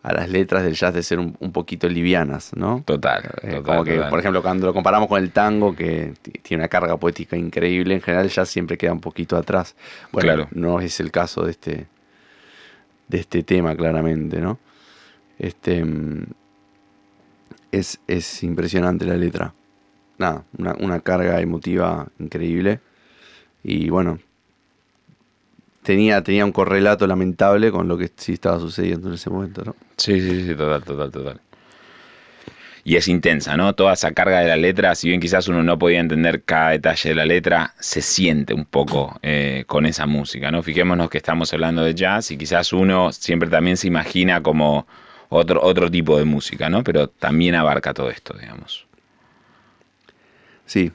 a 0.01 0.11
las 0.11 0.27
letras 0.29 0.65
del 0.65 0.73
jazz 0.75 0.93
de 0.93 1.01
ser 1.01 1.17
un, 1.17 1.37
un 1.39 1.53
poquito 1.53 1.87
livianas, 1.87 2.51
¿no? 2.57 2.83
Total. 2.85 3.23
Eh, 3.41 3.51
total, 3.51 3.63
como 3.63 3.83
que, 3.85 3.93
total. 3.95 4.09
por 4.09 4.19
ejemplo, 4.19 4.41
cuando 4.41 4.67
lo 4.67 4.73
comparamos 4.73 5.07
con 5.07 5.23
el 5.23 5.31
tango, 5.31 5.73
que 5.73 6.13
tiene 6.41 6.63
una 6.63 6.67
carga 6.67 6.97
poética 6.97 7.37
increíble, 7.37 7.93
en 7.93 8.01
general 8.01 8.27
ya 8.27 8.43
siempre 8.45 8.77
queda 8.77 8.91
un 8.91 8.99
poquito 8.99 9.37
atrás. 9.37 9.77
Bueno, 10.11 10.27
Claro. 10.33 10.47
no 10.51 10.81
es 10.81 10.99
el 10.99 11.09
caso 11.09 11.45
de 11.45 11.51
este, 11.51 11.87
de 13.07 13.17
este 13.17 13.43
tema, 13.43 13.77
claramente, 13.77 14.41
¿no? 14.41 14.59
Este, 15.39 15.85
mm, 15.85 16.25
es, 17.71 18.01
es 18.07 18.43
impresionante 18.43 19.05
la 19.05 19.15
letra. 19.15 19.53
Nada, 20.17 20.45
una, 20.57 20.73
una 20.79 20.99
carga 21.01 21.41
emotiva 21.41 22.07
increíble. 22.19 22.81
Y 23.63 23.89
bueno, 23.89 24.19
tenía, 25.83 26.21
tenía 26.23 26.45
un 26.45 26.51
correlato 26.51 27.07
lamentable 27.07 27.71
con 27.71 27.87
lo 27.87 27.97
que 27.97 28.11
sí 28.15 28.33
estaba 28.33 28.59
sucediendo 28.59 29.09
en 29.09 29.15
ese 29.15 29.29
momento, 29.29 29.63
¿no? 29.65 29.75
Sí, 29.97 30.19
sí, 30.19 30.45
sí, 30.47 30.55
total, 30.55 30.83
total, 30.83 31.11
total. 31.11 31.41
y 32.85 32.97
es 32.97 33.07
intensa, 33.07 33.55
¿no? 33.55 33.73
Toda 33.75 33.93
esa 33.93 34.11
carga 34.11 34.39
de 34.41 34.47
la 34.47 34.57
letra, 34.57 34.93
si 34.95 35.07
bien 35.07 35.21
quizás 35.21 35.47
uno 35.47 35.63
no 35.63 35.79
podía 35.79 35.99
entender 36.01 36.43
cada 36.43 36.71
detalle 36.71 37.09
de 37.09 37.15
la 37.15 37.25
letra, 37.25 37.73
se 37.79 38.01
siente 38.01 38.53
un 38.53 38.65
poco 38.65 39.17
eh, 39.21 39.63
con 39.67 39.85
esa 39.85 40.05
música, 40.05 40.51
¿no? 40.51 40.61
Fijémonos 40.63 41.09
que 41.09 41.17
estamos 41.17 41.53
hablando 41.53 41.83
de 41.83 41.95
jazz 41.95 42.31
y 42.31 42.37
quizás 42.37 42.73
uno 42.73 43.11
siempre 43.13 43.49
también 43.49 43.77
se 43.77 43.87
imagina 43.87 44.43
como 44.43 44.85
otro, 45.29 45.61
otro 45.63 45.89
tipo 45.89 46.17
de 46.17 46.25
música, 46.25 46.69
¿no? 46.69 46.83
Pero 46.83 47.07
también 47.07 47.55
abarca 47.55 47.93
todo 47.93 48.09
esto, 48.09 48.37
digamos. 48.37 48.85
Sí. 50.73 50.91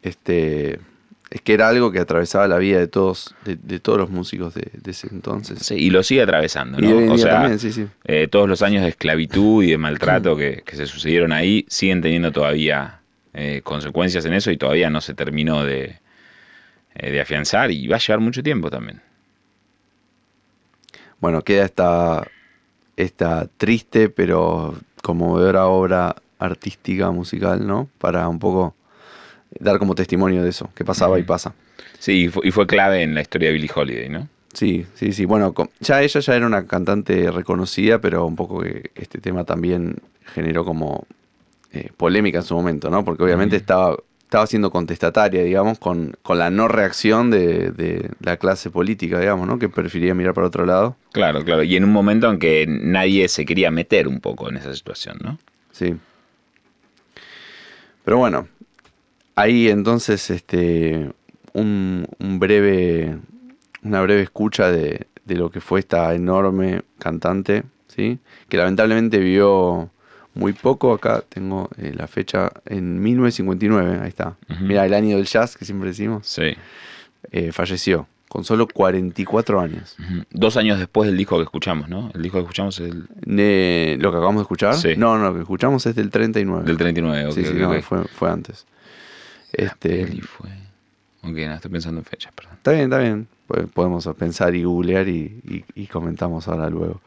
Este. 0.00 0.80
Es 1.28 1.42
que 1.42 1.52
era 1.52 1.68
algo 1.68 1.92
que 1.92 1.98
atravesaba 1.98 2.48
la 2.48 2.56
vida 2.56 2.78
de 2.78 2.86
todos, 2.86 3.34
de, 3.44 3.56
de 3.56 3.80
todos 3.80 3.98
los 3.98 4.08
músicos 4.08 4.54
de, 4.54 4.70
de 4.72 4.90
ese 4.92 5.08
entonces. 5.10 5.58
Sí, 5.58 5.74
y 5.74 5.90
lo 5.90 6.02
sigue 6.02 6.22
atravesando, 6.22 6.78
¿no? 6.78 6.88
Y 6.88 7.08
o 7.08 7.18
sea, 7.18 7.40
también, 7.40 7.58
sí, 7.58 7.70
sí. 7.72 7.86
eh, 8.04 8.28
todos 8.30 8.48
los 8.48 8.62
años 8.62 8.82
de 8.82 8.88
esclavitud 8.88 9.62
y 9.62 9.72
de 9.72 9.76
maltrato 9.76 10.36
que, 10.36 10.62
que 10.64 10.76
se 10.76 10.86
sucedieron 10.86 11.32
ahí 11.32 11.66
siguen 11.68 12.00
teniendo 12.00 12.32
todavía 12.32 13.00
eh, 13.34 13.60
consecuencias 13.62 14.24
en 14.24 14.32
eso 14.32 14.50
y 14.52 14.56
todavía 14.56 14.88
no 14.88 15.00
se 15.02 15.12
terminó 15.12 15.64
de, 15.64 15.98
eh, 16.94 17.10
de 17.10 17.20
afianzar 17.20 17.72
y 17.72 17.88
va 17.88 17.96
a 17.96 17.98
llevar 17.98 18.20
mucho 18.20 18.42
tiempo 18.42 18.70
también. 18.70 19.02
Bueno, 21.20 21.42
queda 21.42 21.64
esta, 21.64 22.26
esta 22.96 23.48
triste 23.58 24.08
pero 24.08 24.78
conmovedora 25.02 25.66
obra 25.66 26.16
artística, 26.38 27.10
musical, 27.10 27.66
¿no? 27.66 27.88
Para 27.98 28.28
un 28.28 28.38
poco 28.38 28.74
dar 29.58 29.78
como 29.78 29.94
testimonio 29.94 30.42
de 30.42 30.50
eso, 30.50 30.70
que 30.74 30.84
pasaba 30.84 31.18
y 31.18 31.22
pasa. 31.22 31.54
Sí, 31.98 32.24
y 32.24 32.28
fue, 32.28 32.46
y 32.46 32.50
fue 32.50 32.66
clave 32.66 33.02
en 33.02 33.14
la 33.14 33.22
historia 33.22 33.48
de 33.48 33.54
Billie 33.54 33.70
Holiday, 33.74 34.08
¿no? 34.08 34.28
Sí, 34.52 34.86
sí, 34.94 35.12
sí. 35.12 35.24
Bueno, 35.24 35.54
ya 35.80 36.02
ella 36.02 36.20
ya 36.20 36.34
era 36.34 36.46
una 36.46 36.66
cantante 36.66 37.30
reconocida, 37.30 38.00
pero 38.00 38.26
un 38.26 38.36
poco 38.36 38.60
que 38.60 38.90
este 38.94 39.20
tema 39.20 39.44
también 39.44 39.96
generó 40.34 40.64
como 40.64 41.06
eh, 41.72 41.90
polémica 41.96 42.38
en 42.38 42.44
su 42.44 42.54
momento, 42.54 42.88
¿no? 42.88 43.04
Porque 43.04 43.22
obviamente 43.22 43.56
estaba, 43.56 43.96
estaba 44.22 44.46
siendo 44.46 44.70
contestataria, 44.70 45.42
digamos, 45.42 45.78
con, 45.78 46.16
con 46.22 46.38
la 46.38 46.50
no 46.50 46.68
reacción 46.68 47.30
de, 47.30 47.70
de 47.70 48.10
la 48.20 48.38
clase 48.38 48.70
política, 48.70 49.20
digamos, 49.20 49.46
¿no? 49.46 49.58
Que 49.58 49.68
prefería 49.68 50.14
mirar 50.14 50.32
para 50.32 50.46
otro 50.46 50.64
lado. 50.64 50.96
Claro, 51.12 51.44
claro. 51.44 51.62
Y 51.62 51.76
en 51.76 51.84
un 51.84 51.92
momento 51.92 52.30
en 52.30 52.38
que 52.38 52.66
nadie 52.66 53.28
se 53.28 53.44
quería 53.44 53.70
meter 53.70 54.08
un 54.08 54.20
poco 54.20 54.48
en 54.48 54.56
esa 54.56 54.74
situación, 54.74 55.18
¿no? 55.22 55.38
Sí. 55.70 55.96
Pero 58.06 58.18
bueno, 58.18 58.46
ahí 59.34 59.68
entonces 59.68 60.30
este 60.30 61.10
un, 61.52 62.06
un 62.20 62.38
breve 62.38 63.18
una 63.82 64.00
breve 64.00 64.22
escucha 64.22 64.70
de, 64.70 65.08
de 65.24 65.34
lo 65.34 65.50
que 65.50 65.60
fue 65.60 65.80
esta 65.80 66.14
enorme 66.14 66.82
cantante, 67.00 67.64
¿sí? 67.88 68.20
Que 68.48 68.56
lamentablemente 68.58 69.18
vivió 69.18 69.90
muy 70.34 70.52
poco, 70.52 70.92
acá 70.92 71.24
tengo 71.28 71.68
eh, 71.78 71.92
la 71.96 72.06
fecha 72.06 72.52
en 72.66 73.02
1959, 73.02 73.98
ahí 74.02 74.08
está. 74.08 74.36
Mira, 74.60 74.86
el 74.86 74.94
año 74.94 75.16
del 75.16 75.26
jazz 75.26 75.56
que 75.56 75.64
siempre 75.64 75.88
decimos, 75.88 76.28
Sí. 76.28 76.54
eh, 77.32 77.50
falleció 77.50 78.06
con 78.36 78.44
solo 78.44 78.66
44 78.68 79.60
años. 79.60 79.96
Dos 80.30 80.58
años 80.58 80.78
después 80.78 81.08
del 81.08 81.16
disco 81.16 81.38
que 81.38 81.44
escuchamos, 81.44 81.88
¿no? 81.88 82.10
El 82.14 82.20
disco 82.22 82.36
que 82.36 82.42
escuchamos 82.42 82.78
es 82.80 82.92
el, 82.92 83.98
¿Lo 83.98 84.10
que 84.10 84.16
acabamos 84.18 84.36
de 84.40 84.42
escuchar? 84.42 84.74
Sí. 84.74 84.90
No, 84.96 85.16
no, 85.16 85.28
lo 85.28 85.34
que 85.34 85.40
escuchamos 85.40 85.86
es 85.86 85.94
del 85.96 86.10
39. 86.10 86.64
del 86.66 86.76
39. 86.76 87.26
ok, 87.28 87.32
sí, 87.32 87.44
sí, 87.46 87.54
no, 87.54 87.72
fue, 87.80 88.04
fue 88.04 88.30
antes. 88.30 88.66
La 89.52 89.64
Este, 89.64 90.04
peli 90.04 90.20
fue... 90.20 90.50
Ok, 91.22 91.32
no, 91.48 91.54
estoy 91.54 91.70
pensando 91.70 92.00
en 92.00 92.04
fechas, 92.04 92.30
perdón. 92.34 92.52
está 92.56 92.72
bien, 92.72 92.84
está 92.84 92.98
bien. 92.98 93.26
Po- 93.46 93.66
Podemos 93.72 94.06
pensar 94.18 94.54
y 94.54 94.64
googlear 94.64 95.08
y, 95.08 95.40
y- 95.48 95.64
y 95.74 95.86
comentamos 95.86 96.46
ahora 96.46 96.68
luego. 96.68 97.00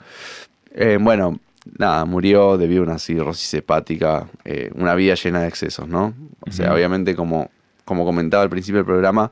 Eh, 0.73 0.97
bueno, 0.99 1.39
nada, 1.77 2.05
murió 2.05 2.57
debido 2.57 2.81
a 2.81 2.85
una 2.87 2.97
cirrosis 2.97 3.53
hepática, 3.53 4.27
eh, 4.45 4.71
una 4.73 4.95
vida 4.95 5.13
llena 5.13 5.41
de 5.41 5.47
excesos, 5.47 5.87
¿no? 5.87 6.15
O 6.47 6.51
sea, 6.51 6.73
obviamente, 6.73 7.15
como, 7.15 7.51
como 7.85 8.03
comentaba 8.03 8.41
al 8.41 8.49
principio 8.49 8.77
del 8.79 8.85
programa, 8.85 9.31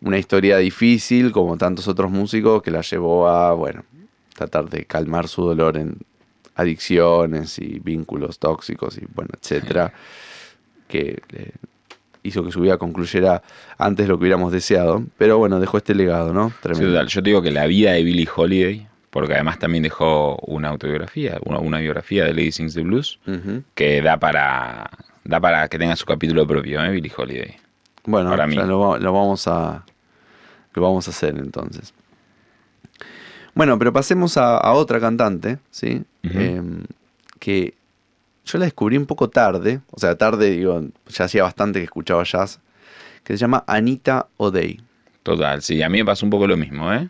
una 0.00 0.18
historia 0.18 0.58
difícil, 0.58 1.32
como 1.32 1.56
tantos 1.56 1.88
otros 1.88 2.10
músicos, 2.10 2.62
que 2.62 2.70
la 2.70 2.82
llevó 2.82 3.28
a, 3.28 3.52
bueno, 3.54 3.84
tratar 4.34 4.68
de 4.68 4.84
calmar 4.84 5.28
su 5.28 5.44
dolor 5.44 5.76
en 5.76 5.96
adicciones 6.54 7.58
y 7.58 7.80
vínculos 7.80 8.38
tóxicos 8.38 8.98
y, 8.98 9.06
bueno, 9.14 9.30
etcétera, 9.40 9.92
que 10.88 11.22
le 11.30 11.52
hizo 12.22 12.44
que 12.44 12.50
su 12.50 12.60
vida 12.60 12.78
concluyera 12.78 13.42
antes 13.78 14.06
de 14.06 14.08
lo 14.08 14.18
que 14.18 14.22
hubiéramos 14.22 14.52
deseado. 14.52 15.04
Pero 15.16 15.38
bueno, 15.38 15.60
dejó 15.60 15.78
este 15.78 15.94
legado, 15.94 16.32
¿no? 16.32 16.52
Tremendo. 16.60 17.04
Yo 17.04 17.22
te 17.22 17.30
digo 17.30 17.42
que 17.42 17.50
la 17.50 17.66
vida 17.66 17.92
de 17.92 18.02
Billie 18.02 18.28
Holiday, 18.34 18.86
porque 19.10 19.34
además 19.34 19.58
también 19.58 19.82
dejó 19.82 20.36
una 20.46 20.68
autobiografía, 20.68 21.38
una, 21.44 21.58
una 21.58 21.78
biografía 21.78 22.24
de 22.24 22.34
Lady 22.34 22.52
Sings 22.52 22.74
the 22.74 22.82
Blues, 22.82 23.18
que 23.74 24.02
da 24.02 24.18
para 24.18 24.90
da 25.24 25.40
para 25.40 25.68
que 25.68 25.78
tenga 25.78 25.94
su 25.94 26.06
capítulo 26.06 26.46
propio, 26.46 26.82
¿eh? 26.84 26.90
Billie 26.90 27.12
Holiday. 27.16 27.56
Bueno, 28.08 28.30
Para 28.30 28.46
mí. 28.46 28.56
ya 28.56 28.62
lo, 28.64 28.80
va- 28.80 28.98
lo 28.98 29.12
vamos 29.12 29.46
a 29.46 29.84
lo 30.72 30.82
vamos 30.82 31.06
a 31.08 31.10
hacer 31.10 31.36
entonces. 31.38 31.92
Bueno, 33.54 33.78
pero 33.78 33.92
pasemos 33.92 34.36
a, 34.36 34.56
a 34.56 34.72
otra 34.72 35.00
cantante, 35.00 35.58
¿sí? 35.70 36.02
Em, 36.22 36.84
que 37.38 37.74
yo 38.44 38.58
la 38.58 38.64
descubrí 38.66 38.96
un 38.96 39.06
poco 39.06 39.28
tarde, 39.28 39.80
o 39.90 39.98
sea, 40.00 40.16
tarde, 40.16 40.50
digo, 40.50 40.82
ya 41.08 41.24
hacía 41.24 41.42
bastante 41.42 41.80
que 41.80 41.84
escuchaba 41.84 42.22
jazz, 42.24 42.60
que 43.24 43.34
se 43.34 43.38
llama 43.38 43.64
Anita 43.66 44.28
O'Day. 44.36 44.80
Total, 45.22 45.60
sí, 45.62 45.82
a 45.82 45.88
mí 45.88 45.98
me 45.98 46.04
pasó 46.04 46.24
un 46.24 46.30
poco 46.30 46.46
lo 46.46 46.56
mismo, 46.56 46.92
¿eh? 46.92 47.08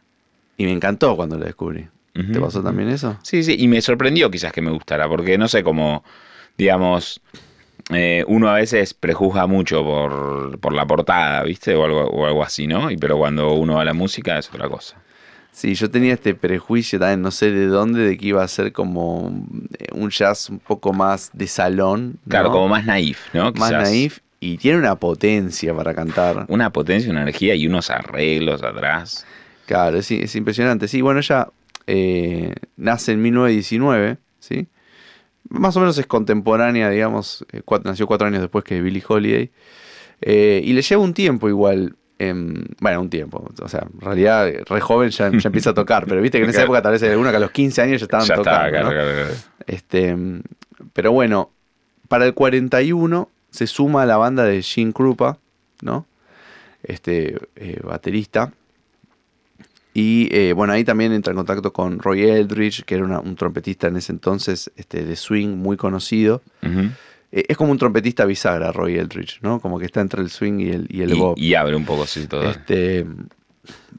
Y 0.56 0.64
me 0.64 0.72
encantó 0.72 1.14
cuando 1.16 1.38
la 1.38 1.46
descubrí. 1.46 1.86
¿Te 2.32 2.40
pasó 2.40 2.60
también 2.64 2.88
eso? 2.88 3.16
Sí, 3.22 3.44
sí, 3.44 3.54
y 3.56 3.68
me 3.68 3.80
sorprendió 3.80 4.28
quizás 4.28 4.52
que 4.52 4.60
me 4.60 4.72
gustara, 4.72 5.08
porque 5.08 5.38
no 5.38 5.46
sé, 5.46 5.62
como, 5.62 6.02
digamos, 6.56 7.20
eh, 7.90 8.24
uno 8.26 8.48
a 8.48 8.54
veces 8.54 8.94
prejuzga 8.94 9.46
mucho 9.46 9.82
por, 9.82 10.58
por 10.58 10.72
la 10.74 10.86
portada, 10.86 11.42
¿viste? 11.44 11.74
O 11.74 11.84
algo, 11.84 12.04
o 12.04 12.26
algo 12.26 12.42
así, 12.42 12.66
¿no? 12.66 12.90
Y 12.90 12.96
pero 12.96 13.16
cuando 13.16 13.54
uno 13.54 13.76
va 13.76 13.82
a 13.82 13.84
la 13.84 13.94
música 13.94 14.38
es 14.38 14.48
otra 14.48 14.68
cosa. 14.68 14.96
Sí, 15.50 15.74
yo 15.74 15.90
tenía 15.90 16.14
este 16.14 16.34
prejuicio 16.34 17.00
también, 17.00 17.22
no 17.22 17.30
sé 17.30 17.50
de 17.50 17.66
dónde, 17.66 18.02
de 18.02 18.16
que 18.16 18.26
iba 18.26 18.44
a 18.44 18.48
ser 18.48 18.72
como 18.72 19.44
eh, 19.78 19.86
un 19.92 20.10
jazz 20.10 20.50
un 20.50 20.60
poco 20.60 20.92
más 20.92 21.30
de 21.32 21.46
salón. 21.46 22.18
¿no? 22.24 22.30
Claro, 22.30 22.52
como 22.52 22.68
más 22.68 22.84
naif, 22.84 23.34
¿no? 23.34 23.52
más 23.52 23.70
Quizás. 23.70 23.90
naif 23.90 24.18
y 24.40 24.56
tiene 24.58 24.78
una 24.78 24.94
potencia 24.94 25.74
para 25.74 25.94
cantar. 25.94 26.44
Una 26.48 26.70
potencia, 26.70 27.10
una 27.10 27.22
energía 27.22 27.54
y 27.54 27.66
unos 27.66 27.90
arreglos 27.90 28.62
atrás. 28.62 29.26
Claro, 29.66 29.98
es, 29.98 30.10
es 30.10 30.36
impresionante. 30.36 30.86
Sí, 30.86 31.00
bueno, 31.00 31.20
ella 31.20 31.48
eh, 31.86 32.54
nace 32.76 33.12
en 33.12 33.22
1919, 33.22 34.18
¿sí? 34.38 34.68
Más 35.50 35.76
o 35.76 35.80
menos 35.80 35.96
es 35.98 36.06
contemporánea, 36.06 36.90
digamos, 36.90 37.44
eh, 37.52 37.62
cuatro- 37.64 37.90
nació 37.90 38.06
cuatro 38.06 38.26
años 38.26 38.40
después 38.40 38.64
que 38.64 38.80
Billie 38.82 39.02
Holiday. 39.06 39.50
Eh, 40.20 40.60
y 40.64 40.72
le 40.72 40.82
lleva 40.82 41.02
un 41.02 41.14
tiempo 41.14 41.48
igual, 41.48 41.94
em, 42.18 42.64
bueno, 42.80 43.00
un 43.00 43.08
tiempo, 43.10 43.48
o 43.62 43.68
sea, 43.68 43.86
en 43.92 44.00
realidad 44.00 44.50
re 44.66 44.80
joven 44.80 45.10
ya, 45.10 45.30
ya 45.30 45.46
empieza 45.48 45.70
a 45.70 45.74
tocar, 45.74 46.06
pero 46.06 46.20
viste 46.20 46.38
que 46.38 46.44
en 46.44 46.50
esa 46.50 46.62
época 46.64 46.82
tal 46.82 46.92
vez 46.92 47.02
hay 47.04 47.10
alguna 47.10 47.30
que 47.30 47.36
a 47.36 47.40
los 47.40 47.52
15 47.52 47.80
años 47.82 48.00
ya 48.00 48.04
estaban 48.06 48.26
ya 48.26 48.34
tocando. 48.34 48.66
está, 48.66 48.70
claro, 48.70 48.84
¿no? 48.86 48.92
claro, 48.92 49.12
claro. 49.14 49.34
Este, 49.66 50.16
pero 50.92 51.12
bueno, 51.12 51.50
para 52.08 52.26
el 52.26 52.34
41 52.34 53.28
se 53.50 53.66
suma 53.66 54.02
a 54.02 54.06
la 54.06 54.16
banda 54.16 54.44
de 54.44 54.60
Gene 54.62 54.92
Krupa, 54.92 55.38
¿no? 55.82 56.06
Este 56.82 57.36
eh, 57.56 57.80
baterista. 57.84 58.52
Y 59.94 60.28
eh, 60.30 60.52
bueno, 60.52 60.72
ahí 60.74 60.84
también 60.84 61.12
entra 61.12 61.32
en 61.32 61.36
contacto 61.36 61.72
con 61.72 61.98
Roy 61.98 62.22
Eldridge, 62.22 62.84
que 62.84 62.94
era 62.96 63.04
una- 63.04 63.20
un 63.20 63.34
trompetista 63.36 63.88
en 63.88 63.96
ese 63.96 64.12
entonces 64.12 64.70
este, 64.76 65.04
de 65.04 65.16
swing 65.16 65.48
muy 65.56 65.76
conocido. 65.76 66.42
Eh, 67.32 67.44
es 67.48 67.56
como 67.56 67.72
un 67.72 67.78
trompetista 67.78 68.24
bisagra, 68.24 68.70
Roy 68.72 68.96
Eldridge, 68.96 69.40
¿no? 69.42 69.60
Como 69.60 69.78
que 69.78 69.86
está 69.86 70.00
entre 70.00 70.22
el 70.22 70.30
swing 70.30 70.60
y 70.60 70.68
el, 70.70 70.86
y 70.90 71.02
el 71.02 71.10
bop. 71.18 71.38
Y, 71.38 71.48
y 71.48 71.54
abre 71.54 71.74
un 71.76 71.84
poco, 71.84 72.06
sí, 72.06 72.26
todo. 72.26 72.48
Este, 72.50 73.06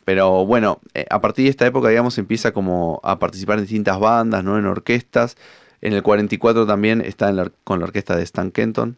pero 0.05 0.45
bueno, 0.45 0.79
eh, 0.93 1.05
a 1.09 1.21
partir 1.21 1.45
de 1.45 1.51
esta 1.51 1.65
época, 1.67 1.89
digamos, 1.89 2.17
empieza 2.17 2.51
como 2.51 2.99
a 3.03 3.19
participar 3.19 3.57
en 3.59 3.65
distintas 3.65 3.99
bandas, 3.99 4.43
¿no? 4.43 4.57
En 4.57 4.65
orquestas. 4.65 5.37
En 5.81 5.93
el 5.93 6.01
44 6.03 6.65
también 6.65 7.01
está 7.01 7.29
en 7.29 7.35
la 7.37 7.43
or- 7.43 7.53
con 7.63 7.79
la 7.79 7.85
orquesta 7.85 8.15
de 8.15 8.23
Stan 8.23 8.51
Kenton. 8.51 8.97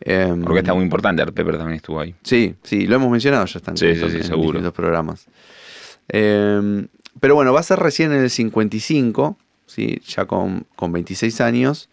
Em, 0.00 0.44
Orquesta 0.44 0.74
muy 0.74 0.82
importante, 0.84 1.22
Art 1.22 1.34
Pepper 1.34 1.56
también 1.56 1.76
estuvo 1.76 2.00
ahí. 2.00 2.14
Sí, 2.22 2.54
sí, 2.62 2.86
lo 2.86 2.96
hemos 2.96 3.10
mencionado 3.10 3.44
ya 3.46 3.58
Stan 3.58 3.76
Sí, 3.76 3.94
sí, 3.94 4.10
sí, 4.10 4.16
en 4.18 4.24
seguro. 4.24 4.44
distintos 4.52 4.72
programas. 4.72 5.26
Em, 6.08 6.88
pero 7.20 7.34
bueno, 7.34 7.52
va 7.52 7.60
a 7.60 7.62
ser 7.62 7.78
recién 7.78 8.12
en 8.12 8.20
el 8.22 8.30
55, 8.30 9.36
¿sí? 9.66 10.00
ya 10.06 10.26
con, 10.26 10.66
con 10.76 10.92
26 10.92 11.40
años, 11.40 11.88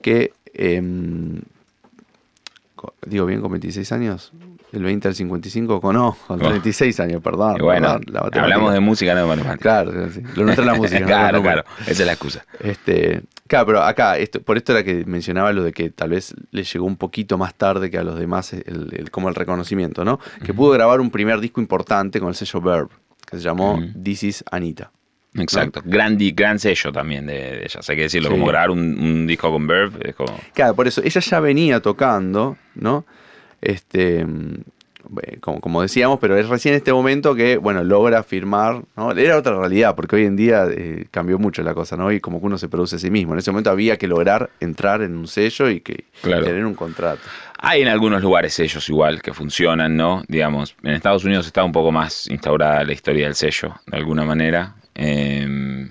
que... 0.00 0.32
em, 0.54 1.40
digo 3.06 3.26
bien, 3.26 3.40
con 3.40 3.50
26 3.52 3.92
años. 3.92 4.32
El 4.72 4.82
20 4.82 5.08
al 5.08 5.14
55, 5.14 5.80
con, 5.80 5.94
no, 5.96 6.16
con 6.26 6.40
Oh. 6.42 6.48
36 6.48 6.98
años, 7.00 7.22
perdón. 7.22 7.56
Y 7.58 7.62
bueno, 7.62 8.00
perdón, 8.00 8.30
la 8.32 8.42
hablamos 8.42 8.72
de 8.72 8.80
música, 8.80 9.14
no 9.14 9.20
de 9.20 9.26
matemáticas. 9.26 9.60
Claro, 9.60 10.08
sí, 10.10 10.22
lo 10.34 10.44
nuestro 10.44 10.64
es 10.64 10.66
la 10.66 10.74
música. 10.78 11.00
no 11.00 11.06
claro, 11.06 11.42
claro. 11.42 11.64
Esa 11.82 11.90
es 11.90 12.06
la 12.06 12.12
excusa. 12.12 12.44
Este, 12.60 13.22
claro, 13.46 13.66
pero 13.66 13.82
acá, 13.82 14.16
esto, 14.16 14.40
por 14.40 14.56
esto 14.56 14.72
era 14.72 14.82
que 14.82 15.04
mencionaba 15.04 15.52
lo 15.52 15.62
de 15.62 15.72
que 15.72 15.90
tal 15.90 16.10
vez 16.10 16.34
le 16.52 16.62
llegó 16.64 16.86
un 16.86 16.96
poquito 16.96 17.36
más 17.36 17.54
tarde 17.54 17.90
que 17.90 17.98
a 17.98 18.02
los 18.02 18.18
demás 18.18 18.54
el, 18.54 18.88
el- 18.96 19.10
como 19.10 19.28
el 19.28 19.34
reconocimiento, 19.34 20.04
¿no? 20.04 20.18
Que 20.44 20.54
pudo 20.54 20.70
grabar 20.70 21.00
un 21.02 21.10
primer 21.10 21.38
disco 21.40 21.60
importante 21.60 22.18
con 22.18 22.30
el 22.30 22.34
sello 22.34 22.60
Verb, 22.62 22.88
que 23.30 23.36
se 23.36 23.42
llamó 23.42 23.74
Ujú. 23.74 24.02
This 24.02 24.22
is 24.22 24.44
Anita. 24.50 24.90
¿no? 25.34 25.42
Exacto. 25.42 25.80
Gran, 25.84 26.16
di- 26.18 26.32
gran 26.32 26.58
sello 26.58 26.92
también 26.92 27.26
de, 27.26 27.64
ellas. 27.64 27.88
Hay 27.88 27.96
que 27.96 28.02
decirlo, 28.02 28.28
Sí. 28.28 28.34
como 28.34 28.46
grabar 28.46 28.70
un, 28.70 28.78
un 28.98 29.26
disco 29.26 29.50
con 29.50 29.66
Verve 29.66 29.98
es 30.10 30.14
como. 30.14 30.38
Claro, 30.54 30.74
por 30.74 30.86
eso 30.86 31.02
ella 31.04 31.20
ya 31.20 31.40
venía 31.40 31.80
tocando, 31.80 32.56
¿no? 32.74 33.04
Este, 33.62 34.24
mm, 34.26 34.54
eh, 35.22 35.38
como, 35.40 35.60
como 35.60 35.82
decíamos, 35.82 36.18
pero 36.20 36.36
es 36.36 36.48
recién 36.48 36.74
en 36.74 36.78
este 36.78 36.92
momento 36.92 37.34
que, 37.34 37.56
bueno, 37.56 37.82
logra 37.84 38.22
firmar, 38.22 38.82
¿no? 38.96 39.12
Era 39.12 39.36
otra 39.38 39.58
realidad, 39.58 39.94
porque 39.96 40.16
hoy 40.16 40.26
en 40.26 40.36
día 40.36 40.66
eh, 40.70 41.06
cambió 41.10 41.38
mucho 41.38 41.62
la 41.62 41.74
cosa, 41.74 41.96
¿no? 41.96 42.12
Y 42.12 42.20
como 42.20 42.38
que 42.40 42.46
uno 42.46 42.58
se 42.58 42.68
produce 42.68 42.96
a 42.96 42.98
sí 42.98 43.10
mismo. 43.10 43.32
En 43.32 43.38
ese 43.38 43.50
momento 43.50 43.70
había 43.70 43.96
que 43.96 44.06
lograr 44.06 44.50
entrar 44.60 45.02
en 45.02 45.16
un 45.16 45.26
sello 45.26 45.68
y 45.70 45.80
que 45.80 46.04
Claro. 46.22 46.44
tener 46.44 46.64
un 46.64 46.74
contrato. 46.74 47.22
Hay 47.58 47.82
en 47.82 47.88
algunos 47.88 48.22
lugares 48.22 48.54
sellos 48.54 48.88
igual 48.88 49.22
que 49.22 49.32
funcionan, 49.32 49.96
¿no? 49.96 50.22
Digamos, 50.28 50.76
en 50.82 50.92
Estados 50.92 51.24
Unidos 51.24 51.46
está 51.46 51.62
un 51.64 51.72
poco 51.72 51.90
más 51.92 52.28
instaurada 52.30 52.84
la 52.84 52.92
historia 52.92 53.24
del 53.26 53.34
sello, 53.34 53.74
de 53.86 53.96
alguna 53.96 54.24
manera. 54.24 54.74
Eh, 54.94 55.88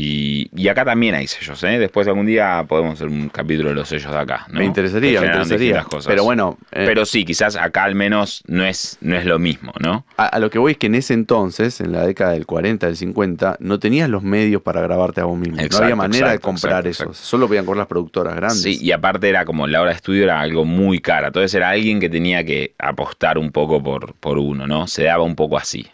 y, 0.00 0.48
y 0.54 0.68
acá 0.68 0.84
también 0.84 1.16
hay 1.16 1.26
sellos, 1.26 1.60
¿eh? 1.64 1.76
Después 1.76 2.06
algún 2.06 2.24
día 2.24 2.64
podemos 2.68 2.94
hacer 2.94 3.08
un 3.08 3.28
capítulo 3.30 3.70
de 3.70 3.74
los 3.74 3.88
sellos 3.88 4.12
de 4.12 4.18
acá, 4.18 4.46
¿no? 4.48 4.60
Me 4.60 4.64
interesaría, 4.64 5.20
me 5.20 5.26
interesaría. 5.26 5.82
cosas. 5.82 6.06
Pero 6.06 6.22
bueno, 6.22 6.56
eh, 6.70 6.84
Pero 6.86 7.04
sí, 7.04 7.24
quizás 7.24 7.56
acá 7.56 7.82
al 7.82 7.96
menos 7.96 8.44
no 8.46 8.64
es, 8.64 8.96
no 9.00 9.16
es 9.16 9.26
lo 9.26 9.40
mismo, 9.40 9.72
¿no? 9.80 10.06
a, 10.16 10.26
a 10.26 10.38
lo 10.38 10.50
que 10.50 10.60
voy 10.60 10.70
es 10.72 10.78
que 10.78 10.86
en 10.86 10.94
ese 10.94 11.14
entonces, 11.14 11.80
en 11.80 11.90
la 11.90 12.06
década 12.06 12.30
del 12.30 12.46
40, 12.46 12.86
del 12.86 12.96
50, 12.96 13.56
no 13.58 13.80
tenías 13.80 14.08
los 14.08 14.22
medios 14.22 14.62
para 14.62 14.80
grabarte 14.82 15.20
a 15.20 15.24
vos 15.24 15.36
mismo. 15.36 15.56
no 15.56 15.78
había 15.78 15.96
manera 15.96 16.30
de 16.30 16.38
comprar 16.38 16.86
exacto, 16.86 17.10
eso. 17.10 17.20
Solo 17.20 17.48
podían 17.48 17.64
comprar 17.64 17.78
las 17.82 17.88
productoras 17.88 18.36
grandes. 18.36 18.62
Sí, 18.62 18.78
y 18.80 18.92
aparte 18.92 19.28
era 19.28 19.44
como 19.44 19.66
la 19.66 19.80
hora 19.80 19.90
de 19.90 19.96
estudio 19.96 20.22
era 20.22 20.40
algo 20.40 20.64
muy 20.64 21.00
cara. 21.00 21.26
Entonces 21.26 21.52
era 21.54 21.70
alguien 21.70 21.98
que 21.98 22.08
tenía 22.08 22.44
que 22.44 22.72
apostar 22.78 23.36
un 23.36 23.50
poco 23.50 23.82
por, 23.82 24.14
por 24.14 24.38
uno, 24.38 24.68
¿no? 24.68 24.86
Se 24.86 25.02
daba 25.02 25.24
un 25.24 25.34
poco 25.34 25.58
así. 25.58 25.88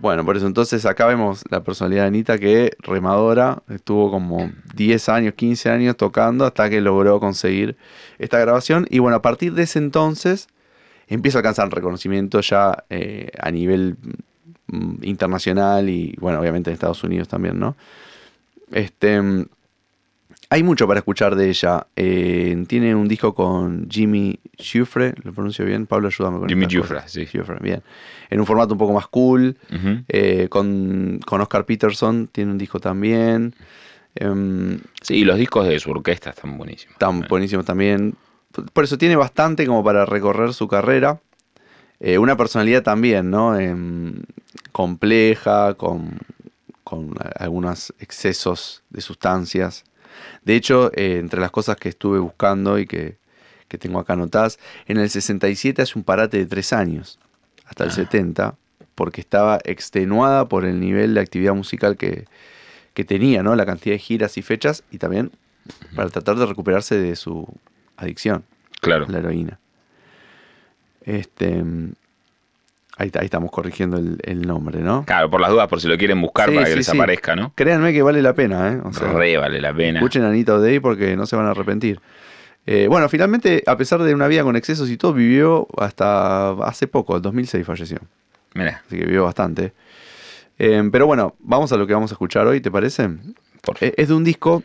Bueno, 0.00 0.24
por 0.24 0.36
eso 0.36 0.46
entonces 0.46 0.86
acá 0.86 1.06
vemos 1.06 1.42
la 1.50 1.64
personalidad 1.64 2.02
de 2.02 2.08
Anita 2.08 2.38
que 2.38 2.76
remadora, 2.78 3.62
estuvo 3.68 4.10
como 4.12 4.50
10 4.74 5.08
años, 5.08 5.34
15 5.34 5.70
años 5.70 5.96
tocando 5.96 6.44
hasta 6.44 6.70
que 6.70 6.80
logró 6.80 7.18
conseguir 7.18 7.76
esta 8.18 8.38
grabación. 8.38 8.86
Y 8.90 9.00
bueno, 9.00 9.16
a 9.16 9.22
partir 9.22 9.54
de 9.54 9.64
ese 9.64 9.80
entonces 9.80 10.48
empieza 11.08 11.38
a 11.38 11.40
alcanzar 11.40 11.68
reconocimiento 11.70 12.40
ya 12.40 12.84
eh, 12.90 13.30
a 13.40 13.50
nivel 13.50 13.96
mm, 14.68 15.02
internacional 15.02 15.88
y 15.88 16.14
bueno, 16.20 16.38
obviamente 16.38 16.70
en 16.70 16.74
Estados 16.74 17.02
Unidos 17.02 17.26
también, 17.26 17.58
¿no? 17.58 17.76
Este, 18.70 19.20
mm, 19.20 19.46
hay 20.50 20.62
mucho 20.62 20.86
para 20.86 20.98
escuchar 21.00 21.36
de 21.36 21.48
ella. 21.48 21.86
Eh, 21.96 22.64
tiene 22.66 22.94
un 22.94 23.06
disco 23.08 23.34
con 23.34 23.88
Jimmy 23.90 24.38
Giuffre, 24.56 25.14
lo 25.22 25.32
pronuncio 25.32 25.64
bien, 25.64 25.86
Pablo, 25.86 26.08
ayúdame 26.08 26.38
con 26.38 26.48
Jimmy 26.48 26.66
Giuffre, 26.66 27.00
sí. 27.06 27.26
Giuffre, 27.26 27.58
bien. 27.60 27.82
En 28.30 28.40
un 28.40 28.46
formato 28.46 28.72
un 28.72 28.78
poco 28.78 28.92
más 28.94 29.06
cool. 29.08 29.56
Eh, 30.08 30.48
con, 30.48 31.20
con 31.26 31.40
Oscar 31.40 31.64
Peterson 31.66 32.28
tiene 32.28 32.50
un 32.52 32.58
disco 32.58 32.80
también. 32.80 33.54
Em, 34.14 34.78
Sí, 35.02 35.24
los 35.24 35.36
discos 35.38 35.66
de 35.68 35.78
su 35.78 35.90
orquesta 35.90 36.30
están 36.30 36.56
buenísimos. 36.56 36.96
tan 36.98 37.20
buenísimo 37.28 37.62
también. 37.62 38.14
Por 38.72 38.84
eso 38.84 38.96
tiene 38.98 39.16
bastante 39.16 39.66
como 39.66 39.84
para 39.84 40.06
recorrer 40.06 40.54
su 40.54 40.66
carrera. 40.66 41.20
Eh, 42.00 42.16
una 42.18 42.36
personalidad 42.36 42.82
también, 42.82 43.30
¿no? 43.30 43.58
Em, 43.58 44.22
compleja, 44.72 45.74
con, 45.74 46.18
con 46.84 47.14
algunos 47.38 47.92
excesos 47.98 48.82
de 48.90 49.00
sustancias. 49.00 49.84
De 50.44 50.54
hecho, 50.56 50.90
eh, 50.94 51.18
entre 51.18 51.40
las 51.40 51.50
cosas 51.50 51.76
que 51.76 51.88
estuve 51.88 52.18
buscando 52.18 52.78
y 52.78 52.86
que, 52.86 53.16
que 53.68 53.78
tengo 53.78 53.98
acá 53.98 54.14
anotadas, 54.14 54.58
en 54.86 54.98
el 54.98 55.10
67 55.10 55.82
hace 55.82 55.98
un 55.98 56.04
parate 56.04 56.38
de 56.38 56.46
tres 56.46 56.72
años, 56.72 57.18
hasta 57.66 57.84
el 57.84 57.90
Ah. 57.90 57.94
70, 57.94 58.54
porque 58.94 59.20
estaba 59.20 59.58
extenuada 59.64 60.48
por 60.48 60.64
el 60.64 60.80
nivel 60.80 61.14
de 61.14 61.20
actividad 61.20 61.54
musical 61.54 61.96
que, 61.96 62.24
que 62.94 63.04
tenía, 63.04 63.42
¿no? 63.42 63.54
La 63.56 63.66
cantidad 63.66 63.94
de 63.94 63.98
giras 64.00 64.36
y 64.38 64.42
fechas, 64.42 64.82
y 64.90 64.98
también 64.98 65.30
para 65.94 66.08
tratar 66.08 66.36
de 66.36 66.46
recuperarse 66.46 66.96
de 66.98 67.14
su 67.14 67.46
adicción 67.96 68.44
Claro. 68.80 69.06
a 69.06 69.10
la 69.12 69.18
heroína. 69.18 69.58
Este, 71.04 71.62
ahí, 72.98 73.10
estamos 73.22 73.50
corrigiendo 73.50 73.96
el, 73.96 74.18
el 74.22 74.42
nombre, 74.46 74.80
¿no? 74.80 75.04
Claro, 75.06 75.30
por 75.30 75.40
las 75.40 75.50
dudas, 75.50 75.68
por 75.68 75.80
si 75.80 75.88
lo 75.88 75.96
quieren 75.96 76.20
buscar 76.20 76.48
Sí, 76.50 76.54
para 76.54 76.66
que 76.66 76.72
sí, 76.72 76.78
les 76.78 76.86
sí. 76.86 76.96
aparezca, 76.96 77.34
¿no? 77.36 77.52
Créanme 77.54 77.92
que 77.92 78.02
vale 78.02 78.20
la 78.20 78.34
pena, 78.34 78.72
¿eh? 78.72 78.80
O 78.84 78.92
sea, 78.92 79.12
Re 79.12 79.36
vale 79.36 79.60
la 79.60 79.72
pena. 79.74 79.98
escuchen 80.00 80.22
a 80.24 80.28
Anita 80.28 80.54
O'Day 80.54 80.80
porque 80.80 81.16
no 81.16 81.24
se 81.26 81.36
van 81.36 81.46
a 81.46 81.50
arrepentir. 81.52 82.00
Eh, 82.66 82.86
bueno, 82.88 83.08
finalmente, 83.08 83.62
a 83.66 83.76
pesar 83.78 84.02
de 84.02 84.14
una 84.14 84.28
vida 84.28 84.42
con 84.42 84.54
excesos 84.56 84.90
y 84.90 84.98
todo, 84.98 85.14
vivió 85.14 85.66
hasta 85.78 86.50
hace 86.64 86.86
poco, 86.86 87.16
el 87.16 87.22
2006 87.22 87.64
falleció. 87.64 87.98
Mira, 88.54 88.82
Así 88.86 88.98
que 88.98 89.04
vivió 89.06 89.24
bastante. 89.24 89.72
Eh, 90.58 90.82
pero 90.92 91.06
bueno, 91.06 91.34
vamos 91.38 91.72
a 91.72 91.76
lo 91.76 91.86
que 91.86 91.94
vamos 91.94 92.10
a 92.10 92.14
escuchar 92.14 92.46
hoy, 92.46 92.60
¿te 92.60 92.70
parece? 92.70 93.08
por 93.62 93.76
Eh, 93.80 93.94
es 93.96 94.08
de 94.08 94.14
un 94.14 94.24
disco 94.24 94.62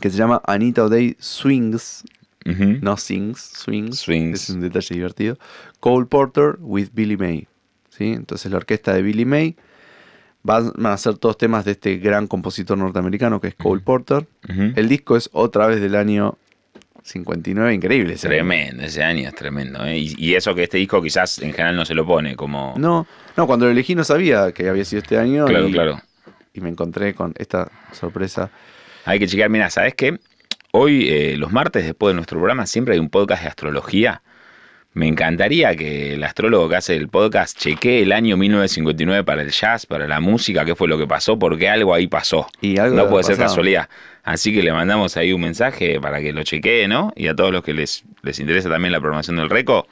que 0.00 0.10
se 0.10 0.16
llama 0.16 0.40
Anita 0.46 0.84
O'Day 0.84 1.16
Swings, 1.18 2.04
Ujú. 2.44 2.78
no 2.80 2.96
sings, 2.96 3.40
swings. 3.40 4.00
Swings. 4.00 4.42
Es 4.44 4.50
un 4.50 4.60
detalle 4.60 4.94
divertido. 4.94 5.38
Cole 5.80 6.06
Porter 6.06 6.56
with 6.60 6.88
Billy 6.92 7.16
May. 7.16 7.46
¿sí? 7.90 8.12
Entonces 8.12 8.50
la 8.50 8.58
orquesta 8.58 8.92
de 8.94 9.02
Billy 9.02 9.24
May 9.24 9.56
van 10.42 10.72
a 10.86 10.96
ser 10.96 11.18
todos 11.18 11.38
temas 11.38 11.64
de 11.64 11.72
este 11.72 11.98
gran 11.98 12.26
compositor 12.26 12.76
norteamericano 12.76 13.40
que 13.40 13.48
es 13.48 13.54
Cole 13.54 13.80
Porter. 13.80 14.26
El 14.48 14.88
disco 14.88 15.16
es 15.16 15.30
otra 15.32 15.66
vez 15.66 15.80
del 15.80 15.94
año 15.94 16.36
59, 17.04 17.74
increíble. 17.74 18.14
ese 18.14 18.28
año. 18.28 18.36
Tremendo, 18.36 18.82
ese 18.84 19.02
año 19.02 19.28
es 19.28 19.34
tremendo. 19.34 19.84
¿eh? 19.84 19.98
Y, 19.98 20.14
y 20.18 20.34
eso 20.34 20.54
que 20.54 20.64
este 20.64 20.78
disco 20.78 21.02
quizás 21.02 21.38
en 21.38 21.52
general 21.52 21.76
no 21.76 21.84
se 21.84 21.94
lo 21.94 22.06
pone 22.06 22.36
como... 22.36 22.74
No, 22.76 23.06
no, 23.36 23.46
cuando 23.46 23.66
lo 23.66 23.72
elegí 23.72 23.94
no 23.94 24.04
sabía 24.04 24.52
que 24.52 24.68
había 24.68 24.84
sido 24.84 25.02
este 25.02 25.18
año 25.18 25.46
claro, 25.46 25.68
y, 25.68 25.72
claro. 25.72 26.00
y 26.54 26.60
me 26.60 26.68
encontré 26.68 27.14
con 27.14 27.34
esta 27.38 27.70
sorpresa. 27.92 28.50
Hay 29.04 29.18
que 29.18 29.26
chequear, 29.26 29.50
mira, 29.50 29.68
¿sabes 29.70 29.94
qué? 29.94 30.18
Hoy, 30.74 31.10
eh, 31.10 31.36
los 31.36 31.52
martes, 31.52 31.84
después 31.84 32.12
de 32.12 32.14
nuestro 32.14 32.38
programa, 32.38 32.64
siempre 32.64 32.94
hay 32.94 32.98
un 32.98 33.10
podcast 33.10 33.42
de 33.42 33.48
astrología. 33.50 34.22
Me 34.94 35.06
encantaría 35.06 35.76
que 35.76 36.14
el 36.14 36.24
astrólogo 36.24 36.66
que 36.70 36.76
hace 36.76 36.96
el 36.96 37.08
podcast 37.08 37.58
chequee 37.58 38.02
el 38.02 38.10
año 38.10 38.38
1959 38.38 39.22
para 39.22 39.42
el 39.42 39.50
jazz, 39.50 39.84
para 39.84 40.08
la 40.08 40.18
música, 40.20 40.64
qué 40.64 40.74
fue 40.74 40.88
lo 40.88 40.96
que 40.96 41.06
pasó, 41.06 41.38
porque 41.38 41.68
algo 41.68 41.92
ahí 41.92 42.06
pasó. 42.06 42.46
Y 42.62 42.78
algo 42.78 42.96
no 42.96 43.10
puede 43.10 43.24
ser 43.24 43.34
pasado. 43.34 43.50
casualidad. 43.50 43.90
Así 44.22 44.54
que 44.54 44.62
le 44.62 44.72
mandamos 44.72 45.14
ahí 45.18 45.34
un 45.34 45.42
mensaje 45.42 46.00
para 46.00 46.22
que 46.22 46.32
lo 46.32 46.42
chequee, 46.42 46.88
¿no? 46.88 47.12
Y 47.16 47.26
a 47.26 47.36
todos 47.36 47.52
los 47.52 47.62
que 47.62 47.74
les, 47.74 48.02
les 48.22 48.40
interesa 48.40 48.70
también 48.70 48.92
la 48.92 49.00
programación 49.00 49.36
del 49.36 49.50
RECO, 49.50 49.86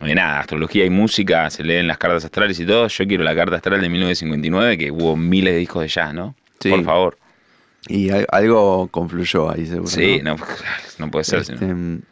oye, 0.00 0.14
nada, 0.14 0.38
astrología 0.38 0.84
y 0.84 0.90
música, 0.90 1.50
se 1.50 1.64
leen 1.64 1.88
las 1.88 1.98
cartas 1.98 2.24
astrales 2.24 2.60
y 2.60 2.66
todo. 2.66 2.86
Yo 2.86 3.04
quiero 3.08 3.24
la 3.24 3.34
carta 3.34 3.56
astral 3.56 3.80
de 3.80 3.88
1959, 3.88 4.78
que 4.78 4.92
hubo 4.92 5.16
miles 5.16 5.54
de 5.54 5.58
discos 5.58 5.82
de 5.82 5.88
jazz, 5.88 6.14
¿no? 6.14 6.36
Sí. 6.60 6.70
Por 6.70 6.84
favor. 6.84 7.18
Y 7.88 8.10
al- 8.10 8.26
algo 8.30 8.88
confluyó 8.88 9.50
ahí, 9.50 9.66
seguro. 9.66 9.88
Sí, 9.88 10.20
¿no? 10.22 10.36
no, 10.36 10.44
no 10.98 11.10
puede 11.10 11.24
ser. 11.24 11.40
Este, 11.40 11.64
an- 11.66 12.04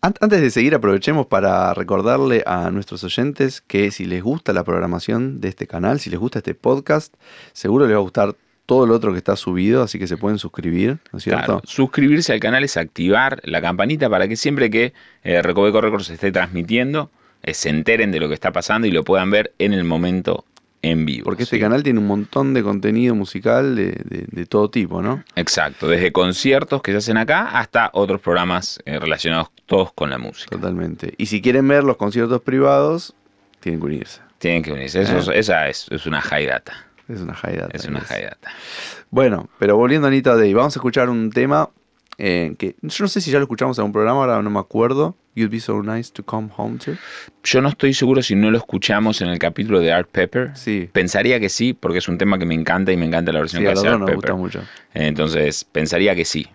Antes 0.00 0.40
de 0.40 0.50
seguir, 0.50 0.74
aprovechemos 0.74 1.26
para 1.26 1.74
recordarle 1.74 2.42
a 2.46 2.70
nuestros 2.70 3.02
oyentes 3.04 3.60
que 3.60 3.90
si 3.90 4.04
les 4.04 4.22
gusta 4.22 4.52
la 4.52 4.64
programación 4.64 5.40
de 5.40 5.48
este 5.48 5.66
canal, 5.66 6.00
si 6.00 6.10
les 6.10 6.18
gusta 6.18 6.38
este 6.38 6.54
podcast, 6.54 7.14
seguro 7.52 7.86
les 7.86 7.94
va 7.94 7.98
a 7.98 8.02
gustar 8.02 8.34
todo 8.66 8.84
lo 8.86 8.94
otro 8.94 9.12
que 9.12 9.18
está 9.18 9.36
subido, 9.36 9.82
así 9.82 9.98
que 9.98 10.06
se 10.08 10.16
pueden 10.16 10.38
suscribir, 10.38 10.98
¿no 11.12 11.18
es 11.18 11.24
cierto? 11.24 11.44
Claro, 11.44 11.62
suscribirse 11.64 12.32
al 12.32 12.40
canal 12.40 12.64
es 12.64 12.76
activar 12.76 13.40
la 13.44 13.60
campanita 13.60 14.10
para 14.10 14.26
que 14.26 14.34
siempre 14.36 14.70
que 14.70 14.92
eh, 15.22 15.40
Recoveco 15.42 15.80
Records 15.80 16.06
se 16.06 16.14
esté 16.14 16.32
transmitiendo, 16.32 17.10
eh, 17.44 17.54
se 17.54 17.68
enteren 17.68 18.10
de 18.10 18.18
lo 18.18 18.26
que 18.28 18.34
está 18.34 18.50
pasando 18.52 18.88
y 18.88 18.90
lo 18.90 19.04
puedan 19.04 19.30
ver 19.30 19.52
en 19.60 19.72
el 19.72 19.84
momento 19.84 20.44
en 20.86 21.04
vivo. 21.06 21.24
Porque 21.24 21.42
este 21.44 21.56
¿sí? 21.56 21.60
canal 21.60 21.82
tiene 21.82 21.98
un 22.00 22.06
montón 22.06 22.54
de 22.54 22.62
contenido 22.62 23.14
musical 23.14 23.76
de, 23.76 23.92
de- 24.04 24.26
de 24.30 24.46
todo 24.46 24.70
tipo, 24.70 25.02
¿no? 25.02 25.22
Exacto, 25.34 25.88
desde 25.88 26.12
conciertos 26.12 26.82
que 26.82 26.92
se 26.92 26.98
hacen 26.98 27.16
acá 27.16 27.58
hasta 27.58 27.90
otros 27.92 28.20
programas 28.20 28.78
eh, 28.84 28.98
relacionados 28.98 29.48
todos 29.66 29.92
con 29.92 30.10
la 30.10 30.18
música. 30.18 30.50
Totalmente. 30.56 31.14
Y 31.18 31.26
si 31.26 31.40
quieren 31.42 31.66
ver 31.68 31.84
los 31.84 31.96
conciertos 31.96 32.40
privados, 32.42 33.14
tienen 33.60 33.80
que 33.80 33.86
unirse. 33.86 34.20
Tienen 34.38 34.62
que 34.62 34.72
unirse. 34.72 35.00
Eso, 35.02 35.18
es- 35.18 35.28
Esa 35.28 35.68
es, 35.68 35.86
es 35.90 36.06
una 36.06 36.20
high 36.20 36.46
data. 36.46 36.72
Es 37.08 37.20
una 37.20 37.34
high 37.34 37.56
data. 37.56 37.76
Es 37.76 37.84
una 37.86 38.00
high 38.00 38.24
data. 38.24 38.50
Bueno, 39.10 39.48
pero 39.58 39.76
volviendo 39.76 40.06
a 40.06 40.10
Anita 40.10 40.34
Day, 40.36 40.52
vamos 40.54 40.76
a 40.76 40.78
escuchar 40.78 41.08
un 41.08 41.30
tema 41.30 41.70
eh, 42.18 42.54
que 42.58 42.76
yo 42.82 43.04
no 43.04 43.08
sé 43.08 43.20
si 43.20 43.30
ya 43.30 43.38
lo 43.38 43.44
escuchamos 43.44 43.78
en 43.78 43.84
un 43.84 43.92
programa, 43.92 44.20
ahora 44.20 44.42
no 44.42 44.50
me 44.50 44.58
acuerdo. 44.60 45.16
You'd 45.34 45.50
be 45.50 45.60
so 45.60 45.82
nice 45.82 46.10
to 46.12 46.24
come 46.24 46.48
home 46.56 46.78
to. 46.78 46.92
Yo 47.44 47.60
no 47.60 47.68
estoy 47.68 47.92
seguro 47.92 48.22
si 48.22 48.34
no 48.34 48.50
lo 48.50 48.56
escuchamos 48.56 49.20
en 49.20 49.28
el 49.28 49.38
capítulo 49.38 49.80
de 49.80 49.92
Art 49.92 50.08
Pepper. 50.10 50.56
Sí, 50.56 50.88
Pensaría 50.92 51.38
que 51.38 51.50
sí, 51.50 51.74
porque 51.74 51.98
es 51.98 52.08
un 52.08 52.16
tema 52.16 52.38
que 52.38 52.46
me 52.46 52.54
encanta 52.54 52.90
y 52.90 52.96
me 52.96 53.04
encanta 53.04 53.32
la 53.32 53.40
versión 53.40 53.60
sí 53.60 53.66
que 53.66 53.72
hace 53.72 53.86
Art 53.86 53.98
nos 53.98 54.08
Pepper. 54.10 54.32
gusta 54.32 54.34
mucho. 54.34 54.62
Entonces, 54.94 55.64
pensaría 55.64 56.14
que 56.14 56.24
sí. 56.24 56.46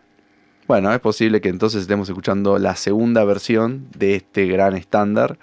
Bueno, 0.67 0.91
es 0.93 0.99
posible 0.99 1.41
que 1.41 1.49
entonces 1.49 1.81
estemos 1.81 2.09
escuchando 2.09 2.57
la 2.57 2.75
segunda 2.75 3.23
versión 3.23 3.87
de 3.95 4.15
este 4.15 4.47
gran 4.47 4.75
estándar 4.75 5.37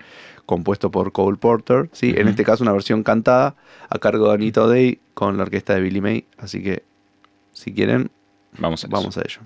compuesto 0.46 0.90
por 0.90 1.12
Cole 1.12 1.36
Porter. 1.36 1.90
¿sí? 1.92 2.14
En 2.16 2.26
este 2.26 2.42
caso 2.42 2.64
una 2.64 2.72
versión 2.72 3.04
cantada 3.04 3.54
a 3.88 3.98
cargo 3.98 4.28
de 4.28 4.34
Anita 4.34 4.66
Day 4.66 4.98
con 5.14 5.36
la 5.36 5.44
orquesta 5.44 5.74
de 5.74 5.80
Billy 5.82 6.00
May. 6.00 6.24
Así 6.38 6.62
que, 6.62 6.82
si 7.52 7.72
quieren, 7.72 8.10
Vamos 8.58 8.82
a 8.84 8.88
vamos 8.88 9.16
a 9.16 9.20
ello. 9.20 9.42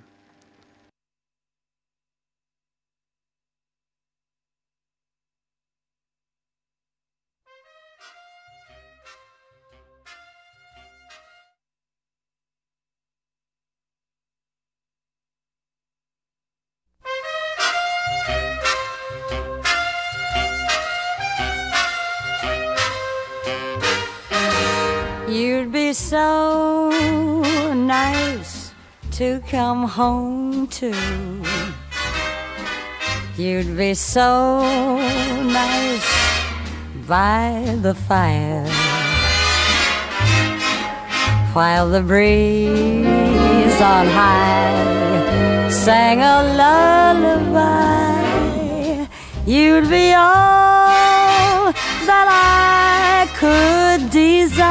So 25.92 26.90
nice 27.74 28.72
to 29.10 29.40
come 29.48 29.84
home 29.84 30.66
to. 30.68 30.94
You'd 33.36 33.76
be 33.76 33.94
so 33.94 34.60
nice 35.42 36.06
by 37.06 37.76
the 37.82 37.94
fire 37.94 38.66
while 41.52 41.90
the 41.90 42.00
breeze 42.00 43.80
on 43.80 44.06
high 44.06 45.68
sang 45.68 46.20
a 46.20 46.42
lullaby. 46.60 47.82
You'd 49.44 49.90
be 49.90 50.14
all 50.14 51.72
that 52.06 52.28
I 52.28 52.81
could 53.42 54.06
desire 54.10 54.70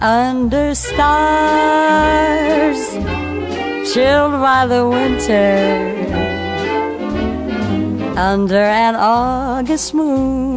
under 0.00 0.74
stars. 0.74 2.80
Chilled 3.92 4.40
by 4.40 4.66
the 4.66 4.88
winter 4.88 5.92
under 8.16 8.64
an 8.84 8.94
August 8.94 9.92
moon 9.92 10.56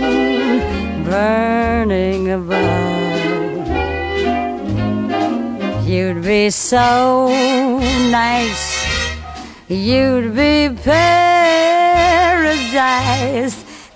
burning 1.04 2.32
above. 2.32 3.68
You'd 5.86 6.24
be 6.24 6.50
so 6.50 7.28
nice, 8.10 8.88
you'd 9.68 10.34
be 10.34 10.70
paradise 10.82 11.60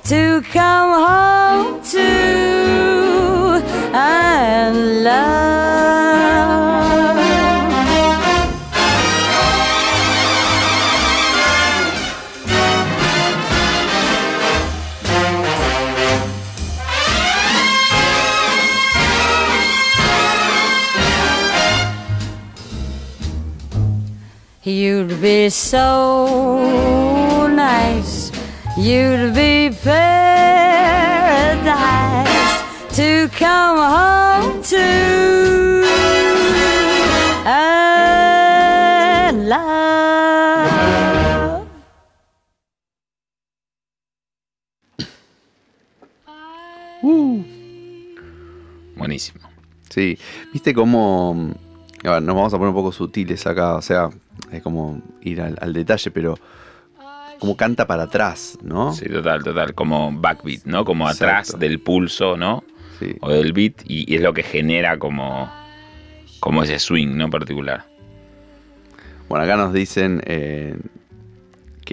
to 0.06 0.42
come 0.52 0.92
home 0.92 1.82
to 1.82 2.00
and 3.96 5.04
love. 5.04 5.54
You'd 24.66 25.22
be 25.22 25.50
so 25.50 25.88
nice, 27.54 28.13
you'd 28.78 29.34
be 29.36 29.70
paradise 29.84 30.24
to 32.96 33.28
come 33.38 33.78
home 33.78 34.64
to 34.64 35.84
and 37.46 39.50
love. 39.50 40.74
Buenísimo. 48.96 49.50
Sí, 49.90 50.18
viste 50.52 50.74
cómo. 50.74 51.54
A 52.06 52.12
ver, 52.12 52.24
nos 52.24 52.36
vamos 52.36 52.54
a 52.54 52.58
poner 52.58 52.70
un 52.70 52.76
poco 52.76 52.92
sutiles 52.92 53.46
acá, 53.48 53.76
o 53.76 53.82
sea, 53.82 54.10
es 54.52 54.62
como 54.62 55.02
ir 55.22 55.42
al, 55.42 55.58
al 55.62 55.74
detalle, 55.74 56.12
pero 56.12 56.38
como 57.44 57.58
canta 57.58 57.86
para 57.88 58.04
atrás, 58.04 58.58
¿no? 58.62 58.94
Sí, 58.94 59.04
total, 59.10 59.44
total. 59.44 59.74
Como 59.74 60.14
backbeat, 60.14 60.64
¿no? 60.64 60.86
Como 60.86 61.10
atrás 61.10 61.50
Exacto. 61.50 61.58
del 61.66 61.82
pulso, 61.82 62.38
¿no? 62.38 62.64
Sí. 63.00 63.18
O 63.20 63.32
del 63.32 63.52
beat. 63.52 63.82
Y, 63.84 64.10
y 64.10 64.16
es 64.16 64.22
lo 64.22 64.34
que 64.34 64.44
genera 64.44 64.98
como, 64.98 65.52
como 66.40 66.64
ese 66.64 66.80
swing, 66.80 67.18
¿no? 67.18 67.30
Particular. 67.30 67.86
Bueno, 69.28 69.44
acá 69.44 69.58
nos 69.58 69.74
dicen 69.74 70.22
eh, 70.26 70.78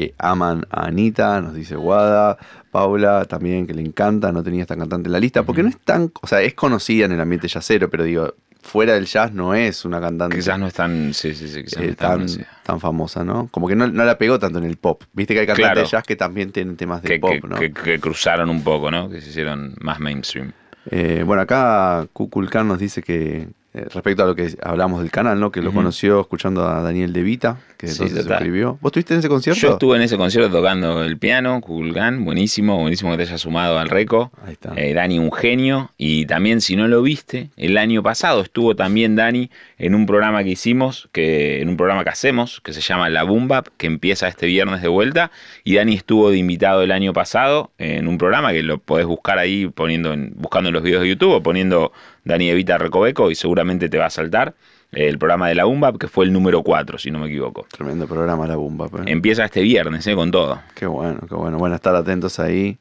que 0.00 0.14
aman 0.18 0.64
a 0.70 0.86
Anita, 0.86 1.40
nos 1.40 1.54
dice 1.54 1.76
Guada, 1.76 2.38
Paula 2.70 3.24
también 3.26 3.66
que 3.66 3.74
le 3.74 3.82
encanta, 3.82 4.32
no 4.32 4.42
tenía 4.42 4.62
esta 4.62 4.76
cantante 4.76 5.08
en 5.08 5.12
la 5.12 5.20
lista, 5.20 5.42
porque 5.42 5.62
no 5.62 5.68
es 5.68 5.78
tan, 5.78 6.10
o 6.22 6.26
sea, 6.26 6.40
es 6.40 6.54
conocida 6.54 7.04
en 7.04 7.12
el 7.12 7.20
ambiente 7.20 7.48
jazzero, 7.48 7.90
pero 7.90 8.04
digo, 8.04 8.34
fuera 8.62 8.94
del 8.94 9.06
jazz 9.06 9.32
no 9.32 9.54
es 9.54 9.84
una 9.84 10.00
cantante 10.00 10.36
Quizás 10.36 10.58
no 10.58 10.66
es 10.66 10.74
tan. 10.74 11.12
Sí, 11.14 11.34
sí, 11.34 11.48
sí. 11.48 11.64
No 11.76 11.82
eh, 11.82 11.88
es 11.90 11.96
tan 11.96 12.26
tan, 12.62 12.80
famosa, 12.80 13.24
¿no? 13.24 13.48
Como 13.50 13.68
que 13.68 13.74
no, 13.76 13.86
no 13.88 14.04
la 14.04 14.16
pegó 14.16 14.38
tanto 14.38 14.58
en 14.58 14.64
el 14.64 14.76
pop. 14.76 15.02
Viste 15.12 15.34
que 15.34 15.40
hay 15.40 15.46
cantantes 15.46 15.72
Claro. 15.72 15.80
de 15.82 15.86
jazz 15.86 16.04
que 16.04 16.16
también 16.16 16.52
tienen 16.52 16.76
temas 16.76 17.02
de 17.02 17.08
que, 17.08 17.18
pop, 17.18 17.30
que- 17.32 17.48
¿no? 17.48 17.56
que- 17.56 17.72
que 17.72 17.98
cruzaron 18.00 18.48
un 18.48 18.62
poco, 18.62 18.90
¿no? 18.90 19.08
Que 19.10 19.20
se 19.20 19.30
hicieron 19.30 19.74
más 19.80 19.98
mainstream. 20.00 20.52
Eh, 20.90 21.22
bueno, 21.26 21.42
acá 21.42 22.06
Kukulkan 22.12 22.66
nos 22.68 22.78
dice 22.78 23.02
que, 23.02 23.48
eh, 23.74 23.86
respecto 23.92 24.22
a 24.22 24.26
lo 24.26 24.34
que 24.34 24.54
hablamos 24.62 25.00
del 25.02 25.10
canal, 25.10 25.38
¿no? 25.40 25.50
Que 25.50 25.60
lo 25.62 25.72
conoció 25.72 26.20
escuchando 26.20 26.66
a 26.66 26.80
Daniel 26.82 27.12
De 27.12 27.22
Vita, 27.22 27.58
que 27.80 27.86
Sí, 27.88 27.94
entonces 27.94 28.16
se 28.18 28.22
total. 28.24 28.38
suscribió. 28.38 28.78
¿Vos 28.82 28.90
estuviste 28.90 29.14
en 29.14 29.20
ese 29.20 29.28
concierto? 29.28 29.60
Yo 29.60 29.72
estuve 29.72 29.96
en 29.96 30.02
ese 30.02 30.18
concierto 30.18 30.50
tocando 30.50 31.02
el 31.02 31.16
piano, 31.16 31.60
Kukulkan, 31.62 32.24
buenísimo, 32.26 32.78
buenísimo 32.78 33.10
que 33.12 33.16
te 33.16 33.22
hayas 33.22 33.40
sumado 33.40 33.78
al 33.78 33.88
Reco. 33.88 34.30
Ahí 34.44 34.52
está. 34.52 34.74
Eh, 34.76 34.92
Dani, 34.92 35.18
un 35.18 35.32
genio. 35.32 35.90
Y 35.96 36.26
también, 36.26 36.60
si 36.60 36.76
no 36.76 36.88
lo 36.88 37.00
viste, 37.00 37.48
el 37.56 37.78
año 37.78 38.02
pasado 38.02 38.42
estuvo 38.42 38.76
también 38.76 39.16
Dani 39.16 39.50
en 39.78 39.94
un 39.94 40.04
programa 40.04 40.44
que 40.44 40.50
hicimos, 40.50 41.08
que, 41.12 41.62
en 41.62 41.70
un 41.70 41.78
programa 41.78 42.04
que 42.04 42.10
hacemos, 42.10 42.60
que 42.60 42.74
se 42.74 42.82
llama 42.82 43.08
La 43.08 43.22
Boom 43.22 43.48
Bap, 43.48 43.68
que 43.78 43.86
empieza 43.86 44.28
este 44.28 44.46
viernes 44.46 44.82
de 44.82 44.88
vuelta. 44.88 45.30
Y 45.64 45.76
Dani 45.76 45.94
estuvo 45.94 46.30
de 46.30 46.36
invitado 46.36 46.82
el 46.82 46.92
año 46.92 47.14
pasado 47.14 47.70
en 47.78 48.08
un 48.08 48.18
programa 48.18 48.52
que 48.52 48.62
lo 48.62 48.76
podés 48.78 49.06
buscar 49.06 49.38
ahí 49.38 49.66
poniendo 49.68 50.12
en, 50.12 50.34
buscando 50.36 50.68
en 50.68 50.74
los 50.74 50.82
videos 50.82 51.02
de 51.02 51.08
YouTube 51.08 51.32
o 51.32 51.42
poniendo 51.42 51.92
Dani 52.24 52.50
Evita 52.50 52.76
Recoveco 52.76 53.30
y 53.30 53.34
seguramente 53.34 53.88
te 53.88 53.96
va 53.96 54.06
a 54.06 54.10
saltar. 54.10 54.54
Eh, 54.92 55.08
El 55.08 55.18
programa 55.18 55.48
de 55.48 55.54
la 55.54 55.64
Boom 55.64 55.80
Bap, 55.80 55.98
que 55.98 56.08
fue 56.08 56.24
el 56.24 56.32
número 56.32 56.62
4, 56.62 56.98
si 56.98 57.10
no 57.10 57.18
me 57.18 57.26
equivoco. 57.28 57.66
Tremendo 57.70 58.06
programa 58.06 58.46
La 58.46 58.56
Bumba. 58.56 58.88
pero- 58.88 59.04
Empieza 59.06 59.44
este 59.44 59.62
viernes, 59.62 60.06
eh, 60.06 60.14
con 60.14 60.30
todo. 60.30 60.60
Qué 60.74 60.86
bueno, 60.86 61.20
qué 61.28 61.34
bueno. 61.34 61.58
Bueno, 61.58 61.74
estar 61.76 61.94
atentos 61.94 62.38
ahí 62.40 62.78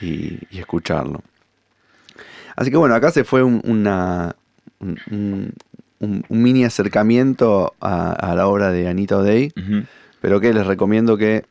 y, 0.00 0.38
y 0.50 0.58
escucharlo. 0.58 1.22
Así 2.56 2.70
que 2.70 2.76
bueno, 2.76 2.94
acá 2.94 3.10
se 3.10 3.24
fue 3.24 3.42
un, 3.42 3.60
una, 3.64 4.36
un, 4.80 4.98
un- 5.10 5.52
un- 6.00 6.24
un 6.28 6.42
mini 6.42 6.64
acercamiento 6.64 7.74
a, 7.80 8.12
a 8.12 8.34
la 8.34 8.46
obra 8.46 8.70
de 8.70 8.88
Anita 8.88 9.16
O'Day, 9.18 9.52
pero 10.20 10.40
que 10.40 10.52
les 10.52 10.66
recomiendo 10.66 11.16
que 11.16 11.44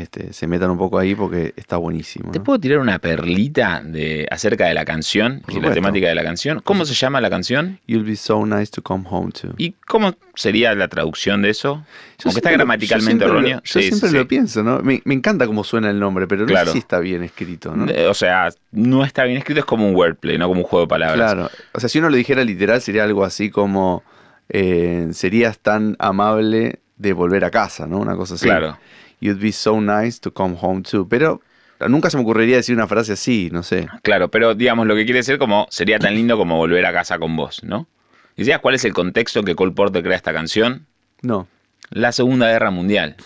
este, 0.00 0.32
se 0.32 0.46
metan 0.46 0.70
un 0.70 0.78
poco 0.78 0.98
ahí 0.98 1.14
porque 1.14 1.52
está 1.56 1.76
buenísimo. 1.76 2.30
¿Te 2.30 2.40
puedo 2.40 2.58
tirar 2.58 2.78
una 2.78 2.98
perlita 2.98 3.82
de, 3.84 4.26
acerca 4.30 4.66
de 4.66 4.74
la 4.74 4.84
canción 4.84 5.42
y 5.48 5.60
la 5.60 5.72
temática 5.72 6.08
de 6.08 6.14
la 6.14 6.22
canción? 6.22 6.60
¿Cómo 6.64 6.84
se 6.84 6.94
llama 6.94 7.20
la 7.20 7.30
canción? 7.30 7.78
You'll 7.86 8.04
be 8.04 8.16
so 8.16 8.44
nice 8.46 8.70
to 8.72 8.82
come 8.82 9.04
home 9.08 9.32
to. 9.32 9.48
¿Y 9.58 9.72
cómo 9.86 10.14
sería 10.34 10.74
la 10.74 10.88
traducción 10.88 11.42
de 11.42 11.50
eso? 11.50 11.84
Yo 12.18 12.24
Como 12.24 12.34
que 12.34 12.38
está 12.38 12.50
gramaticalmente 12.52 13.24
yo 13.24 13.28
siempre 13.28 13.28
lo- 13.28 13.32
erróneo. 13.38 13.62
Yo 13.64 13.80
Sí, 13.80 13.88
siempre 13.88 14.10
sí, 14.10 14.16
lo 14.16 14.28
pienso, 14.28 14.62
¿no? 14.62 14.80
Me, 14.80 15.02
me 15.04 15.14
encanta 15.14 15.46
cómo 15.46 15.64
suena 15.64 15.90
el 15.90 15.98
nombre, 15.98 16.26
pero 16.26 16.42
no 16.42 16.48
Claro. 16.48 16.66
sé 16.66 16.72
si 16.72 16.78
está 16.78 16.98
bien 17.00 17.22
escrito, 17.22 17.74
¿no? 17.74 17.86
O 18.10 18.14
sea, 18.14 18.48
no 18.72 19.04
está 19.04 19.24
bien 19.24 19.38
escrito, 19.38 19.60
es 19.60 19.66
como 19.66 19.88
un 19.88 19.94
wordplay, 19.94 20.38
no 20.38 20.48
como 20.48 20.60
un 20.60 20.66
juego 20.66 20.86
de 20.86 20.88
palabras. 20.88 21.32
Claro. 21.34 21.50
O 21.72 21.80
sea, 21.80 21.88
si 21.88 21.98
uno 21.98 22.08
lo 22.10 22.16
dijera 22.16 22.44
literal, 22.44 22.80
sería 22.80 23.04
algo 23.04 23.24
así 23.24 23.50
como 23.50 24.02
eh, 24.48 25.08
serías 25.12 25.58
tan 25.58 25.96
amable 25.98 26.80
de 26.96 27.12
volver 27.12 27.44
a 27.44 27.50
casa, 27.50 27.86
¿no? 27.86 27.98
Una 27.98 28.16
cosa 28.16 28.34
así. 28.34 28.44
Claro. 28.46 28.78
You'd 29.26 29.40
be 29.40 29.50
so 29.50 29.80
nice 29.80 30.20
to 30.20 30.32
come 30.32 30.56
home 30.60 30.82
to. 30.84 31.08
Pero 31.08 31.40
nunca 31.88 32.10
se 32.10 32.16
me 32.16 32.22
ocurriría 32.22 32.56
decir 32.56 32.76
una 32.76 32.86
frase 32.86 33.14
así, 33.14 33.48
no 33.50 33.64
sé. 33.64 33.88
Claro, 34.02 34.30
pero 34.30 34.54
digamos, 34.54 34.86
lo 34.86 34.94
que 34.94 35.04
quiere 35.04 35.18
decir 35.18 35.36
como 35.36 35.66
sería 35.68 35.98
tan 35.98 36.14
lindo 36.14 36.36
como 36.38 36.56
volver 36.56 36.86
a 36.86 36.92
casa 36.92 37.18
con 37.18 37.34
vos, 37.34 37.64
¿no? 37.64 37.88
¿Y 38.36 38.48
cuál 38.58 38.76
es 38.76 38.84
el 38.84 38.92
contexto 38.92 39.42
que 39.42 39.56
Cole 39.56 39.72
Porter 39.72 40.04
crea 40.04 40.14
esta 40.14 40.32
canción? 40.32 40.86
No. 41.22 41.48
La 41.90 42.12
Segunda 42.12 42.48
Guerra 42.48 42.70
Mundial. 42.70 43.16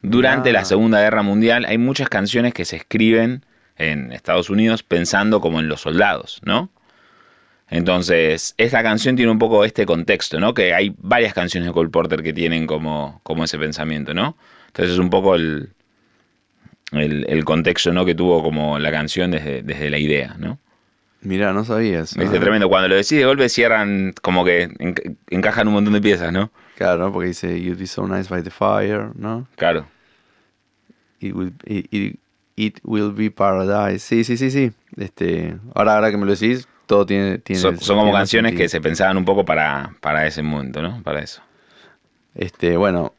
Durante 0.00 0.50
Ah. 0.50 0.52
la 0.52 0.64
Segunda 0.64 1.00
Guerra 1.00 1.22
Mundial 1.22 1.64
hay 1.64 1.78
muchas 1.78 2.08
canciones 2.08 2.54
que 2.54 2.64
se 2.64 2.76
escriben 2.76 3.44
en 3.78 4.12
Estados 4.12 4.48
Unidos 4.48 4.84
pensando 4.84 5.40
como 5.40 5.58
en 5.58 5.68
los 5.68 5.80
soldados, 5.80 6.40
¿no? 6.44 6.70
Entonces, 7.68 8.54
esta 8.58 8.82
canción 8.82 9.16
tiene 9.16 9.32
un 9.32 9.38
poco 9.38 9.64
este 9.64 9.86
contexto, 9.86 10.38
¿no? 10.38 10.52
Que 10.52 10.74
hay 10.74 10.94
varias 10.98 11.32
canciones 11.32 11.66
de 11.68 11.72
Cole 11.72 11.88
Porter 11.88 12.22
que 12.22 12.32
tienen 12.34 12.66
como, 12.66 13.20
como 13.22 13.44
ese 13.44 13.58
pensamiento, 13.58 14.12
¿no? 14.12 14.36
Entonces 14.72 14.94
es 14.94 14.98
un 14.98 15.10
poco 15.10 15.34
el, 15.34 15.70
el, 16.92 17.24
el 17.28 17.44
contexto, 17.44 17.92
¿no? 17.92 18.04
Que 18.04 18.14
tuvo 18.14 18.42
como 18.42 18.78
la 18.78 18.90
canción 18.90 19.30
desde, 19.30 19.62
desde 19.62 19.90
la 19.90 19.98
idea, 19.98 20.34
¿no? 20.38 20.58
Mirá, 21.22 21.52
no 21.52 21.64
sabía 21.64 22.00
eso. 22.00 22.18
¿Viste? 22.18 22.36
Ah, 22.36 22.40
Tremendo. 22.40 22.68
Cuando 22.68 22.88
lo 22.88 22.94
decís 22.96 23.12
de 23.12 23.24
golpe 23.24 23.48
cierran 23.48 24.12
como 24.22 24.44
que 24.44 24.68
enca- 24.70 25.14
encajan 25.30 25.68
un 25.68 25.74
montón 25.74 25.92
de 25.94 26.00
piezas, 26.00 26.32
¿no? 26.32 26.50
Claro, 26.76 26.98
¿no? 27.04 27.12
porque 27.12 27.28
dice 27.28 27.60
You'd 27.62 27.78
be 27.78 27.86
so 27.86 28.06
nice 28.08 28.28
by 28.28 28.42
the 28.42 28.50
fire, 28.50 29.10
¿no? 29.14 29.46
Claro. 29.56 29.86
It 31.20 31.32
will, 31.34 31.52
it, 31.64 31.86
it- 31.92 32.18
it 32.56 32.78
will 32.82 33.12
be 33.12 33.30
paradise. 33.30 34.00
Sí, 34.00 34.24
sí, 34.24 34.36
sí, 34.36 34.50
sí. 34.50 34.72
Este, 34.96 35.56
ahora, 35.74 35.94
ahora 35.94 36.10
que 36.10 36.16
me 36.16 36.26
lo 36.26 36.32
decís, 36.32 36.66
todo 36.86 37.06
tiene... 37.06 37.38
tiene 37.38 37.60
Son, 37.62 37.78
son 37.78 37.96
como 37.96 38.08
tiene 38.08 38.18
canciones 38.18 38.50
sentido. 38.50 38.64
que 38.64 38.68
se 38.68 38.80
pensaban 38.80 39.16
un 39.16 39.24
poco 39.24 39.44
para, 39.44 39.94
para 40.00 40.26
ese 40.26 40.42
momento, 40.42 40.82
¿no? 40.82 41.02
Para 41.02 41.20
eso. 41.20 41.40
Este, 42.34 42.76
bueno, 42.76 43.14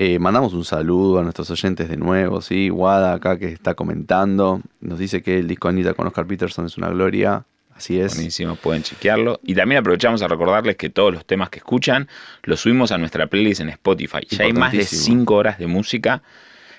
Eh, 0.00 0.20
mandamos 0.20 0.54
un 0.54 0.64
saludo 0.64 1.18
a 1.18 1.24
nuestros 1.24 1.50
oyentes 1.50 1.88
de 1.88 1.96
nuevo, 1.96 2.40
¿sí? 2.40 2.70
Wada 2.70 3.14
acá 3.14 3.36
que 3.36 3.48
está 3.48 3.74
comentando. 3.74 4.60
Nos 4.80 4.96
dice 5.00 5.24
que 5.24 5.40
el 5.40 5.48
disco 5.48 5.66
Anita 5.66 5.92
con 5.92 6.06
Oscar 6.06 6.24
Peterson 6.24 6.66
es 6.66 6.78
una 6.78 6.88
gloria. 6.88 7.44
Así 7.74 7.98
es. 7.98 8.14
Buenísimo, 8.14 8.54
pueden 8.54 8.84
chequearlo. 8.84 9.40
Y 9.42 9.56
también 9.56 9.80
aprovechamos 9.80 10.22
a 10.22 10.28
recordarles 10.28 10.76
que 10.76 10.88
todos 10.88 11.12
los 11.12 11.26
temas 11.26 11.50
que 11.50 11.58
escuchan 11.58 12.06
los 12.44 12.60
subimos 12.60 12.92
a 12.92 12.98
nuestra 12.98 13.26
playlist 13.26 13.60
en 13.60 13.70
Spotify. 13.70 14.20
Ya 14.30 14.44
hay 14.44 14.52
más 14.52 14.70
de 14.70 14.78
Importantísimo. 14.78 15.18
5 15.18 15.34
horas 15.34 15.58
de 15.58 15.66
música 15.66 16.22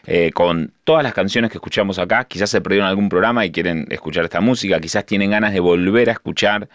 eh, 0.08 0.32
con 0.34 0.72
todas 0.86 1.04
las 1.04 1.14
canciones 1.14 1.52
que 1.52 1.58
escuchamos 1.58 2.00
acá. 2.00 2.24
Quizás 2.24 2.50
se 2.50 2.62
perdieron 2.62 2.88
algún 2.88 3.10
programa 3.10 3.46
y 3.46 3.52
quieren 3.52 3.86
escuchar 3.90 4.24
esta 4.24 4.40
música. 4.40 4.80
Quizás 4.80 5.06
tienen 5.06 5.32
ganas 5.32 5.52
de 5.52 5.60
volver 5.60 6.08
a 6.08 6.14
escuchar 6.14 6.70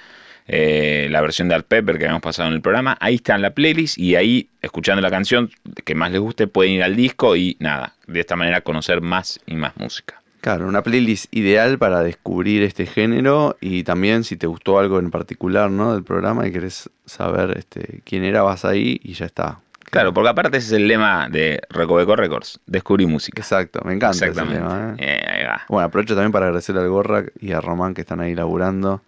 eh, 0.46 1.08
la 1.10 1.20
versión 1.20 1.48
de 1.48 1.54
Art 1.54 1.66
Pepper 1.66 1.96
que 1.98 2.04
habíamos 2.04 2.22
pasado 2.22 2.48
en 2.48 2.54
el 2.54 2.60
programa. 2.60 2.96
Ahí 3.00 3.16
está 3.16 3.34
en 3.34 3.42
la 3.42 3.50
playlist 3.50 3.98
y 3.98 4.16
ahí, 4.16 4.50
escuchando 4.60 5.00
la 5.00 5.10
canción 5.10 5.50
que 5.84 5.94
más 5.94 6.10
les 6.12 6.20
guste, 6.20 6.46
pueden 6.46 6.72
ir 6.72 6.82
al 6.82 6.96
disco 6.96 7.36
y 7.36 7.56
nada, 7.60 7.94
de 8.06 8.20
esta 8.20 8.36
manera 8.36 8.60
conocer 8.60 9.00
más 9.00 9.40
y 9.46 9.54
más 9.54 9.76
música. 9.76 10.20
Claro, 10.40 10.68
una 10.68 10.82
playlist 10.82 11.34
ideal 11.34 11.78
para 11.78 12.02
descubrir 12.02 12.62
este 12.64 12.84
género 12.84 13.56
y 13.62 13.82
también 13.82 14.24
si 14.24 14.36
te 14.36 14.46
gustó 14.46 14.78
algo 14.78 14.98
en 14.98 15.10
particular, 15.10 15.70
¿no? 15.70 15.94
Del 15.94 16.04
programa 16.04 16.46
y 16.46 16.52
querés 16.52 16.90
saber 17.06 17.56
este, 17.56 18.02
quién 18.04 18.24
era, 18.24 18.42
vas 18.42 18.66
ahí 18.66 19.00
y 19.02 19.14
ya 19.14 19.24
está. 19.24 19.60
Claro, 19.90 20.12
porque 20.12 20.28
aparte 20.28 20.58
ese 20.58 20.66
es 20.66 20.72
el 20.72 20.88
lema 20.88 21.28
de 21.30 21.62
Recoveco 21.70 22.14
Records, 22.14 22.60
descubrir 22.66 23.08
música. 23.08 23.40
Exacto, 23.40 23.80
me 23.84 23.94
encanta 23.94 24.16
ese 24.16 24.26
Exactamente. 24.26 24.60
lema, 24.60 24.90
¿eh? 24.90 24.96
Eh, 24.98 25.24
ahí 25.26 25.44
va. 25.44 25.62
Bueno, 25.68 25.86
aprovecho 25.86 26.14
también 26.14 26.32
para 26.32 26.46
agradecerle 26.46 26.82
al 26.82 26.88
Gorra 26.88 27.24
y 27.40 27.52
a 27.52 27.62
Román 27.62 27.94
que 27.94 28.02
están 28.02 28.20
ahí 28.20 28.34
laburando. 28.34 29.00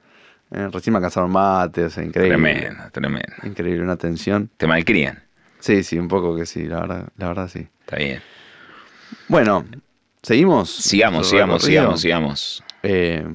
Eh, 0.51 0.69
recién 0.73 0.93
me 0.93 0.99
alcanzaron 0.99 1.31
mate, 1.31 1.85
o 1.85 1.91
sea, 1.91 2.05
increíble. 2.05 2.37
Tremendo, 2.37 2.91
tremendo. 2.93 3.33
Increíble, 3.43 3.83
una 3.83 3.95
atención. 3.95 4.51
Te 4.57 4.67
malcrían. 4.67 5.23
Sí, 5.59 5.83
sí, 5.83 5.99
un 5.99 6.09
poco 6.09 6.37
que 6.37 6.47
sí, 6.47 6.67
la 6.67 6.81
verdad, 6.81 7.09
la 7.17 7.29
verdad 7.29 7.49
sí. 7.49 7.67
Está 7.81 7.97
bien. 7.97 8.23
Bueno, 9.29 9.65
¿seguimos? 10.23 10.71
Sigamos, 10.71 11.29
sigamos, 11.29 11.63
sigamos, 11.63 12.01
sigamos. 12.01 12.65
Eh, 12.83 13.27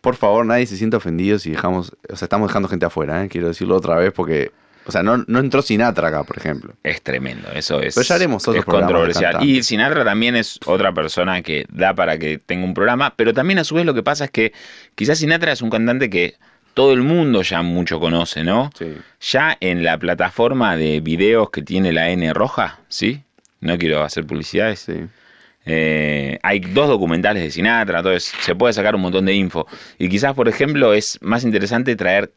por 0.00 0.14
favor, 0.14 0.46
nadie 0.46 0.66
se 0.66 0.76
sienta 0.76 0.96
ofendido 0.96 1.38
si 1.38 1.50
dejamos, 1.50 1.92
o 2.08 2.16
sea, 2.16 2.26
estamos 2.26 2.48
dejando 2.48 2.68
gente 2.68 2.86
afuera, 2.86 3.24
¿eh? 3.24 3.28
quiero 3.28 3.48
decirlo 3.48 3.76
otra 3.76 3.96
vez 3.96 4.12
porque, 4.12 4.52
o 4.88 4.92
sea, 4.92 5.02
no, 5.02 5.18
no 5.26 5.38
entró 5.38 5.60
Sinatra 5.60 6.08
acá, 6.08 6.24
por 6.24 6.38
ejemplo. 6.38 6.72
Es 6.82 7.02
tremendo, 7.02 7.48
eso 7.54 7.82
es, 7.82 7.94
Pero 7.94 8.06
ya 8.06 8.14
haremos 8.14 8.48
otros 8.48 8.62
es 8.62 8.64
controversial. 8.64 9.44
Y. 9.44 9.62
Sinatra 9.62 10.02
también 10.02 10.34
es 10.34 10.58
otra 10.64 10.94
persona 10.94 11.42
que 11.42 11.66
da 11.70 11.94
para 11.94 12.18
que 12.18 12.38
tenga 12.38 12.64
un 12.64 12.72
programa, 12.72 13.12
pero 13.14 13.34
también 13.34 13.58
a 13.58 13.64
su 13.64 13.74
vez 13.74 13.84
lo 13.84 13.92
que 13.92 14.02
pasa 14.02 14.24
es 14.24 14.30
que 14.30 14.54
quizás 14.94 15.18
Sinatra 15.18 15.52
es 15.52 15.60
un 15.60 15.68
cantante 15.68 16.08
que 16.08 16.36
todo 16.72 16.94
el 16.94 17.02
mundo 17.02 17.42
ya 17.42 17.60
mucho 17.60 18.00
conoce, 18.00 18.44
¿no? 18.44 18.70
Sí. 18.78 18.96
Ya 19.20 19.58
en 19.60 19.84
la 19.84 19.98
plataforma 19.98 20.74
de 20.78 21.00
videos 21.00 21.50
que 21.50 21.60
tiene 21.60 21.92
la 21.92 22.08
N 22.08 22.32
roja, 22.32 22.78
¿sí? 22.88 23.22
No 23.60 23.76
quiero 23.76 24.02
hacer 24.02 24.24
publicidades. 24.24 24.80
Sí. 24.80 25.04
Eh, 25.66 26.38
hay 26.42 26.60
dos 26.60 26.88
documentales 26.88 27.42
de 27.42 27.50
Sinatra, 27.50 27.98
entonces 27.98 28.32
se 28.40 28.54
puede 28.54 28.72
sacar 28.72 28.94
un 28.94 29.02
montón 29.02 29.26
de 29.26 29.34
info. 29.34 29.66
Y 29.98 30.08
quizás, 30.08 30.32
por 30.32 30.48
ejemplo, 30.48 30.94
es 30.94 31.18
más 31.20 31.44
interesante 31.44 31.94
traer 31.94 32.32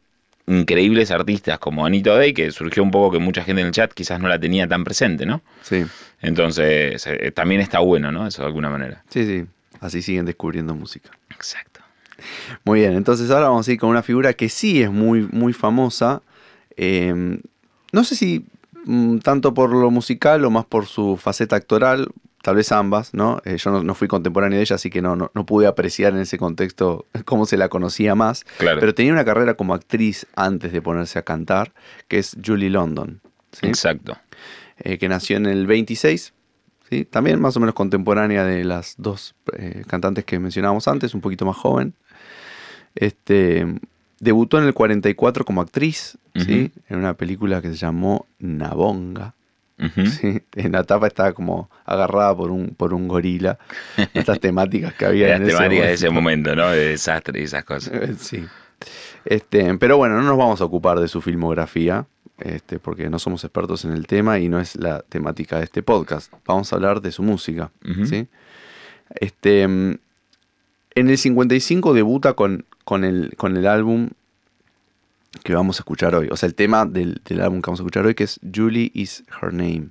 increíbles 0.46 1.10
artistas 1.10 1.58
como 1.58 1.86
Anito 1.86 2.14
Day, 2.14 2.32
que 2.32 2.50
surgió 2.50 2.82
un 2.82 2.90
poco 2.90 3.12
que 3.12 3.18
mucha 3.18 3.42
gente 3.44 3.60
en 3.62 3.68
el 3.68 3.72
chat 3.72 3.92
quizás 3.92 4.20
no 4.20 4.28
la 4.28 4.38
tenía 4.38 4.66
tan 4.68 4.84
presente, 4.84 5.24
¿no? 5.26 5.42
Sí, 5.62 5.84
Entonces, 6.20 7.06
eh, 7.06 7.30
también 7.32 7.60
está 7.60 7.78
bueno, 7.80 8.10
¿no? 8.12 8.26
Eso 8.26 8.42
de 8.42 8.46
alguna 8.48 8.70
manera. 8.70 9.02
sí, 9.08 9.24
sí. 9.24 9.46
Así 9.80 10.00
siguen 10.00 10.26
descubriendo 10.26 10.76
música. 10.76 11.10
Exacto. 11.30 11.80
Muy 12.64 12.80
bien, 12.80 12.92
entonces 12.92 13.28
ahora 13.32 13.48
vamos 13.48 13.66
a 13.66 13.72
ir 13.72 13.80
con 13.80 13.90
una 13.90 14.04
figura 14.04 14.32
que 14.34 14.48
sí 14.48 14.80
es 14.80 14.92
muy, 14.92 15.28
muy 15.32 15.52
famosa. 15.52 16.22
Eh, 16.76 17.38
no 17.90 18.04
sé 18.04 18.14
si 18.14 18.44
mm, 18.84 19.18
tanto 19.18 19.54
por 19.54 19.70
lo 19.70 19.90
musical 19.90 20.44
o 20.44 20.50
más 20.50 20.64
por 20.66 20.86
su 20.86 21.16
faceta 21.16 21.56
actoral, 21.56 22.08
tal 22.42 22.56
vez 22.56 22.72
ambas, 22.72 23.14
¿no? 23.14 23.40
Eh, 23.44 23.56
yo 23.56 23.70
no, 23.70 23.82
no 23.82 23.94
fui 23.94 24.08
contemporáneo 24.08 24.58
de 24.58 24.62
ella, 24.62 24.76
así 24.76 24.90
que 24.90 25.00
no, 25.00 25.16
no, 25.16 25.30
no 25.34 25.46
pude 25.46 25.66
apreciar 25.66 26.12
en 26.12 26.20
ese 26.20 26.38
contexto 26.38 27.06
cómo 27.24 27.46
se 27.46 27.56
la 27.56 27.68
conocía 27.68 28.14
más. 28.14 28.44
Claro. 28.58 28.80
Pero 28.80 28.94
tenía 28.94 29.12
una 29.12 29.24
carrera 29.24 29.54
como 29.54 29.74
actriz 29.74 30.26
antes 30.34 30.72
de 30.72 30.82
ponerse 30.82 31.18
a 31.18 31.22
cantar, 31.22 31.72
que 32.08 32.18
es 32.18 32.36
Julie 32.44 32.68
London, 32.68 33.20
¿sí? 33.52 33.66
Exacto. 33.66 34.18
Eh, 34.78 34.98
que 34.98 35.08
nació 35.08 35.36
en 35.36 35.46
el 35.46 35.66
26. 35.66 36.34
¿sí? 36.90 37.04
También 37.04 37.40
más 37.40 37.56
o 37.56 37.60
menos 37.60 37.74
contemporánea 37.74 38.44
de 38.44 38.64
las 38.64 38.96
dos 38.98 39.34
eh, 39.56 39.84
cantantes 39.86 40.24
que 40.24 40.38
mencionábamos 40.38 40.88
antes, 40.88 41.14
un 41.14 41.20
poquito 41.20 41.46
más 41.46 41.56
joven. 41.56 41.94
Este, 42.94 43.66
debutó 44.18 44.58
en 44.58 44.64
el 44.64 44.74
44 44.74 45.44
como 45.44 45.60
actriz, 45.60 46.18
¿sí? 46.34 46.72
en 46.88 46.98
una 46.98 47.14
película 47.14 47.62
que 47.62 47.68
se 47.68 47.76
llamó 47.76 48.26
Nabonga. 48.38 49.34
En 50.54 50.72
la 50.72 50.84
tapa 50.84 51.06
estaba 51.06 51.32
como 51.32 51.70
agarrada 51.84 52.36
por 52.36 52.50
un, 52.50 52.74
por 52.74 52.94
un 52.94 53.08
gorila. 53.08 53.58
Estas 54.14 54.40
temáticas 54.40 54.94
que 54.94 55.06
había 55.06 55.36
en 55.36 55.42
ese 55.42 55.52
temáticas 55.52 55.86
de 55.86 55.92
ese 55.94 56.10
momento. 56.10 56.50
momento, 56.50 56.68
¿no? 56.68 56.70
De 56.70 56.88
desastre 56.88 57.40
y 57.40 57.44
esas 57.44 57.64
cosas. 57.64 57.92
Eh, 57.94 58.14
Sí. 58.18 58.44
Este, 59.24 59.76
pero 59.78 59.96
bueno, 59.96 60.16
no 60.16 60.22
nos 60.22 60.36
vamos 60.36 60.60
a 60.60 60.64
ocupar 60.64 60.98
de 60.98 61.06
su 61.06 61.20
filmografía, 61.20 62.06
este, 62.38 62.78
porque 62.78 63.08
no 63.08 63.18
somos 63.18 63.44
expertos 63.44 63.84
en 63.84 63.92
el 63.92 64.06
tema 64.06 64.38
y 64.40 64.48
no 64.48 64.60
es 64.60 64.76
la 64.76 65.02
temática 65.02 65.58
de 65.58 65.64
este 65.64 65.82
podcast. 65.82 66.32
Vamos 66.46 66.72
a 66.72 66.76
hablar 66.76 67.00
de 67.00 67.12
su 67.12 67.22
música. 67.22 67.70
¿sí? 68.04 68.26
Este, 69.20 69.68
mm, 69.68 69.98
en 70.94 71.10
el 71.10 71.18
55 71.18 71.94
debuta 71.94 72.34
con, 72.34 72.64
con, 72.84 73.04
el, 73.04 73.34
con 73.36 73.56
el 73.56 73.66
álbum 73.66 74.10
que 75.42 75.54
vamos 75.54 75.78
a 75.78 75.80
escuchar 75.80 76.14
hoy. 76.14 76.28
O 76.30 76.36
sea, 76.36 76.46
el 76.46 76.54
tema 76.54 76.84
del, 76.86 77.20
del 77.24 77.40
álbum 77.40 77.60
que 77.62 77.66
vamos 77.70 77.80
a 77.80 77.82
escuchar 77.82 78.06
hoy, 78.06 78.14
que 78.14 78.24
es 78.24 78.38
Julie 78.54 78.90
is 78.94 79.24
Her 79.40 79.52
Name. 79.52 79.88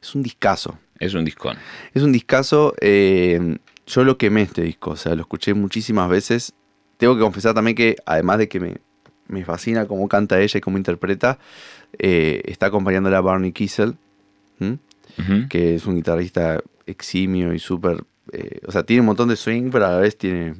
Es 0.00 0.14
un 0.14 0.22
discazo. 0.22 0.78
Es 0.98 1.14
un 1.14 1.24
discón. 1.24 1.56
Es 1.94 2.02
un 2.02 2.12
discazo. 2.12 2.74
eh, 2.80 3.58
yo 3.86 4.04
lo 4.04 4.18
quemé 4.18 4.42
este 4.42 4.62
disco, 4.62 4.90
o 4.90 4.96
sea, 4.96 5.14
lo 5.14 5.22
escuché 5.22 5.54
muchísimas 5.54 6.10
veces. 6.10 6.52
Tengo 6.98 7.14
que 7.14 7.22
confesar 7.22 7.54
también 7.54 7.74
que, 7.74 7.96
además 8.04 8.38
de 8.38 8.48
que 8.48 8.60
me, 8.60 8.76
me 9.28 9.44
fascina 9.46 9.86
cómo 9.86 10.08
canta 10.08 10.40
ella 10.40 10.58
y 10.58 10.60
cómo 10.60 10.76
interpreta, 10.76 11.38
eh, 11.98 12.42
está 12.44 12.66
acompañándola 12.66 13.20
Barney 13.22 13.52
Kissel, 13.52 13.96
que 15.48 15.74
es 15.74 15.86
un 15.86 15.96
guitarrista 15.96 16.60
eximio 16.86 17.54
y 17.54 17.58
súper. 17.58 18.04
eh, 18.32 18.60
o 18.66 18.72
sea, 18.72 18.82
tiene 18.82 19.00
un 19.00 19.06
montón 19.06 19.28
de 19.30 19.36
swing, 19.36 19.70
pero 19.70 19.86
a 19.86 19.90
la 19.92 19.98
vez 20.00 20.18
tiene 20.18 20.54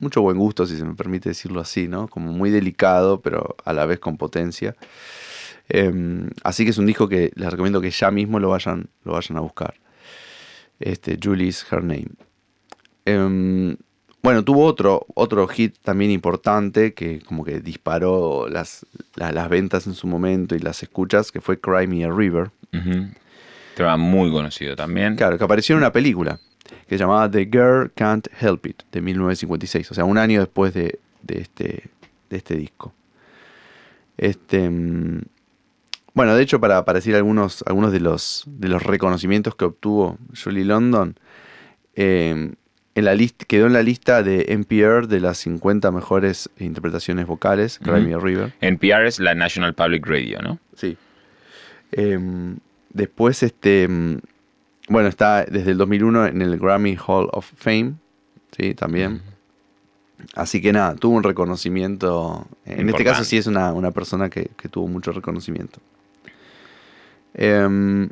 mucho 0.00 0.22
buen 0.22 0.38
gusto, 0.38 0.66
si 0.66 0.76
se 0.76 0.84
me 0.84 0.94
permite 0.94 1.28
decirlo 1.28 1.60
así, 1.60 1.86
¿no? 1.88 2.08
Como 2.08 2.32
muy 2.32 2.50
delicado, 2.50 3.20
pero 3.20 3.56
a 3.64 3.72
la 3.72 3.86
vez 3.86 3.98
con 4.00 4.16
potencia. 4.16 4.74
Em, 5.68 6.30
así 6.42 6.64
que 6.64 6.70
es 6.70 6.78
un 6.78 6.86
disco 6.86 7.08
que 7.08 7.30
les 7.36 7.50
recomiendo 7.50 7.80
que 7.80 7.90
ya 7.90 8.10
mismo 8.10 8.40
lo 8.40 8.48
vayan, 8.50 8.88
lo 9.04 9.12
vayan 9.12 9.36
a 9.36 9.40
buscar. 9.40 9.74
Este, 10.80 11.18
Julie's 11.22 11.64
Her 11.70 11.82
Name. 11.84 12.08
Em, 13.04 13.76
bueno, 14.22 14.44
tuvo 14.44 14.64
otro, 14.64 15.06
otro 15.14 15.46
hit 15.48 15.76
también 15.82 16.10
importante 16.10 16.92
que 16.92 17.20
como 17.20 17.44
que 17.44 17.60
disparó 17.60 18.48
las, 18.48 18.84
la- 19.14 19.32
las 19.32 19.48
ventas 19.48 19.86
en 19.86 19.94
su 19.94 20.06
momento 20.06 20.54
y 20.54 20.58
las 20.58 20.82
escuchas, 20.82 21.30
que 21.32 21.40
fue 21.40 21.58
Cry 21.60 21.86
Me 21.86 22.04
a 22.04 22.10
River. 22.10 22.50
Ujú. 22.74 23.08
Tema 23.76 23.96
muy 23.96 24.30
conocido 24.30 24.76
también. 24.76 25.16
Claro, 25.16 25.38
que 25.38 25.44
apareció 25.44 25.74
en 25.74 25.78
una 25.78 25.92
película 25.92 26.38
que 26.86 26.96
se 26.96 26.98
llamaba 26.98 27.30
The 27.30 27.44
Girl 27.44 27.90
Can't 27.94 28.28
Help 28.40 28.66
It, 28.66 28.82
de 28.92 29.00
1956, 29.00 29.90
o 29.90 29.94
sea, 29.94 30.04
un 30.04 30.18
año 30.18 30.40
después 30.40 30.74
de, 30.74 30.98
de 31.22 31.40
este, 31.40 31.84
de 32.28 32.36
este 32.36 32.54
disco. 32.56 32.92
Este, 34.16 34.68
mm, 34.68 35.20
bueno, 36.14 36.34
de 36.34 36.42
hecho, 36.42 36.60
para, 36.60 36.84
para 36.84 36.98
decir 36.98 37.14
algunos, 37.14 37.62
algunos 37.66 37.92
de, 37.92 38.00
los, 38.00 38.44
de 38.46 38.68
los 38.68 38.82
reconocimientos 38.82 39.54
que 39.54 39.64
obtuvo 39.64 40.18
Julie 40.42 40.64
London, 40.64 41.16
eh, 41.94 42.52
en 42.94 43.04
la 43.04 43.14
lista, 43.14 43.44
quedó 43.46 43.66
en 43.66 43.72
la 43.72 43.82
lista 43.82 44.22
de 44.22 44.46
NPR 44.48 45.06
de 45.06 45.20
las 45.20 45.38
50 45.38 45.90
mejores 45.92 46.50
interpretaciones 46.58 47.26
vocales, 47.26 47.78
Cry. 47.78 48.02
Me 48.02 48.18
River. 48.18 48.52
NPR 48.60 49.06
es 49.06 49.20
la 49.20 49.34
National 49.34 49.74
Public 49.74 50.06
Radio, 50.06 50.42
¿no? 50.42 50.58
Sí. 50.74 50.96
Em, 51.92 52.58
después, 52.92 53.42
este, 53.42 53.86
mm, 53.88 54.18
bueno, 54.88 55.08
está 55.08 55.44
desde 55.44 55.72
el 55.72 55.78
2001 55.78 56.26
en 56.26 56.42
el 56.42 56.58
Grammy 56.58 56.96
Hall 57.06 57.28
of 57.32 57.50
Fame, 57.56 57.94
sí, 58.56 58.74
también. 58.74 59.22
Así 60.34 60.60
que 60.60 60.72
nada, 60.72 60.94
tuvo 60.96 61.16
un 61.16 61.22
reconocimiento. 61.22 62.46
En 62.64 62.88
este 62.88 63.04
caso 63.04 63.24
sí 63.24 63.38
es 63.38 63.46
una, 63.46 63.72
una 63.72 63.90
persona 63.90 64.28
que, 64.28 64.50
que 64.56 64.68
tuvo 64.68 64.86
mucho 64.88 65.12
reconocimiento. 65.12 65.80
Em, 67.34 68.10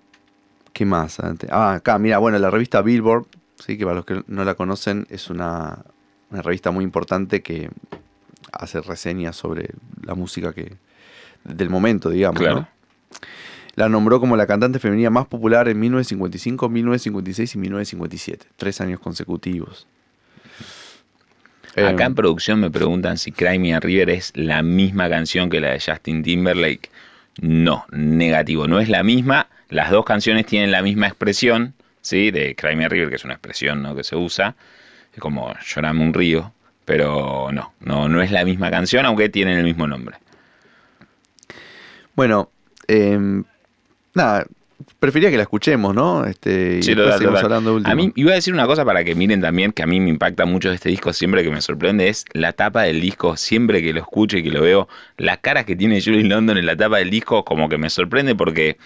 ¿Qué 0.73 0.85
más? 0.87 1.19
Ah, 1.51 1.75
acá, 1.75 1.99
mira, 1.99 2.19
bueno, 2.19 2.39
la 2.39 2.51
revista 2.51 2.83
Billboard, 2.83 3.27
sí, 3.57 3.77
que 3.77 3.85
para 3.85 3.97
los 3.97 4.05
que 4.05 4.23
no 4.27 4.45
la 4.45 4.55
conocen, 4.55 5.07
es 5.11 5.29
una, 5.29 5.85
una 6.31 6.43
revista 6.43 6.71
muy 6.71 6.85
importante 6.85 7.43
que 7.43 7.71
hace 8.53 8.81
reseñas 8.81 9.37
sobre 9.37 9.71
la 10.03 10.15
música 10.15 10.53
que 10.53 10.77
del 11.45 11.71
momento, 11.71 12.11
digamos. 12.11 12.41
Claro. 12.41 12.61
¿no? 12.61 12.69
La 13.79 13.89
nombró 13.89 14.19
como 14.19 14.37
la 14.37 14.49
cantante 14.49 14.81
femenina 14.81 15.09
más 15.09 15.29
popular 15.29 15.69
en 15.69 15.79
1955, 15.79 16.69
1956 16.69 17.55
y 17.55 17.59
1957. 17.59 18.47
Tres 18.57 18.81
años 18.81 18.99
consecutivos. 18.99 19.87
Acá 21.77 22.03
Eh, 22.03 22.07
en 22.07 22.15
producción 22.17 22.59
me 22.59 22.73
preguntan 22.73 23.19
si 23.19 23.31
Cry 23.31 23.61
Me 23.61 23.75
a 23.75 23.79
River 23.79 24.11
es 24.11 24.33
la 24.35 24.65
misma 24.65 25.09
canción 25.09 25.49
que 25.49 25.61
la 25.61 25.71
de 25.71 25.79
Justin 25.79 26.25
Timberlake. 26.25 26.91
No, 27.41 27.87
negativo, 27.93 28.67
no 28.67 28.81
es 28.81 28.89
la 28.89 29.05
misma. 29.05 29.47
las 29.69 29.93
dos 29.93 30.05
canciones 30.05 30.45
tienen 30.45 30.73
la 30.73 30.83
misma 30.83 31.07
expresión, 31.07 31.75
¿sí? 32.01 32.33
De 32.33 32.57
Cry 32.57 32.75
Me 32.75 32.87
a 32.87 32.89
River, 32.89 33.11
que 33.11 33.15
es 33.15 33.25
una 33.25 33.35
expresión 33.35 33.81
¿no? 33.81 33.95
que 33.95 34.03
se 34.03 34.17
usa, 34.17 34.57
es 35.13 35.21
como 35.21 35.55
Llorame 35.65 36.03
un 36.03 36.15
río, 36.15 36.53
pero 36.85 37.53
no, 37.53 37.75
no, 37.79 38.09
no 38.09 38.23
es 38.23 38.33
la 38.33 38.45
misma 38.45 38.73
canción, 38.73 39.07
aunque 39.07 39.29
tienen 39.29 39.57
el 39.57 39.65
mismo 39.65 39.87
nombre. 39.87 40.17
Bueno, 42.17 42.51
em, 42.89 43.45
nada, 44.19 44.47
prefería 44.99 45.31
que 45.31 45.37
la 45.37 45.43
escuchemos, 45.45 45.95
¿no? 45.95 46.25
Este, 46.25 46.79
y 46.79 46.83
Sí, 46.83 46.91
después 46.95 47.07
total, 47.07 47.19
seguimos 47.19 47.41
total. 47.41 47.45
hablando 47.53 47.75
último. 47.75 47.93
A 47.93 47.95
mí 47.97 48.13
iba 48.17 48.33
a 48.33 48.35
decir 48.35 48.53
una 48.55 48.67
cosa 48.67 48.85
para 48.85 49.03
que 49.05 49.15
miren 49.15 49.41
también, 49.41 49.73
que 49.73 49.83
a 49.83 49.87
mí 49.87 49.99
me 50.01 50.11
impacta 50.11 50.45
mucho 50.45 50.69
de 50.69 50.75
este 50.77 50.89
disco, 50.91 51.13
siempre 51.13 51.43
que 51.43 51.51
me 51.51 51.61
sorprende, 51.63 52.09
es 52.09 52.25
la 52.33 52.53
tapa 52.53 52.83
del 52.83 53.01
disco, 53.01 53.37
siempre 53.37 53.83
que 53.83 53.93
lo 53.93 54.01
escucho 54.01 54.37
y 54.37 54.43
que 54.43 54.51
lo 54.51 54.61
veo, 54.63 54.89
la 55.17 55.39
cara 55.39 55.65
que 55.65 55.75
tiene 55.75 56.01
Julie 56.03 56.25
London 56.25 56.59
en 56.59 56.67
la 56.67 56.77
tapa 56.77 56.99
del 56.99 57.11
disco 57.11 57.45
como 57.45 57.69
que 57.69 57.79
me 57.79 57.91
sorprende 57.91 58.35
porque 58.35 58.77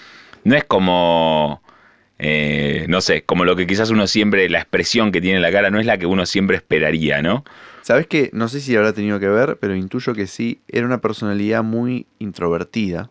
no 0.45 0.57
es 0.57 0.65
como, 0.65 1.63
eh, 2.19 2.87
no 2.89 3.01
sé, 3.01 3.23
como 3.23 3.45
lo 3.45 3.57
que 3.57 3.67
quizás 3.67 3.91
uno 3.91 4.07
siempre, 4.07 4.49
la 4.49 4.59
expresión 4.59 5.13
que 5.13 5.21
tiene 5.21 5.37
en 5.37 5.43
la 5.43 5.53
cara 5.53 5.71
no 5.71 5.79
es 5.81 5.87
la 5.87 5.99
que 5.99 6.07
uno 6.07 6.25
siempre 6.27 6.57
esperaría, 6.57 7.21
¿no? 7.23 7.45
¿Sabes 7.83 8.07
qué? 8.07 8.31
No 8.33 8.47
sé 8.49 8.61
si 8.61 8.77
habrá 8.77 8.93
tenido 8.93 9.19
que 9.19 9.27
ver, 9.29 9.59
pero 9.61 9.75
intuyo 9.75 10.15
que 10.15 10.29
sí. 10.29 10.61
Era 10.69 10.87
una 10.87 11.01
personalidad 11.01 11.65
muy 11.65 12.07
introvertida. 12.21 13.11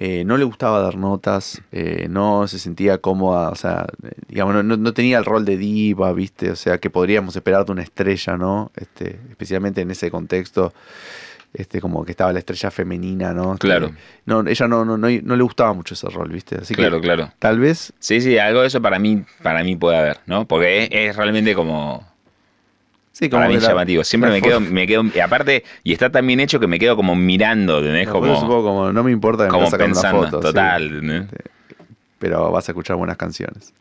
Eh, 0.00 0.22
no 0.24 0.36
le 0.36 0.44
gustaba 0.44 0.80
dar 0.80 0.96
notas, 0.96 1.60
eh, 1.72 2.06
no 2.08 2.46
se 2.46 2.60
sentía 2.60 2.98
cómoda, 2.98 3.50
o 3.50 3.56
sea, 3.56 3.84
digamos, 4.28 4.54
no, 4.62 4.76
no- 4.76 4.92
tenía 4.94 5.18
el 5.18 5.24
rol 5.24 5.44
de 5.44 5.56
diva, 5.56 6.12
¿viste? 6.12 6.52
O 6.52 6.56
sea, 6.56 6.78
que 6.78 6.88
podríamos 6.88 7.34
esperar 7.34 7.64
de 7.66 7.72
una 7.72 7.82
estrella, 7.82 8.36
¿no? 8.36 8.70
Este, 8.76 9.18
especialmente 9.28 9.80
en 9.80 9.90
ese 9.90 10.08
contexto, 10.12 10.72
este, 11.52 11.80
como 11.80 12.04
que 12.04 12.12
estaba 12.12 12.32
la 12.32 12.38
estrella 12.38 12.70
femenina, 12.70 13.32
¿no? 13.32 13.54
Este, 13.54 13.66
Claro. 13.66 13.90
No, 14.24 14.46
ella 14.46 14.68
no, 14.68 14.84
no, 14.84 14.96
no, 14.96 15.08
no 15.10 15.36
le 15.36 15.42
gustaba 15.42 15.72
mucho 15.72 15.94
ese 15.94 16.08
rol, 16.10 16.28
¿viste? 16.30 16.56
Así 16.56 16.74
Claro, 16.76 17.00
que 17.00 17.06
claro. 17.06 17.32
tal 17.40 17.58
vez 17.58 17.92
Sí, 17.98 18.20
sí, 18.20 18.38
algo 18.38 18.60
de 18.60 18.68
eso 18.68 18.80
para 18.80 19.00
mí, 19.00 19.24
para 19.42 19.64
mí 19.64 19.74
puede 19.74 19.96
haber, 19.98 20.18
¿no? 20.26 20.46
Porque 20.46 20.84
es, 20.84 20.88
es 20.92 21.16
realmente 21.16 21.56
como, 21.56 22.06
Sí, 23.18 23.28
como 23.28 23.40
para 23.42 23.48
mí 23.52 23.60
la- 23.60 23.68
llamativo. 23.68 24.04
Siempre 24.04 24.30
me 24.30 24.40
quedo, 24.40 24.60
me 24.60 24.86
quedo, 24.86 25.02
y 25.12 25.18
aparte, 25.18 25.64
y 25.82 25.92
está 25.92 26.08
tan 26.10 26.24
bien 26.24 26.38
hecho 26.38 26.60
que 26.60 26.68
me 26.68 26.78
quedo 26.78 26.94
como 26.94 27.16
mirando, 27.16 27.78
un 27.80 28.04
Como, 28.06 28.40
poco 28.40 28.62
como, 28.62 28.92
no 28.92 29.02
me 29.02 29.10
importa 29.10 29.44
que 29.46 29.50
me 29.50 29.58
como 29.58 29.70
sacando 29.70 29.94
pensando, 29.94 30.18
una 30.20 30.30
foto. 30.30 30.40
total. 30.40 30.82
¿entendés? 30.84 31.26
pero 32.20 32.50
vas 32.52 32.68
a 32.68 32.72
escuchar 32.72 32.96
buenas 32.96 33.16
canciones. 33.16 33.72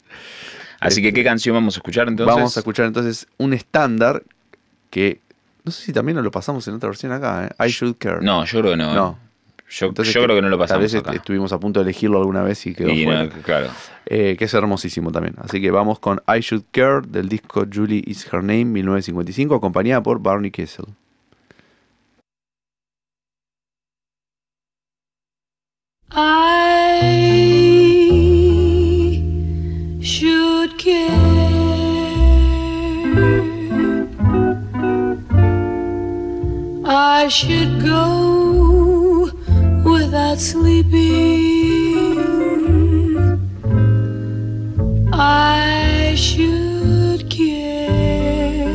Así 0.79 1.01
que, 1.01 1.11
¿qué 1.13 1.23
canción 1.23 1.55
vamos 1.55 1.75
a 1.75 1.79
escuchar 1.79 2.07
entonces? 2.07 2.35
Vamos 2.35 2.55
a 2.57 2.59
escuchar 2.59 2.85
entonces 2.85 3.27
un 3.37 3.53
estándar 3.53 4.23
que 4.89 5.19
no 5.63 5.71
sé 5.71 5.83
si 5.85 5.93
también 5.93 6.15
nos 6.15 6.23
lo 6.23 6.31
pasamos 6.31 6.67
en 6.67 6.75
otra 6.75 6.89
versión 6.89 7.11
acá, 7.11 7.49
¿eh? 7.59 7.65
I 7.67 7.69
Should 7.69 7.95
Care. 7.97 8.19
No, 8.21 8.45
yo 8.45 8.59
creo 8.61 8.71
que 8.71 8.77
no. 8.77 8.91
¿eh? 8.91 8.95
No. 8.95 9.19
Yo, 9.69 9.87
Entonces, 9.87 10.13
yo 10.13 10.23
creo 10.23 10.35
que 10.35 10.41
no 10.41 10.47
lo 10.49 10.57
Tal 10.57 10.63
pasamos 10.67 10.83
vez 10.83 10.95
acá. 10.95 11.09
est- 11.11 11.17
estuvimos 11.17 11.51
a 11.51 11.59
punto 11.59 11.81
de 11.81 11.83
elegirlo 11.83 12.19
alguna 12.19 12.41
vez 12.41 12.65
y 12.65 12.73
quedó 12.73 12.89
Y 12.89 13.03
fuera. 13.03 13.23
no, 13.25 13.29
claro. 13.43 13.67
Eh, 14.05 14.35
que 14.39 14.45
es 14.45 14.53
hermosísimo 14.53 15.11
también. 15.11 15.35
Así 15.39 15.59
que 15.61 15.71
vamos 15.71 15.99
con 15.99 16.21
I 16.27 16.39
Should 16.39 16.63
Care 16.71 17.01
del 17.07 17.27
disco 17.27 17.65
Julie 17.71 18.01
Is 18.07 18.25
Her 18.31 18.41
Name 18.41 18.63
1955, 18.65 19.55
acompañada 19.55 20.01
por 20.01 20.19
Barney 20.19 20.51
Kessel. 20.51 20.85
I 28.67 29.99
should 30.01 30.77
care. 30.77 31.07
I 36.85 37.27
should 37.29 37.81
go 37.81 38.26
without 40.27 40.39
sleeping. 40.39 42.17
I 45.13 46.13
should 46.15 47.29
care. 47.29 48.67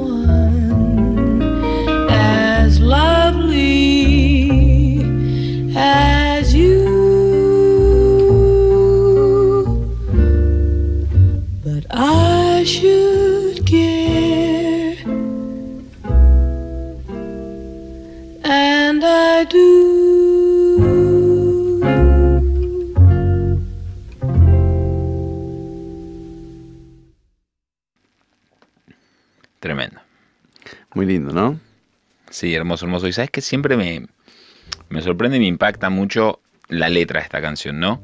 Sí, 32.42 32.56
hermoso, 32.56 32.86
hermoso. 32.86 33.08
Y 33.08 33.14
sabes 33.14 33.30
que 33.30 33.40
siempre 33.40 33.78
me, 33.78 34.08
me 34.90 35.04
sorprende 35.04 35.38
y 35.38 35.42
me 35.42 35.46
impacta 35.46 35.92
mucho 35.92 36.40
la 36.70 36.90
letra 36.90 37.20
de 37.20 37.26
esta 37.26 37.40
canción, 37.40 37.80
¿no? 37.80 38.02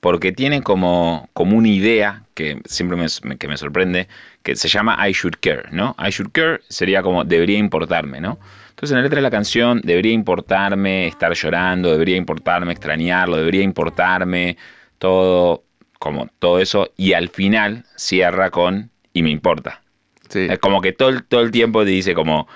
Porque 0.00 0.30
tiene 0.30 0.62
como, 0.62 1.30
como 1.32 1.56
una 1.56 1.68
idea 1.68 2.24
que 2.34 2.60
siempre 2.66 2.98
me, 2.98 3.38
que 3.38 3.48
me 3.48 3.56
sorprende, 3.56 4.06
que 4.42 4.56
se 4.56 4.68
llama 4.68 4.98
I 5.08 5.12
should 5.12 5.36
care, 5.40 5.70
¿no? 5.70 5.96
I 5.98 6.10
should 6.10 6.32
care 6.32 6.60
sería 6.68 7.02
como 7.02 7.24
debería 7.24 7.56
importarme, 7.56 8.20
¿no? 8.20 8.38
Entonces 8.68 8.90
en 8.90 8.98
la 8.98 9.04
letra 9.04 9.16
de 9.16 9.22
la 9.22 9.30
canción 9.30 9.80
debería 9.82 10.12
importarme 10.12 11.06
estar 11.06 11.32
llorando, 11.32 11.90
debería 11.90 12.18
importarme 12.18 12.72
extrañarlo, 12.72 13.38
debería 13.38 13.62
importarme 13.62 14.58
todo, 14.98 15.64
como 15.98 16.28
todo 16.38 16.58
eso, 16.58 16.92
y 16.98 17.14
al 17.14 17.30
final 17.30 17.86
cierra 17.96 18.50
con 18.50 18.90
y 19.14 19.22
me 19.22 19.30
importa. 19.30 19.80
Sí. 20.28 20.40
Es 20.40 20.58
como 20.58 20.82
que 20.82 20.92
todo 20.92 21.22
todo 21.22 21.40
el 21.40 21.50
tiempo 21.50 21.84
te 21.84 21.90
dice 21.90 22.12
como 22.12 22.48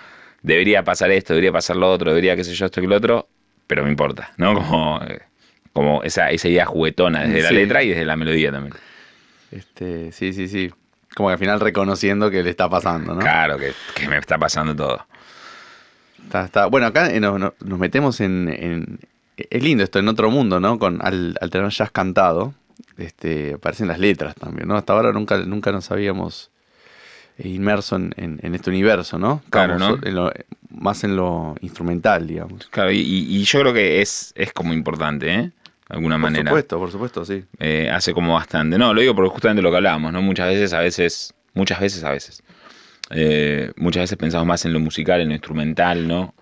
debería 0.43 0.82
pasar 0.84 1.11
esto, 1.11 1.32
debería 1.34 1.53
pasar 1.53 1.76
lo 1.76 1.90
otro, 1.90 2.11
debería 2.11 2.36
qué 2.36 2.45
sé 2.45 2.55
yo, 2.55 2.66
esto 2.66 2.80
y 2.82 2.86
lo 2.86 2.97
otro, 2.97 3.28
pero 3.66 3.84
me 3.84 3.90
importa, 3.90 4.32
¿no? 4.36 4.55
Como, 4.62 5.01
como 5.72 6.03
esa, 6.03 6.30
esa 6.30 6.49
idea 6.49 6.66
juguetona 6.66 7.22
desde 7.22 7.43
la 7.43 7.49
letra 7.55 7.82
y 7.82 7.88
desde 7.90 8.05
la 8.05 8.16
melodía 8.16 8.53
también. 8.53 8.74
Este, 9.51 10.12
sí, 10.12 10.32
sí, 10.34 10.47
sí. 10.49 10.70
Como 11.14 11.28
que 11.28 11.32
al 11.34 11.38
final 11.38 11.61
reconociendo 11.61 12.30
que 12.30 12.43
le 12.43 12.51
está 12.51 12.68
pasando, 12.68 13.14
¿no? 13.14 13.20
Claro, 13.20 13.57
que, 13.59 13.72
que 13.95 14.09
me 14.09 14.18
está 14.18 14.36
pasando 14.38 14.74
todo. 14.76 15.07
Está, 16.24 16.45
está- 16.45 16.66
Bueno, 16.66 16.86
acá 16.86 17.11
eh, 17.11 17.20
nos, 17.20 17.38
nos- 17.38 17.78
metemos 17.78 18.20
en, 18.20 18.49
en- 18.49 18.99
Es 19.36 19.62
lindo 19.62 19.82
esto, 19.84 19.99
en 19.99 20.09
otro 20.09 20.30
mundo, 20.30 20.61
¿no? 20.61 20.78
Con, 20.78 21.01
al, 21.05 21.36
al 21.40 21.51
tener 21.51 21.68
jazz 21.70 21.90
cantado, 21.90 22.55
este, 22.99 23.55
aparecen 23.55 23.88
las 23.88 23.99
letras 23.99 24.34
también, 24.34 24.68
¿no? 24.68 24.76
Hasta 24.76 24.93
ahora 24.93 25.12
nunca, 25.12 25.38
nunca 25.38 25.72
nos 25.72 25.90
habíamos 25.90 26.51
eh, 26.51 26.51
inmerso 27.39 27.97
en, 27.97 28.12
en- 28.16 28.39
en 28.43 28.55
este 28.55 28.70
universo, 28.70 29.18
¿no? 29.18 29.43
Claro, 29.51 29.78
¿no? 29.78 29.99
en 30.03 30.14
lo- 30.14 30.33
más 30.70 31.05
en 31.05 31.16
lo 31.16 31.55
instrumental, 31.61 32.26
digamos. 32.26 32.66
Claro, 32.68 32.91
y, 32.93 32.99
y- 33.01 33.43
yo 33.45 33.61
creo 33.61 33.72
que 33.72 34.01
es, 34.03 34.33
es 34.37 34.53
como 34.53 34.72
importante, 34.72 35.33
¿eh? 35.33 35.51
De 35.89 35.97
alguna 35.97 36.14
Por 36.16 36.22
manera. 36.22 36.51
supuesto, 36.51 36.78
por 36.78 36.91
supuesto, 36.91 37.24
sí. 37.24 37.45
Eh, 37.59 37.91
hace 37.93 38.12
como 38.14 38.35
bastante. 38.35 38.78
No, 38.78 38.95
lo 38.95 39.01
digo 39.01 39.14
porque 39.14 39.30
justamente 39.30 39.62
lo 39.62 39.70
que 39.70 39.76
hablábamos, 39.76 40.12
¿no? 40.12 40.22
Muchas 40.22 40.49
veces, 40.49 40.72
a 40.72 40.80
veces, 40.80 41.35
muchas 41.55 41.80
veces, 41.80 42.03
a 42.05 42.11
veces. 42.11 42.43
Eh, 43.11 43.72
muchas 43.76 44.05
veces 44.05 44.16
pensamos 44.16 44.47
más 44.47 44.64
en 44.64 44.72
lo 44.72 44.80
musical, 44.80 45.20
en 45.20 45.28
lo 45.28 45.35
instrumental, 45.35 46.07
¿no? 46.09 46.35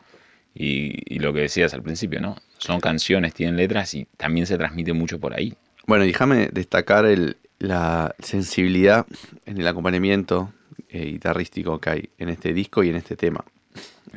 Y, 0.55 1.03
y 1.14 1.18
lo 1.18 1.32
que 1.32 1.41
decías 1.41 1.74
al 1.74 1.82
principio, 1.82 2.20
¿no? 2.20 2.36
Son 2.59 2.80
canciones, 2.80 3.34
tienen 3.34 3.57
letras 3.57 3.95
y 3.95 4.07
también 4.16 4.47
se 4.47 4.57
transmite 4.59 4.93
mucho 4.93 5.18
por 5.18 5.34
ahí. 5.34 5.55
Bueno, 5.86 6.05
déjame 6.05 6.49
destacar 6.53 7.07
el, 7.07 7.36
la 7.59 8.14
sensibilidad 8.20 9.07
en 9.47 9.59
el 9.61 9.66
acompañamiento 9.66 10.53
eh, 10.93 11.05
guitarrístico 11.05 11.78
que 11.78 11.91
hay 11.91 12.11
en 12.18 12.28
este 12.28 12.53
disco 12.53 12.82
y 12.82 12.88
en 12.88 12.97
este 12.97 13.16
tema. 13.16 13.45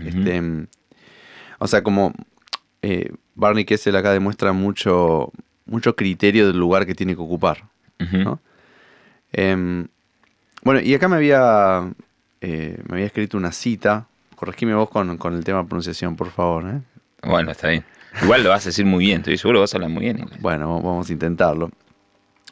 Este, 0.04 0.42
mm, 0.42 0.68
o 1.60 1.68
sea, 1.68 1.84
como 1.84 2.14
eh, 2.82 3.12
Barney 3.36 3.66
Kessel 3.66 3.96
acá 3.96 4.12
demuestra 4.12 4.54
mucho, 4.54 5.32
mucho 5.66 5.96
criterio 5.96 6.48
del 6.48 6.58
lugar 6.58 6.86
que 6.86 6.96
tiene 6.96 7.16
que 7.16 7.22
ocupar. 7.22 7.70
¿no? 8.00 8.42
Em, 9.32 9.88
bueno, 10.64 10.82
y 10.82 10.94
acá 10.94 11.08
me 11.08 11.16
había, 11.16 11.94
eh, 12.42 12.78
me 12.90 12.96
había 12.96 13.06
escrito 13.06 13.38
una 13.38 13.52
cita. 13.52 14.08
Corregime 14.36 14.74
vos 14.74 14.90
con, 14.90 15.18
con 15.18 15.36
el 15.36 15.44
tema 15.44 15.60
de 15.60 15.66
pronunciación, 15.66 16.16
por 16.16 16.32
favor. 16.32 16.82
Bueno, 17.24 17.52
está 17.52 17.70
bien. 17.70 17.86
Igual 18.22 18.44
lo 18.44 18.50
vas 18.50 18.66
a 18.66 18.70
decir 18.70 18.86
muy 18.86 19.06
bien, 19.06 19.20
estoy 19.20 19.38
seguro 19.38 19.60
que 19.60 19.62
vas 19.62 19.74
a 19.74 19.78
hablar 19.78 19.90
muy 19.90 20.04
bien 20.04 20.20
inglés. 20.20 20.42
Bueno, 20.42 20.82
vamos 20.82 21.10
a 21.10 21.14
intentarlo. 21.14 21.72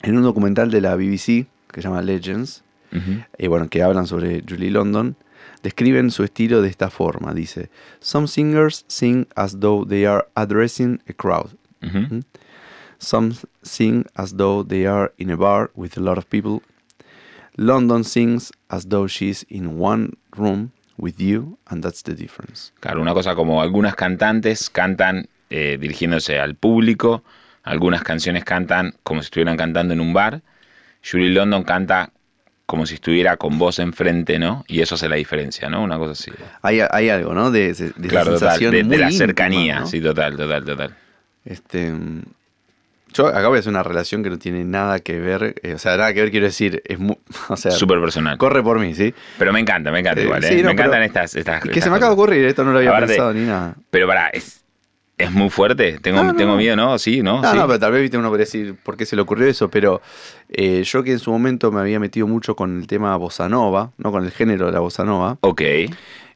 En 0.02 0.18
un 0.18 0.24
documental 0.24 0.72
de 0.72 0.82
la 0.82 0.96
BBC 0.96 1.48
que 1.72 1.82
se 1.82 1.82
llama 1.82 2.02
Legends, 2.02 2.64
Eh, 3.38 3.48
bueno, 3.48 3.70
que 3.70 3.84
hablan 3.84 4.08
sobre 4.08 4.44
Julie 4.48 4.72
London, 4.72 5.16
describen 5.64 6.12
su 6.12 6.24
estilo 6.24 6.62
de 6.62 6.70
esta 6.70 6.90
forma. 6.90 7.34
Dice, 7.34 7.70
Some 8.00 8.28
singers 8.28 8.86
sing 8.88 9.28
as 9.36 9.60
though 9.60 9.86
they 9.88 10.06
are 10.06 10.28
addressing 10.36 11.02
a 11.08 11.14
crowd. 11.14 11.52
Some 13.00 13.34
sing 13.64 14.06
as 14.16 14.36
though 14.36 14.64
they 14.64 14.86
are 14.86 15.12
in 15.18 15.32
a 15.32 15.36
bar 15.36 15.72
with 15.76 15.98
a 15.98 16.02
lot 16.02 16.18
of 16.18 16.26
people. 16.26 16.62
London 17.58 18.04
sings 18.04 18.52
as 18.70 18.88
though 18.88 19.08
she's 19.08 19.44
in 19.50 19.80
one 19.80 20.18
room 20.38 20.72
with 20.98 21.20
you, 21.20 21.58
and 21.70 21.84
that's 21.84 22.04
the 22.04 22.14
difference. 22.14 22.72
Claro, 22.80 23.02
una 23.02 23.14
cosa 23.14 23.36
como 23.36 23.62
algunas 23.62 23.96
cantantes 23.96 24.70
cantan 24.70 25.28
eh, 25.50 25.78
dirigiéndose 25.80 26.40
al 26.40 26.56
público, 26.56 27.24
algunas 27.64 28.04
canciones 28.04 28.44
cantan 28.44 28.94
como 29.04 29.22
si 29.22 29.26
estuvieran 29.26 29.58
cantando 29.58 29.94
en 29.94 30.00
un 30.00 30.14
bar. 30.14 30.42
Julie 31.04 31.32
London 31.32 31.64
canta 31.64 32.12
como 32.72 32.86
si 32.86 32.94
estuviera 32.96 33.36
con 33.36 33.60
vos 33.60 33.80
enfrente, 33.80 34.40
¿no? 34.40 34.64
Y 34.66 34.80
eso 34.80 34.96
hace 34.96 35.10
la 35.10 35.18
diferencia, 35.18 35.68
¿no? 35.70 35.84
Una 35.84 35.98
cosa 35.98 36.14
así. 36.14 36.32
Hay, 36.62 36.80
hay 36.90 37.10
algo, 37.10 37.34
¿no? 37.34 37.52
De, 37.52 37.74
de, 37.74 37.92
de 37.94 38.08
claro, 38.08 38.36
total. 38.36 38.58
De, 38.58 38.72
de 38.72 38.84
muy 38.86 38.96
la 38.96 39.08
íntima, 39.08 39.18
cercanía, 39.26 39.80
¿no? 39.82 39.88
sí, 39.88 40.00
total, 40.00 40.38
total, 40.38 40.64
total. 40.64 40.96
Este, 41.44 41.92
yo 43.14 43.28
acá 43.28 43.50
voy 43.50 43.58
a 43.58 43.60
hacer 43.60 43.72
una 43.72 43.84
relación 43.84 44.24
que 44.24 44.30
no 44.30 44.40
tiene 44.40 44.64
nada 44.64 45.00
que 45.00 45.20
ver, 45.20 45.56
eh, 45.64 45.74
o 45.74 45.78
sea, 45.80 45.98
nada 45.98 46.14
que 46.14 46.22
ver 46.22 46.32
quiero 46.32 46.46
decir, 46.46 46.82
es 46.86 46.98
mu- 46.98 47.18
o 47.50 47.58
sea, 47.58 47.72
Súper 47.72 48.00
personal. 48.00 48.38
corre 48.38 48.64
por 48.64 48.80
mí, 48.80 48.96
¿sí? 48.96 49.14
Pero 49.38 49.52
me 49.52 49.60
encanta, 49.60 49.92
me 49.92 50.00
encanta 50.00 50.22
Eh, 50.22 50.24
igual, 50.24 50.42
¿eh? 50.46 50.48
sí, 50.48 50.62
no, 50.62 50.68
me 50.68 50.72
encantan 50.72 51.04
estas, 51.04 51.36
estas. 51.36 51.62
Que 51.62 51.70
estas 51.72 51.84
se 51.84 51.90
me 51.90 51.98
acaba 51.98 52.12
de 52.12 52.14
ocurrir, 52.14 52.46
esto 52.46 52.64
no 52.64 52.72
lo 52.72 52.78
había 52.78 52.92
Aparte- 52.92 53.08
pensado 53.08 53.34
ni 53.34 53.42
nada. 53.46 53.76
Pero 53.90 54.08
pará, 54.08 54.30
es, 54.30 54.61
es 55.24 55.32
muy 55.32 55.50
fuerte. 55.50 56.00
Tengo, 56.02 56.18
No, 56.24 56.32
no. 56.32 56.36
tengo 56.36 56.56
miedo, 56.56 56.76
¿no? 56.76 56.98
Sí, 57.00 57.22
¿no? 57.22 57.42
No, 57.42 57.52
Sí. 57.52 57.58
pero 57.66 57.80
tal 57.80 57.92
vez 57.92 58.02
viste 58.02 58.18
uno 58.18 58.30
podría 58.30 58.46
decir 58.46 58.76
por 58.84 58.98
qué 58.98 59.06
se 59.06 59.16
le 59.16 59.22
ocurrió 59.22 59.48
eso, 59.48 59.70
pero 59.70 60.02
eh, 60.50 60.84
yo 60.84 61.04
que 61.04 61.12
en 61.14 61.20
su 61.20 61.32
momento 61.32 61.72
me 61.72 61.80
había 61.82 62.00
metido 62.00 62.28
mucho 62.28 62.56
con 62.56 62.80
el 62.80 62.88
tema 62.88 63.16
bossa 63.18 63.48
nova, 63.50 63.92
¿no? 63.98 64.12
Con 64.12 64.24
el 64.26 64.32
género 64.32 64.68
de 64.68 64.72
la 64.72 64.80
bossa 64.80 65.04
nova, 65.04 65.38
Ok. 65.42 65.62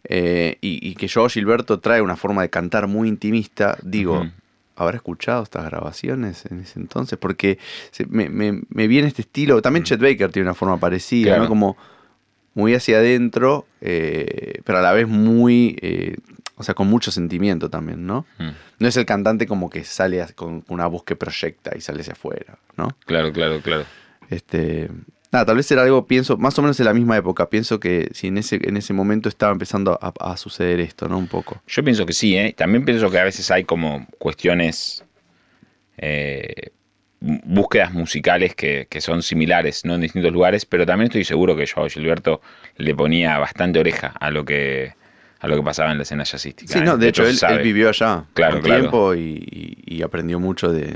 eh, 0.07 0.57
y, 0.61 0.87
y 0.89 0.95
que 0.95 1.07
yo, 1.07 1.27
Gilberto, 1.29 1.79
trae 1.79 2.01
una 2.01 2.15
forma 2.15 2.41
de 2.43 2.49
cantar 2.49 2.87
muy 2.87 3.07
intimista, 3.09 3.77
digo, 3.81 4.19
Ujú. 4.19 4.29
¿habrá 4.75 4.97
escuchado 4.97 5.43
estas 5.43 5.65
grabaciones 5.65 6.45
en 6.51 6.59
ese 6.61 6.79
entonces? 6.79 7.17
Porque 7.17 7.57
se- 7.91 8.05
me, 8.07 8.29
me- 8.29 8.61
me 8.69 8.87
viene 8.87 9.07
este 9.07 9.23
estilo, 9.23 9.61
también 9.61 9.83
Chet 9.83 9.99
Baker 9.99 10.31
tiene 10.31 10.47
una 10.47 10.53
forma 10.55 10.77
parecida, 10.77 11.29
Claro. 11.31 11.43
¿no? 11.43 11.49
Como 11.49 11.77
muy 12.53 12.73
hacia 12.73 12.97
adentro, 12.99 13.65
eh, 13.81 14.61
pero 14.63 14.77
a 14.77 14.81
la 14.81 14.93
vez 14.93 15.07
muy, 15.07 15.77
o 16.57 16.63
sea, 16.63 16.73
con 16.73 16.87
mucho 16.87 17.11
sentimiento 17.11 17.69
también, 17.69 18.05
¿no? 18.05 18.25
Mm. 18.37 18.49
No 18.79 18.87
es 18.87 18.97
el 18.97 19.05
cantante 19.05 19.45
como 19.45 19.69
que 19.69 19.83
sale 19.83 20.25
con 20.35 20.63
una 20.69 20.87
voz 20.87 21.03
que 21.03 21.15
proyecta 21.15 21.75
y 21.75 21.81
sale 21.81 22.01
hacia 22.01 22.13
afuera, 22.13 22.57
¿no? 22.77 22.95
Claro, 23.05 23.31
claro, 23.33 23.61
claro. 23.61 23.85
Este, 24.29 24.89
nada, 25.31 25.45
tal 25.45 25.57
vez 25.57 25.69
era 25.71 25.83
algo, 25.83 26.07
pienso, 26.07 26.37
más 26.37 26.57
o 26.57 26.61
menos 26.61 26.79
en 26.79 26.85
la 26.85 26.93
misma 26.93 27.17
época. 27.17 27.49
Pienso 27.49 27.79
que 27.79 28.09
si 28.13 28.27
en 28.27 28.37
ese, 28.37 28.59
en 28.63 28.77
ese 28.77 28.93
momento 28.93 29.27
estaba 29.27 29.51
empezando 29.51 29.99
a, 30.01 30.13
a 30.19 30.37
suceder 30.37 30.79
esto, 30.79 31.09
¿no? 31.09 31.17
Un 31.17 31.27
poco. 31.27 31.61
Yo 31.67 31.83
pienso 31.83 32.05
que 32.05 32.13
sí, 32.13 32.37
¿eh? 32.37 32.53
También 32.57 32.85
pienso 32.85 33.11
que 33.11 33.19
a 33.19 33.23
veces 33.25 33.51
hay 33.51 33.65
como 33.65 34.07
cuestiones, 34.17 35.03
eh, 35.97 36.71
búsquedas 37.19 37.91
musicales 37.93 38.55
que, 38.55 38.87
que 38.89 39.01
son 39.01 39.23
similares, 39.23 39.83
¿no? 39.83 39.95
En 39.95 40.01
distintos 40.01 40.31
lugares, 40.31 40.65
pero 40.65 40.85
también 40.85 41.07
estoy 41.07 41.25
seguro 41.25 41.55
que 41.55 41.67
Joao 41.67 41.89
Gilberto 41.89 42.41
le 42.77 42.93
ponía 42.95 43.37
bastante 43.39 43.79
oreja 43.79 44.13
a 44.19 44.31
lo 44.31 44.45
que 44.45 44.93
a 45.39 45.47
lo 45.47 45.55
que 45.57 45.63
pasaba 45.63 45.91
en 45.91 45.97
la 45.97 46.03
escena 46.03 46.23
jazzística. 46.23 46.73
Sí, 46.73 46.79
¿eh? 46.79 46.83
no, 46.83 46.97
de 46.97 47.09
hecho, 47.09 47.25
él, 47.25 47.37
vivió 47.61 47.89
allá 47.89 48.25
Claro, 48.33 48.57
un 48.57 48.61
claro. 48.61 48.81
tiempo 48.81 49.15
y, 49.15 50.01
aprendió 50.03 50.39
mucho 50.39 50.71
de, 50.71 50.95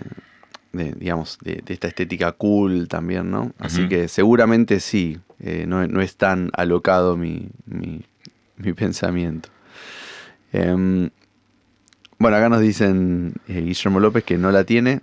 de, 0.74 0.92
digamos, 0.94 1.38
de, 1.42 1.62
de 1.66 1.74
esta 1.74 1.88
estética 1.88 2.32
cool 2.34 2.88
también, 2.88 3.32
¿no? 3.32 3.54
Así 3.60 3.88
que 3.88 4.08
seguramente 4.08 4.80
sí, 4.80 5.20
eh, 5.40 5.66
no, 5.68 5.88
no 5.88 6.02
es 6.02 6.16
tan 6.16 6.52
alocado 6.54 7.18
mi, 7.18 7.50
mi, 7.66 8.02
mi 8.58 8.74
pensamiento. 8.74 9.50
Em, 10.52 11.10
bueno, 12.18 12.38
acá 12.38 12.50
nos 12.50 12.62
dicen 12.62 13.34
eh, 13.48 13.62
Guillermo 13.62 14.00
López 14.00 14.24
que 14.24 14.38
no 14.38 14.52
la 14.52 14.64
tiene. 14.64 15.02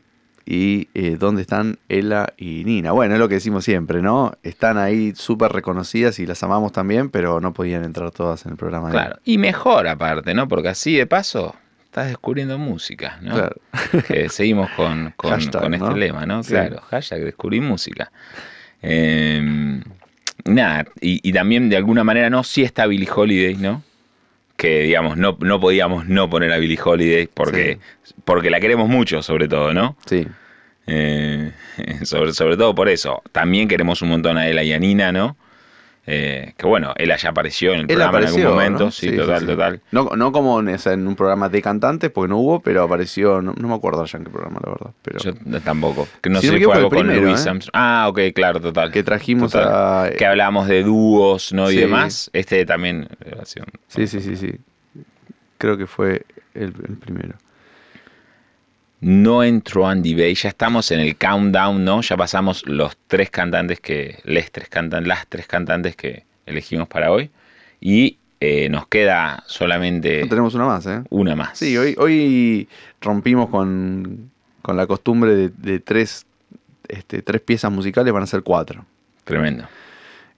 Y 0.49 0.89
eh, 0.95 1.17
dónde 1.19 1.43
están 1.43 1.79
Ella 1.89 2.29
y 2.37 2.63
Nina. 2.65 2.93
Bueno, 2.93 3.15
es 3.15 3.19
lo 3.21 3.29
que 3.29 3.35
decimos 3.35 3.65
siempre, 3.65 4.01
¿no? 4.01 4.33
Están 4.45 4.79
ahí 4.79 5.13
súper 5.17 5.51
reconocidas 5.53 6.21
y 6.21 6.27
las 6.27 6.41
amamos 6.45 6.71
también, 6.71 7.11
pero 7.11 7.41
no 7.41 7.53
podían 7.53 7.83
entrar 7.83 8.13
todas 8.13 8.47
en 8.47 8.53
el 8.53 8.57
programa. 8.57 8.87
de. 8.89 8.93
Claro, 8.93 9.17
y 9.25 9.39
mejor 9.39 9.89
aparte, 9.89 10.35
¿no? 10.35 10.47
Porque 10.47 10.69
así 10.69 10.95
de 10.97 11.07
paso 11.07 11.57
estás 11.85 12.07
descubriendo 12.07 12.59
música, 12.59 13.19
¿no? 13.23 13.35
Claro. 13.35 13.57
Que 14.07 14.29
seguimos 14.29 14.71
con, 14.77 15.13
con- 15.17 15.33
Hashtag, 15.33 15.63
con 15.63 15.75
este 15.75 15.87
¿no? 15.89 15.97
lema, 15.97 16.27
¿no? 16.27 16.45
Sí. 16.45 16.51
Claro, 16.51 16.81
hashtag 16.91 17.25
descubrí 17.25 17.61
música. 17.61 18.13
Eh, 18.83 19.81
nada, 20.45 20.85
y, 21.01 21.29
y 21.29 21.33
también 21.33 21.69
de 21.69 21.77
alguna 21.77 22.05
manera, 22.05 22.31
no, 22.31 22.45
sí 22.45 22.63
está 22.63 22.87
Billie 22.87 23.09
Holiday, 23.13 23.57
¿no? 23.57 23.83
Que 24.57 24.83
digamos, 24.83 25.17
no, 25.17 25.37
no 25.41 25.61
podíamos 25.61 26.07
no 26.07 26.31
poner 26.31 26.53
a 26.53 26.59
Billie 26.59 26.79
Holiday 26.83 27.29
porque, 27.33 27.79
porque 28.25 28.51
la 28.51 28.61
queremos 28.61 28.89
mucho, 28.89 29.23
sobre 29.23 29.49
todo, 29.49 29.75
¿no? 29.75 29.97
Sí. 30.07 30.27
Eh, 30.87 31.53
sobre, 32.05 32.33
sobre 32.33 32.57
todo 32.57 32.75
por 32.75 32.89
eso. 32.89 33.23
También 33.33 33.69
queremos 33.69 34.03
un 34.03 34.11
montón 34.11 34.39
a 34.39 34.49
Ella 34.49 34.63
y 34.63 34.73
a 34.73 34.79
Nina, 34.79 35.13
¿no? 35.13 35.37
Eh, 36.09 36.53
que 36.57 36.67
bueno, 36.67 36.93
él 36.97 37.11
allá 37.11 37.31
apareció 37.31 37.73
en 37.73 37.81
el 37.81 37.81
Él 37.83 37.97
programa 37.97 38.21
en 38.21 38.27
algún 38.27 38.45
momento, 38.45 38.85
¿no? 38.85 38.91
sí, 38.93 39.11
total, 39.17 39.45
total. 39.45 39.81
No, 39.91 40.11
no 40.17 40.31
como 40.31 40.61
en, 40.61 41.07
un 41.09 41.17
programa 41.17 41.49
de 41.49 41.61
cantantes, 41.61 42.11
porque 42.13 42.29
no 42.29 42.39
hubo, 42.39 42.61
pero 42.61 42.85
apareció, 42.85 43.43
no, 43.43 43.55
no 43.59 43.69
me 43.69 43.75
acuerdo 43.75 44.05
ya 44.05 44.19
en 44.19 44.25
qué 44.25 44.31
programa, 44.31 44.61
la 44.65 44.71
verdad. 44.71 44.91
Pero 45.03 45.19
Yo 45.19 45.61
tampoco. 45.63 46.07
Que 46.21 46.31
no 46.31 46.41
Si 46.41 46.47
sé 46.47 46.59
si 46.59 46.65
fue 46.65 46.75
algo 46.75 46.91
con 46.91 46.99
primero, 47.01 47.23
Louis 47.23 47.45
¿eh? 47.45 47.49
Armstrong. 47.49 47.73
Ah, 47.75 48.07
ok, 48.09 48.21
claro, 48.35 48.61
total. 48.61 48.93
que 48.93 49.03
trajimos 49.03 49.51
Total. 49.51 50.07
a... 50.07 50.11
Que 50.11 50.27
hablábamos 50.27 50.69
de 50.69 50.85
dúos, 50.85 51.53
¿no? 51.53 51.71
Y 51.73 51.77
demás. 51.77 52.31
Este 52.33 52.65
también. 52.65 53.09
eh, 53.25 53.37
Sí, 53.89 54.07
sí, 54.07 54.21
sí, 54.21 54.37
sí. 54.37 54.53
Creo 55.59 55.77
que 55.77 55.87
fue 55.87 56.23
el, 56.55 56.73
el 56.89 56.97
primero. 56.99 57.35
No 59.01 59.43
entró 59.43 59.87
Andy 59.87 60.15
Bay. 60.15 60.35
Ya 60.35 60.49
estamos 60.49 60.91
en 60.91 61.01
el 61.01 61.17
countdown, 61.17 61.85
¿no? 61.85 62.01
Ya 62.01 62.17
pasamos 62.17 62.67
los 62.67 62.97
tres 63.07 63.31
cantantes 63.31 63.81
que. 63.81 64.19
Les 64.25 64.51
tres 64.51 64.69
cantan, 64.69 65.07
las 65.07 65.27
tres 65.27 65.47
cantantes 65.47 65.97
que 65.97 66.25
elegimos 66.47 66.89
para 66.89 67.13
hoy. 67.13 67.31
Y 67.81 68.19
eh, 68.41 68.69
nos 68.69 68.87
queda 68.89 69.45
solamente 69.47 70.21
No 70.23 70.29
tenemos 70.29 70.55
una 70.55 70.67
más, 70.67 70.87
¿eh? 70.87 71.03
una 71.11 71.35
más. 71.37 71.59
Sí, 71.59 71.77
hoy, 71.77 71.95
hoy 71.99 72.69
rompimos 73.01 73.49
con, 73.51 74.31
con 74.63 74.77
la 74.77 74.87
costumbre 74.87 75.35
de, 75.35 75.49
de 75.49 75.81
tres, 75.81 76.27
este, 76.89 77.23
tres 77.23 77.41
piezas 77.41 77.71
musicales, 77.73 78.13
van 78.13 78.23
a 78.23 78.27
ser 78.27 78.43
cuatro. 78.43 78.85
Tremendo. 79.25 79.65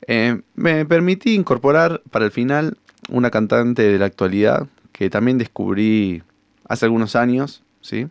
Eh, 0.07 0.41
me 0.55 0.85
permití 0.85 1.35
incorporar 1.35 2.03
para 2.11 2.25
el 2.25 2.31
final 2.31 2.77
una 3.11 3.31
cantante 3.31 3.83
de 3.83 3.99
la 3.99 4.07
actualidad 4.07 4.67
que 4.93 5.11
también 5.11 5.39
descubrí 5.39 6.23
hace 6.69 6.87
algunos 6.87 7.17
años, 7.17 7.63
¿sí? 7.81 8.07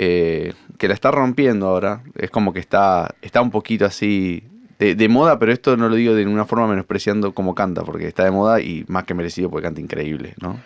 Eh, 0.00 0.52
que 0.78 0.86
la 0.86 0.94
está 0.94 1.10
rompiendo 1.10 1.66
ahora. 1.66 2.02
Es 2.14 2.30
como 2.30 2.52
que 2.52 2.60
está, 2.60 3.16
está 3.20 3.42
un 3.42 3.50
poquito 3.50 3.84
así 3.84 4.44
de, 4.78 4.94
de 4.94 5.08
moda, 5.08 5.40
pero 5.40 5.52
esto 5.52 5.76
no 5.76 5.88
lo 5.88 5.96
digo 5.96 6.14
de 6.14 6.24
ninguna 6.24 6.44
forma 6.44 6.68
menospreciando 6.68 7.34
cómo 7.34 7.56
canta, 7.56 7.82
porque 7.82 8.06
está 8.06 8.22
de 8.24 8.30
moda 8.30 8.60
y 8.60 8.84
más 8.86 9.02
que 9.04 9.14
merecido 9.14 9.50
porque 9.50 9.64
canta 9.64 9.80
increíble, 9.80 10.34
¿no? 10.40 10.60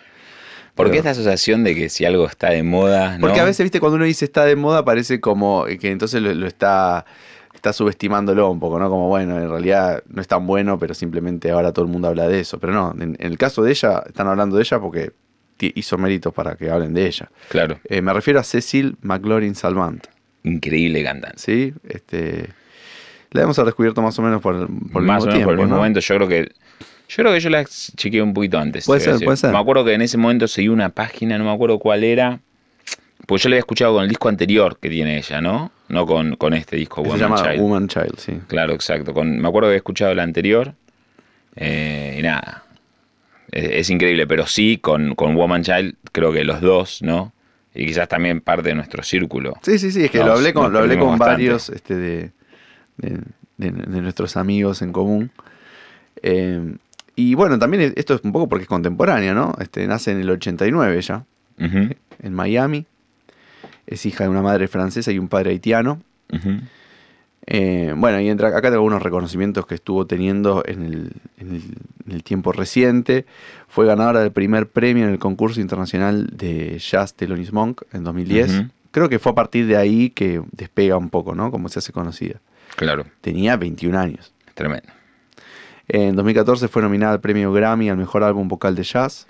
¿Por 0.74 0.86
qué 0.86 0.90
Pero- 0.90 0.98
esta 1.00 1.10
asociación 1.12 1.64
de 1.64 1.74
que 1.74 1.88
si 1.88 2.04
algo 2.04 2.26
está 2.26 2.50
de 2.50 2.62
moda, 2.62 3.16
Porque 3.20 3.40
a 3.40 3.44
veces, 3.44 3.64
viste, 3.64 3.80
cuando 3.80 3.96
uno 3.96 4.04
dice 4.04 4.26
está 4.26 4.44
de 4.44 4.54
moda, 4.54 4.84
parece 4.84 5.18
como 5.20 5.64
que 5.64 5.90
entonces 5.90 6.20
lo, 6.20 6.32
lo 6.34 6.46
está, 6.46 7.06
está 7.54 7.72
subestimándolo 7.72 8.50
un 8.50 8.60
poco, 8.60 8.78
¿no? 8.78 8.90
Como, 8.90 9.08
bueno, 9.08 9.38
en 9.38 9.48
realidad 9.48 10.02
no 10.08 10.20
es 10.20 10.28
tan 10.28 10.46
bueno, 10.46 10.78
pero 10.78 10.92
simplemente 10.92 11.50
ahora 11.50 11.72
todo 11.72 11.86
el 11.86 11.90
mundo 11.90 12.08
habla 12.08 12.28
de 12.28 12.40
eso. 12.40 12.58
Pero 12.58 12.74
no, 12.74 12.92
en, 12.98 13.16
en 13.18 13.26
el 13.32 13.38
caso 13.38 13.62
de 13.62 13.70
ella, 13.70 14.02
están 14.06 14.26
hablando 14.28 14.56
de 14.56 14.62
ella 14.62 14.78
porque 14.78 15.12
hizo 15.74 15.98
méritos 15.98 16.32
para 16.34 16.56
que 16.56 16.70
hablen 16.70 16.94
de 16.94 17.06
ella. 17.06 17.30
Claro, 17.48 17.78
Eh, 17.84 18.00
me 18.02 18.12
refiero 18.12 18.40
a 18.40 18.42
Cecil 18.42 18.96
McLaurin 19.02 19.54
Salvant, 19.54 20.06
increíble 20.42 21.04
cantante. 21.04 21.38
¿sí? 21.38 21.74
Este, 21.88 22.48
la 23.30 23.42
hemos 23.42 23.56
descubierto 23.56 24.02
más 24.02 24.18
o 24.18 24.22
menos 24.22 24.40
por, 24.40 24.54
el- 24.56 24.66
por 24.92 25.02
el 25.02 25.06
Más 25.08 25.22
o 25.22 25.26
menos 25.26 25.34
tiempo, 25.34 25.44
por 25.46 25.52
el 25.54 25.58
mismo 25.60 25.74
¿no? 25.74 25.76
momento, 25.76 26.00
yo 26.00 26.14
creo 26.16 26.28
que. 26.28 26.52
Yo 27.08 27.16
creo 27.16 27.32
que 27.34 27.40
yo 27.40 27.50
la 27.50 27.64
chequeé 27.66 28.22
un 28.22 28.32
poquito 28.32 28.58
antes. 28.58 28.86
Puede 28.86 29.00
ser, 29.00 29.22
puede 29.22 29.36
ser. 29.36 29.52
Me 29.52 29.58
acuerdo 29.58 29.84
que 29.84 29.92
en 29.92 30.00
ese 30.00 30.16
momento 30.16 30.48
seguí 30.48 30.68
una 30.68 30.88
página, 30.88 31.36
no 31.36 31.44
me 31.44 31.52
acuerdo 31.52 31.78
cuál 31.78 32.04
era. 32.04 32.40
Pues 33.26 33.42
yo 33.42 33.48
la 33.50 33.54
había 33.54 33.60
escuchado 33.60 33.94
con 33.94 34.02
el 34.02 34.08
disco 34.08 34.28
anterior 34.30 34.78
que 34.80 34.88
tiene 34.88 35.18
ella, 35.18 35.40
¿no? 35.40 35.70
No 35.88 36.06
con, 36.06 36.36
con 36.36 36.54
este 36.54 36.76
disco, 36.76 37.02
Se 37.02 37.08
Woman 37.08 37.20
llama 37.20 37.36
Child. 37.42 37.60
Woman 37.60 37.88
Child, 37.88 38.18
sí. 38.18 38.40
Claro, 38.48 38.72
exacto. 38.72 39.12
Con, 39.12 39.38
me 39.38 39.46
acuerdo 39.46 39.66
que 39.66 39.72
había 39.72 39.76
escuchado 39.76 40.10
el 40.12 40.20
anterior. 40.20 40.74
eh, 41.56 42.16
y 42.18 42.22
nada. 42.22 42.61
Es, 43.52 43.64
es 43.70 43.90
increíble, 43.90 44.26
pero 44.26 44.46
sí, 44.46 44.78
con, 44.78 45.14
con 45.14 45.34
Woman 45.36 45.62
Child, 45.62 45.94
creo 46.10 46.32
que 46.32 46.42
los 46.44 46.60
dos, 46.60 47.02
¿no? 47.02 47.32
Y 47.74 47.86
quizás 47.86 48.08
también 48.08 48.40
parte 48.40 48.70
de 48.70 48.74
nuestro 48.74 49.02
círculo. 49.02 49.54
Sí, 49.62 49.78
sí, 49.78 49.92
sí, 49.92 50.04
es 50.04 50.10
que 50.10 50.18
Nos- 50.18 50.26
lo 50.26 50.32
hablé 50.34 50.52
con, 50.52 50.72
lo 50.72 50.78
hablé 50.80 50.98
con 50.98 51.10
bastante. 51.18 51.32
varios 51.44 51.68
este, 51.70 51.94
de, 51.96 52.32
de, 52.96 53.18
de- 53.58 53.70
de 53.70 54.00
nuestros 54.02 54.36
amigos 54.36 54.82
en 54.82 54.92
común. 54.92 55.30
Eh, 56.22 56.76
y 57.16 57.34
bueno, 57.34 57.58
también 57.58 57.82
es- 57.82 57.92
esto 57.96 58.14
es 58.14 58.20
un 58.24 58.32
poco 58.32 58.48
porque 58.48 58.62
es 58.64 58.68
contemporánea, 58.68 59.32
¿no? 59.34 59.54
Este, 59.60 59.86
nace 59.86 60.10
en 60.12 60.20
el 60.20 60.30
89 60.30 60.96
ella, 60.98 61.24
Ujú, 61.58 61.94
en 62.22 62.34
Miami. 62.34 62.86
Es 63.86 64.06
hija 64.06 64.24
de 64.24 64.30
una 64.30 64.42
madre 64.42 64.68
francesa 64.68 65.12
y 65.12 65.18
un 65.18 65.28
padre 65.28 65.50
haitiano. 65.50 66.02
ujú. 66.32 66.60
Eh, 67.46 67.92
bueno, 67.96 68.20
y 68.20 68.28
entra, 68.28 68.48
acá 68.48 68.62
tengo 68.62 68.74
algunos 68.76 69.02
reconocimientos 69.02 69.66
que 69.66 69.74
estuvo 69.74 70.06
teniendo 70.06 70.62
en 70.66 70.82
el, 70.84 71.12
en 71.38 71.54
el- 71.56 71.76
en 72.06 72.12
el 72.12 72.22
tiempo 72.22 72.52
reciente. 72.52 73.26
Fue 73.68 73.84
ganadora 73.86 74.20
del 74.20 74.30
primer 74.32 74.68
premio 74.68 75.04
en 75.06 75.10
el 75.12 75.18
concurso 75.18 75.60
internacional 75.60 76.28
de 76.36 76.78
jazz 76.78 77.14
Thelonious 77.14 77.52
Monk 77.52 77.82
en 77.92 78.04
2010. 78.04 78.50
Ujú. 78.60 78.68
Creo 78.92 79.08
que 79.08 79.18
fue 79.18 79.32
a 79.32 79.34
partir 79.34 79.66
de 79.66 79.76
ahí 79.76 80.10
que 80.10 80.42
despega 80.52 80.96
un 80.96 81.10
poco, 81.10 81.34
¿no? 81.34 81.50
Como 81.50 81.68
se 81.68 81.78
hace 81.80 81.92
conocida. 81.92 82.40
Claro, 82.76 83.06
Tenía 83.20 83.56
21 83.56 83.96
años. 83.96 84.32
tremendo. 84.54 84.88
En 85.88 86.14
2014 86.14 86.68
fue 86.68 86.80
nominada 86.82 87.12
al 87.14 87.20
premio 87.20 87.52
Grammy 87.52 87.88
al 87.90 87.96
mejor 87.96 88.22
álbum 88.22 88.46
vocal 88.48 88.74
de 88.74 88.82
jazz. 88.84 89.26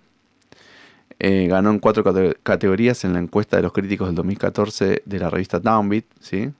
Eh, 1.19 1.47
ganó 1.49 1.71
en 1.71 1.79
cuatro 1.79 2.03
cate- 2.05 2.37
categorías 2.43 3.05
en 3.05 3.13
la 3.13 3.21
encuesta 3.21 3.57
de 3.57 3.63
los 3.63 3.73
críticos 3.73 4.09
del 4.09 4.17
2014 4.17 5.03
de 5.05 5.19
la 5.19 5.31
revista 5.31 5.61
Downbeat, 5.61 6.05
¿sí? 6.21 6.51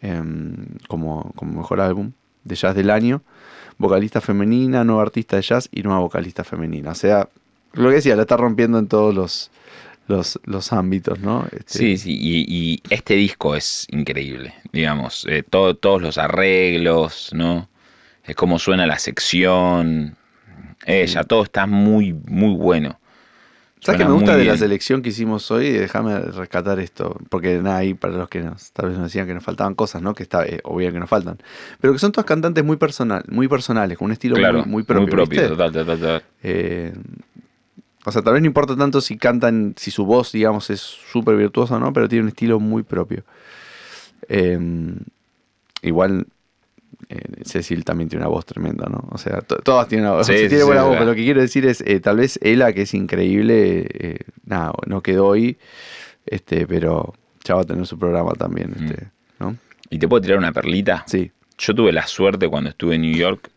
Em, 0.00 0.54
como, 0.88 1.32
como 1.34 1.58
mejor 1.60 1.80
álbum 1.80 2.12
de 2.44 2.54
jazz 2.54 2.74
del 2.74 2.90
año. 2.90 3.22
Vocalista 3.78 4.20
femenina, 4.20 4.84
nueva 4.84 5.02
artista 5.02 5.36
de 5.36 5.42
jazz 5.42 5.68
y 5.72 5.82
nueva 5.82 6.00
vocalista 6.00 6.44
femenina. 6.44 6.90
O 6.92 6.94
sea, 6.94 7.28
lo 7.72 7.88
que 7.88 7.96
decía, 7.96 8.16
la 8.16 8.22
está 8.22 8.36
rompiendo 8.36 8.78
en 8.78 8.88
todos 8.88 9.14
los, 9.14 9.50
los, 10.06 10.38
los 10.44 10.72
ámbitos, 10.72 11.20
¿no? 11.20 11.46
Este, 11.52 11.78
Sí, 11.78 11.96
sí, 11.98 12.16
y, 12.20 12.44
y 12.48 12.82
este 12.90 13.14
disco 13.14 13.54
es 13.54 13.86
increíble, 13.90 14.54
digamos, 14.72 15.26
eh, 15.28 15.42
todo- 15.48 15.74
todos 15.76 16.00
los 16.02 16.18
arreglos, 16.18 17.30
¿no? 17.32 17.68
Es 18.24 18.34
como 18.36 18.58
suena 18.58 18.86
la 18.86 18.98
sección, 18.98 20.16
ella, 20.86 21.24
todo 21.24 21.42
está 21.44 21.66
muy, 21.66 22.12
muy 22.12 22.54
bueno. 22.54 22.98
¿Sabes 23.80 23.98
qué 23.98 24.04
Suena 24.04 24.08
me 24.08 24.14
gusta 24.14 24.32
muy 24.32 24.40
de 24.40 24.46
la 24.46 24.56
selección 24.56 25.02
que 25.02 25.10
hicimos 25.10 25.50
hoy? 25.50 25.70
Déjame 25.70 26.18
rescatar 26.18 26.80
esto, 26.80 27.16
porque 27.28 27.58
nada, 27.62 27.78
ahí 27.78 27.94
para 27.94 28.14
los 28.14 28.28
que 28.28 28.40
nos, 28.40 28.72
tal 28.72 28.88
vez 28.88 28.98
nos 28.98 29.06
decían 29.06 29.26
que 29.26 29.34
nos 29.34 29.44
faltaban 29.44 29.74
cosas, 29.74 30.02
¿no? 30.02 30.14
Que 30.14 30.24
está 30.24 30.44
eh, 30.46 30.60
obvio 30.64 30.92
que 30.92 30.98
nos 30.98 31.08
faltan. 31.08 31.38
Pero 31.80 31.92
que 31.92 31.98
son 31.98 32.10
todas 32.10 32.26
cantantes 32.26 32.64
muy 32.64 32.76
personal, 32.76 33.24
muy 33.28 33.46
personales, 33.46 33.96
con 33.96 34.06
un 34.06 34.12
estilo 34.12 34.34
Claro, 34.34 34.58
muy, 34.60 34.66
muy 34.66 34.82
propio. 34.82 35.26
¿viste? 35.26 35.48
total, 35.48 35.72
total, 35.72 35.98
total. 35.98 36.22
Eh, 36.42 36.92
o 38.04 38.12
sea, 38.12 38.22
tal 38.22 38.32
vez 38.32 38.42
no 38.42 38.46
importa 38.46 38.76
tanto 38.76 39.00
si 39.00 39.16
cantan, 39.16 39.74
si 39.76 39.90
su 39.90 40.04
voz, 40.04 40.32
digamos, 40.32 40.70
es 40.70 40.80
súper 40.80 41.36
virtuosa 41.36 41.76
o 41.76 41.78
no, 41.78 41.92
pero 41.92 42.08
tiene 42.08 42.22
un 42.22 42.28
estilo 42.28 42.58
muy 42.58 42.82
propio. 42.82 43.22
Eh, 44.28 44.58
igual 45.82 46.26
eh, 47.08 47.42
Cecil 47.44 47.84
también 47.84 48.08
tiene 48.08 48.24
una 48.24 48.30
voz 48.34 48.44
tremenda, 48.46 48.86
¿no? 48.90 49.08
O 49.10 49.18
sea, 49.18 49.40
to- 49.40 49.58
todas 49.58 49.88
tienen 49.88 50.06
una 50.06 50.16
voz. 50.16 50.26
Sí, 50.26 50.32
sí, 50.34 50.38
tiene 50.48 50.58
sí, 50.58 50.62
buena 50.66 50.82
voz, 50.84 50.94
pero 50.94 51.06
lo 51.06 51.14
que 51.14 51.22
quiero 51.24 51.40
decir 51.40 51.64
es, 51.66 51.80
eh, 51.86 52.00
tal 52.00 52.16
vez 52.18 52.38
Ela, 52.42 52.72
que 52.72 52.82
es 52.82 52.94
increíble, 52.94 53.86
eh, 53.88 54.18
nada, 54.44 54.72
no 54.86 55.02
quedó 55.02 55.26
hoy, 55.26 55.58
este, 56.26 56.66
pero 56.66 57.14
ya 57.44 57.54
va 57.54 57.62
a 57.62 57.64
tener 57.64 57.86
su 57.86 57.98
programa 57.98 58.32
también, 58.32 58.74
Mm. 58.76 58.84
este, 58.84 59.06
¿no? 59.38 59.56
¿Y 59.90 59.98
te 59.98 60.08
puedo 60.08 60.20
tirar 60.20 60.38
una 60.38 60.52
perlita? 60.52 61.04
Sí. 61.06 61.30
Yo 61.58 61.74
tuve 61.74 61.92
la 61.92 62.06
suerte 62.06 62.48
cuando 62.48 62.70
estuve 62.70 62.96
en 62.96 63.02
New 63.02 63.16
York 63.16 63.50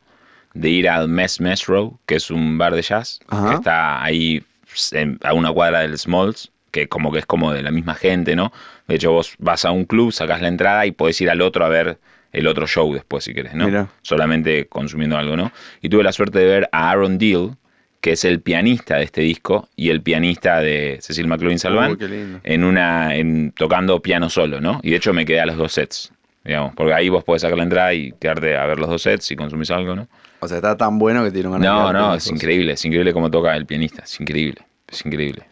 de 0.53 0.69
ir 0.69 0.89
al 0.89 1.07
Mess 1.07 1.39
Mess 1.41 1.67
Row, 1.67 1.99
que 2.05 2.15
es 2.15 2.31
un 2.31 2.57
bar 2.57 2.73
de 2.75 2.81
jazz, 2.81 3.19
Ajá. 3.27 3.49
que 3.49 3.55
está 3.55 4.03
ahí 4.03 4.43
en- 4.91 5.19
a 5.23 5.33
una 5.33 5.51
cuadra 5.51 5.79
del 5.81 5.97
Smalls, 5.97 6.51
que 6.71 6.87
como 6.87 7.11
que 7.11 7.19
es 7.19 7.25
como 7.25 7.51
de 7.51 7.61
la 7.61 7.71
misma 7.71 7.95
gente, 7.95 8.35
¿no? 8.35 8.53
De 8.87 8.95
hecho, 8.95 9.11
vos 9.11 9.35
vas 9.39 9.65
a 9.65 9.71
un 9.71 9.83
club, 9.85 10.11
sacás 10.13 10.41
la 10.41 10.47
entrada 10.47 10.85
y 10.85 10.91
podés 10.91 11.19
ir 11.21 11.29
al 11.29 11.41
otro 11.41 11.65
a 11.65 11.69
ver 11.69 11.99
el 12.31 12.47
otro 12.47 12.67
show 12.67 12.93
después, 12.93 13.23
si 13.23 13.33
querés, 13.33 13.53
¿no? 13.53 13.65
Mirá. 13.65 13.89
Solamente 14.01 14.67
consumiendo 14.67 15.17
algo, 15.17 15.35
¿no? 15.35 15.51
Y 15.81 15.89
tuve 15.89 16.03
la 16.03 16.11
suerte 16.11 16.39
de 16.39 16.45
ver 16.45 16.69
a 16.71 16.89
Aaron 16.91 17.17
Deal, 17.17 17.57
que 17.99 18.13
es 18.13 18.25
el 18.25 18.41
pianista 18.41 18.97
de 18.97 19.03
este 19.03 19.21
disco 19.21 19.69
y 19.75 19.89
el 19.89 20.01
pianista 20.01 20.59
de 20.59 20.97
Cecil 21.01 21.27
qué 21.27 22.07
lindo. 22.07 22.39
en 22.43 22.63
una 22.63 23.15
en, 23.15 23.51
tocando 23.51 24.01
piano 24.01 24.29
solo, 24.29 24.59
¿no? 24.59 24.79
Y 24.83 24.91
de 24.91 24.97
hecho 24.97 25.13
me 25.13 25.25
quedé 25.25 25.39
a 25.41 25.45
los 25.45 25.57
dos 25.57 25.73
sets, 25.73 26.11
digamos, 26.43 26.73
porque 26.75 26.93
ahí 26.93 27.09
vos 27.09 27.23
podés 27.23 27.43
sacar 27.43 27.57
la 27.57 27.63
entrada 27.63 27.93
y 27.93 28.11
quedarte 28.13 28.57
a 28.57 28.65
ver 28.65 28.79
los 28.79 28.89
dos 28.89 29.03
sets 29.03 29.25
si 29.25 29.35
consumís 29.35 29.69
algo, 29.69 29.95
¿no? 29.95 30.07
O 30.39 30.47
sea, 30.47 30.57
está 30.57 30.75
tan 30.75 30.97
bueno 30.97 31.23
que 31.23 31.31
tiene 31.31 31.49
un 31.49 31.61
No, 31.61 31.93
no, 31.93 32.15
es 32.15 32.25
increíble, 32.27 32.73
es 32.73 32.83
increíble 32.83 33.13
cómo 33.13 33.29
toca 33.29 33.55
el 33.55 33.67
pianista, 33.67 34.03
es 34.03 34.19
increíble, 34.19 34.61
es 34.87 35.05
increíble. 35.05 35.50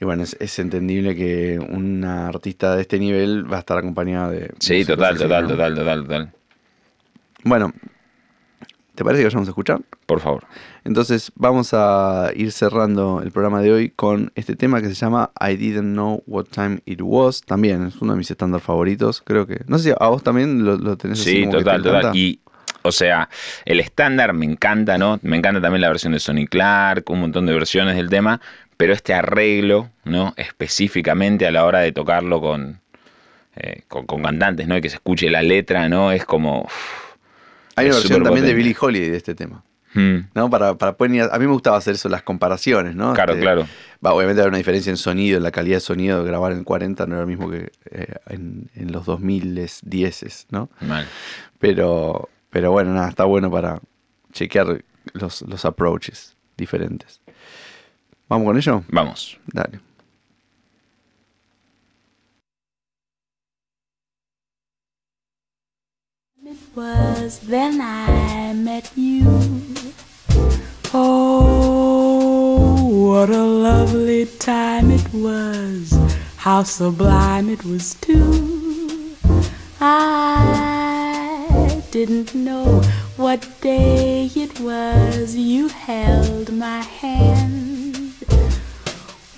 Y 0.00 0.04
bueno, 0.04 0.22
es, 0.22 0.36
es 0.38 0.58
entendible 0.58 1.16
que 1.16 1.58
una 1.58 2.28
artista 2.28 2.76
de 2.76 2.82
este 2.82 2.98
nivel 2.98 3.50
va 3.50 3.56
a 3.56 3.60
estar 3.60 3.78
acompañada 3.78 4.30
de... 4.30 4.52
Sí, 4.60 4.84
total, 4.84 5.14
así, 5.14 5.24
total, 5.24 5.42
¿no? 5.44 5.48
total, 5.50 5.74
total, 5.74 6.02
total. 6.02 6.32
Bueno, 7.44 7.72
¿te 8.94 9.04
parece 9.04 9.22
que 9.22 9.26
vayamos 9.26 9.48
a 9.48 9.50
escuchar? 9.50 9.80
Por 10.06 10.20
favor. 10.20 10.44
Entonces 10.84 11.32
vamos 11.34 11.70
a 11.72 12.30
ir 12.34 12.52
cerrando 12.52 13.20
el 13.22 13.32
programa 13.32 13.60
de 13.60 13.72
hoy 13.72 13.90
con 13.90 14.32
este 14.36 14.54
tema 14.54 14.80
que 14.80 14.88
se 14.88 14.94
llama 14.94 15.32
I 15.40 15.56
Didn't 15.56 15.92
Know 15.92 16.22
What 16.26 16.46
Time 16.46 16.80
It 16.86 17.00
Was. 17.02 17.42
También 17.42 17.86
es 17.86 17.96
uno 18.00 18.12
de 18.12 18.18
mis 18.18 18.30
estándares 18.30 18.64
favoritos, 18.64 19.20
creo 19.24 19.46
que. 19.46 19.60
No 19.66 19.78
sé 19.78 19.90
si 19.90 19.96
a 19.98 20.06
vos 20.08 20.22
también 20.22 20.64
lo, 20.64 20.76
lo 20.76 20.96
tenés 20.96 21.20
así 21.20 21.30
Sí, 21.30 21.40
como 21.40 21.52
que 21.52 21.58
te 21.58 21.64
total, 21.64 21.82
total. 21.82 22.16
Y, 22.16 22.40
o 22.82 22.92
sea, 22.92 23.28
el 23.64 23.80
estándar 23.80 24.32
me 24.32 24.46
encanta, 24.46 24.96
¿no? 24.96 25.18
Me 25.22 25.36
encanta 25.36 25.60
también 25.60 25.82
la 25.82 25.88
versión 25.88 26.12
de 26.12 26.20
Sonny 26.20 26.46
Clark, 26.46 27.10
un 27.10 27.20
montón 27.20 27.46
de 27.46 27.52
versiones 27.52 27.96
del 27.96 28.08
tema, 28.08 28.40
pero 28.78 28.92
este 28.92 29.12
arreglo, 29.12 29.90
¿no? 30.04 30.32
Específicamente 30.36 31.46
a 31.46 31.50
la 31.50 31.64
hora 31.66 31.80
de 31.80 31.90
tocarlo 31.90 32.40
con, 32.40 32.80
eh, 33.56 33.82
con, 33.88 34.06
con 34.06 34.22
cantantes, 34.22 34.68
¿no? 34.68 34.76
Y 34.76 34.80
que 34.80 34.88
se 34.88 34.96
escuche 34.96 35.28
la 35.28 35.42
letra, 35.42 35.88
¿no? 35.88 36.12
Es 36.12 36.24
como... 36.24 36.66
Hay 37.74 37.86
una 37.86 37.96
versión 37.96 38.22
también 38.22 38.46
de. 38.46 38.54
Billie 38.54 38.76
Holiday 38.80 39.10
de 39.10 39.16
este 39.16 39.34
tema. 39.34 39.64
Mm, 39.94 40.18
¿no? 40.32 40.48
Para, 40.48 40.76
para 40.76 40.96
poder 40.96 41.12
ir 41.12 41.22
a, 41.22 41.38
mí 41.38 41.46
me 41.46 41.52
gustaba 41.52 41.76
hacer 41.76 41.94
eso, 41.94 42.08
las 42.08 42.22
comparaciones, 42.22 42.94
¿no? 42.94 43.14
Claro, 43.14 43.32
Este, 43.32 43.42
claro. 43.42 43.66
va, 44.04 44.12
obviamente 44.12 44.42
hay 44.42 44.48
una 44.48 44.58
diferencia 44.58 44.90
en 44.90 44.96
sonido, 44.96 45.38
en 45.38 45.42
la 45.42 45.50
calidad 45.50 45.76
de 45.76 45.80
sonido, 45.80 46.22
grabar 46.22 46.52
en 46.52 46.58
el 46.58 46.64
40 46.64 47.06
no 47.06 47.14
era 47.14 47.22
lo 47.22 47.26
mismo 47.26 47.50
que 47.50 47.72
eh, 47.90 48.14
en, 48.28 48.70
en 48.76 48.92
los 48.92 49.06
2000 49.06 49.68
10 49.82 50.46
¿no? 50.50 50.70
Mal. 50.82 51.06
Pero, 51.58 52.28
pero 52.50 52.70
bueno, 52.70 52.92
nada, 52.94 53.08
está 53.08 53.24
bueno 53.24 53.50
para 53.50 53.80
chequear 54.32 54.84
los, 55.14 55.42
los 55.42 55.64
approaches 55.64 56.36
diferentes. 56.56 57.20
¿Vamos 58.28 58.46
con 58.46 58.56
ello? 58.56 58.84
Vamos. 58.90 59.38
Dale. 59.46 59.80
It 66.44 66.56
was 66.74 67.40
then 67.40 67.80
I 67.80 68.52
met 68.54 68.90
you. 68.96 69.24
Oh, 70.94 72.88
what 72.88 73.30
a 73.30 73.42
lovely 73.42 74.26
time 74.38 74.90
it 74.90 75.06
was. 75.12 75.92
How 76.36 76.62
sublime 76.62 77.50
it 77.50 77.64
was, 77.64 77.94
too. 77.94 79.14
I 79.80 81.82
didn't 81.90 82.34
know 82.34 82.80
what 83.16 83.46
day 83.60 84.30
it 84.34 84.60
was 84.60 85.34
you 85.34 85.68
held 85.68 86.52
my 86.52 86.80
hand. 86.80 87.67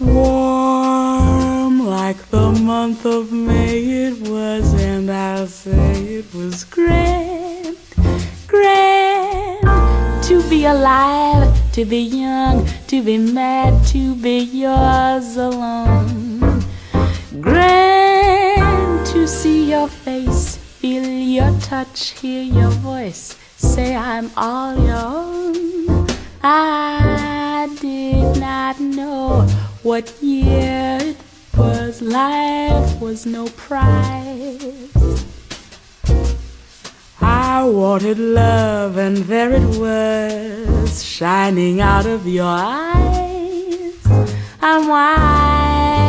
Warm 0.01 1.87
like 1.87 2.31
the 2.31 2.53
month 2.53 3.05
of 3.05 3.33
May 3.33 4.07
it 4.07 4.29
was, 4.31 4.73
and 4.73 5.11
I'll 5.11 5.47
say 5.47 5.93
it 6.21 6.35
was 6.35 6.65
grand, 6.65 7.77
grand 8.47 10.25
to 10.25 10.43
be 10.49 10.65
alive, 10.65 11.53
to 11.73 11.85
be 11.85 11.99
young, 11.99 12.67
to 12.87 13.03
be 13.03 13.19
mad, 13.19 13.87
to 13.89 14.15
be 14.15 14.39
yours 14.39 15.37
alone. 15.37 16.65
Grand 17.39 19.07
to 19.09 19.29
see 19.29 19.69
your 19.69 19.87
face, 19.87 20.57
feel 20.57 21.05
your 21.05 21.53
touch, 21.61 22.19
hear 22.19 22.43
your 22.43 22.71
voice, 22.71 23.37
say 23.59 23.95
I'm 23.95 24.31
all 24.35 24.75
your 24.83 24.97
own. 24.97 26.07
I 26.43 27.69
did 27.83 28.41
not 28.41 28.81
know 28.81 29.47
what 29.83 30.13
year 30.23 30.99
it 31.01 31.17
was. 31.57 32.03
Life 32.03 33.01
was 33.01 33.27
no 33.27 33.47
prize. 33.49 34.91
I 37.21 37.65
wanted 37.65 38.19
love, 38.19 38.97
and 38.97 39.19
there 39.19 39.53
it 39.53 39.79
was, 39.79 41.03
shining 41.03 41.81
out 41.81 42.07
of 42.07 42.27
your 42.27 42.47
eyes. 42.47 43.97
I'm 44.63 44.89
wise, 44.89 46.00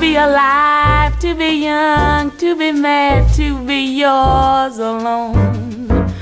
be 0.00 0.14
alive, 0.14 1.18
to 1.18 1.34
be 1.34 1.64
young, 1.64 2.30
to 2.38 2.54
be 2.56 2.70
mad, 2.70 3.32
to 3.34 3.58
be 3.64 3.98
yours 3.98 4.78
alone. 4.78 6.12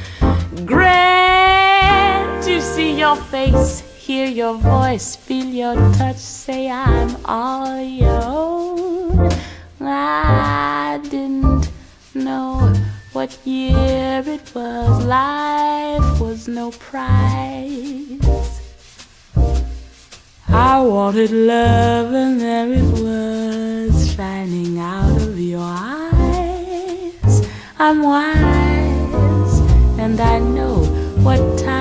Grand 0.64 2.42
to 2.42 2.60
see 2.60 2.98
your 2.98 3.16
face, 3.16 3.80
hear 3.96 4.26
your 4.26 4.54
voice, 4.54 5.14
feel 5.16 5.46
your 5.46 5.74
touch, 5.94 6.16
say 6.16 6.70
I'm 6.70 7.16
all 7.26 7.80
your 7.80 8.22
own. 8.24 9.30
I 9.80 10.98
didn't 11.02 11.70
know 12.14 12.72
what 13.12 13.36
year 13.44 14.22
it 14.26 14.54
was, 14.54 15.04
life 15.04 16.20
was 16.20 16.48
no 16.48 16.70
prize. 16.70 18.45
I 20.48 20.80
wanted 20.80 21.30
love, 21.32 22.12
and 22.12 22.40
there 22.40 22.72
it 22.72 22.84
was, 23.02 24.14
shining 24.14 24.78
out 24.78 25.20
of 25.20 25.38
your 25.38 25.60
eyes. 25.60 27.46
I'm 27.78 28.02
wise, 28.02 29.58
and 29.98 30.20
I 30.20 30.38
know 30.38 30.84
what 31.22 31.58
time 31.58 31.75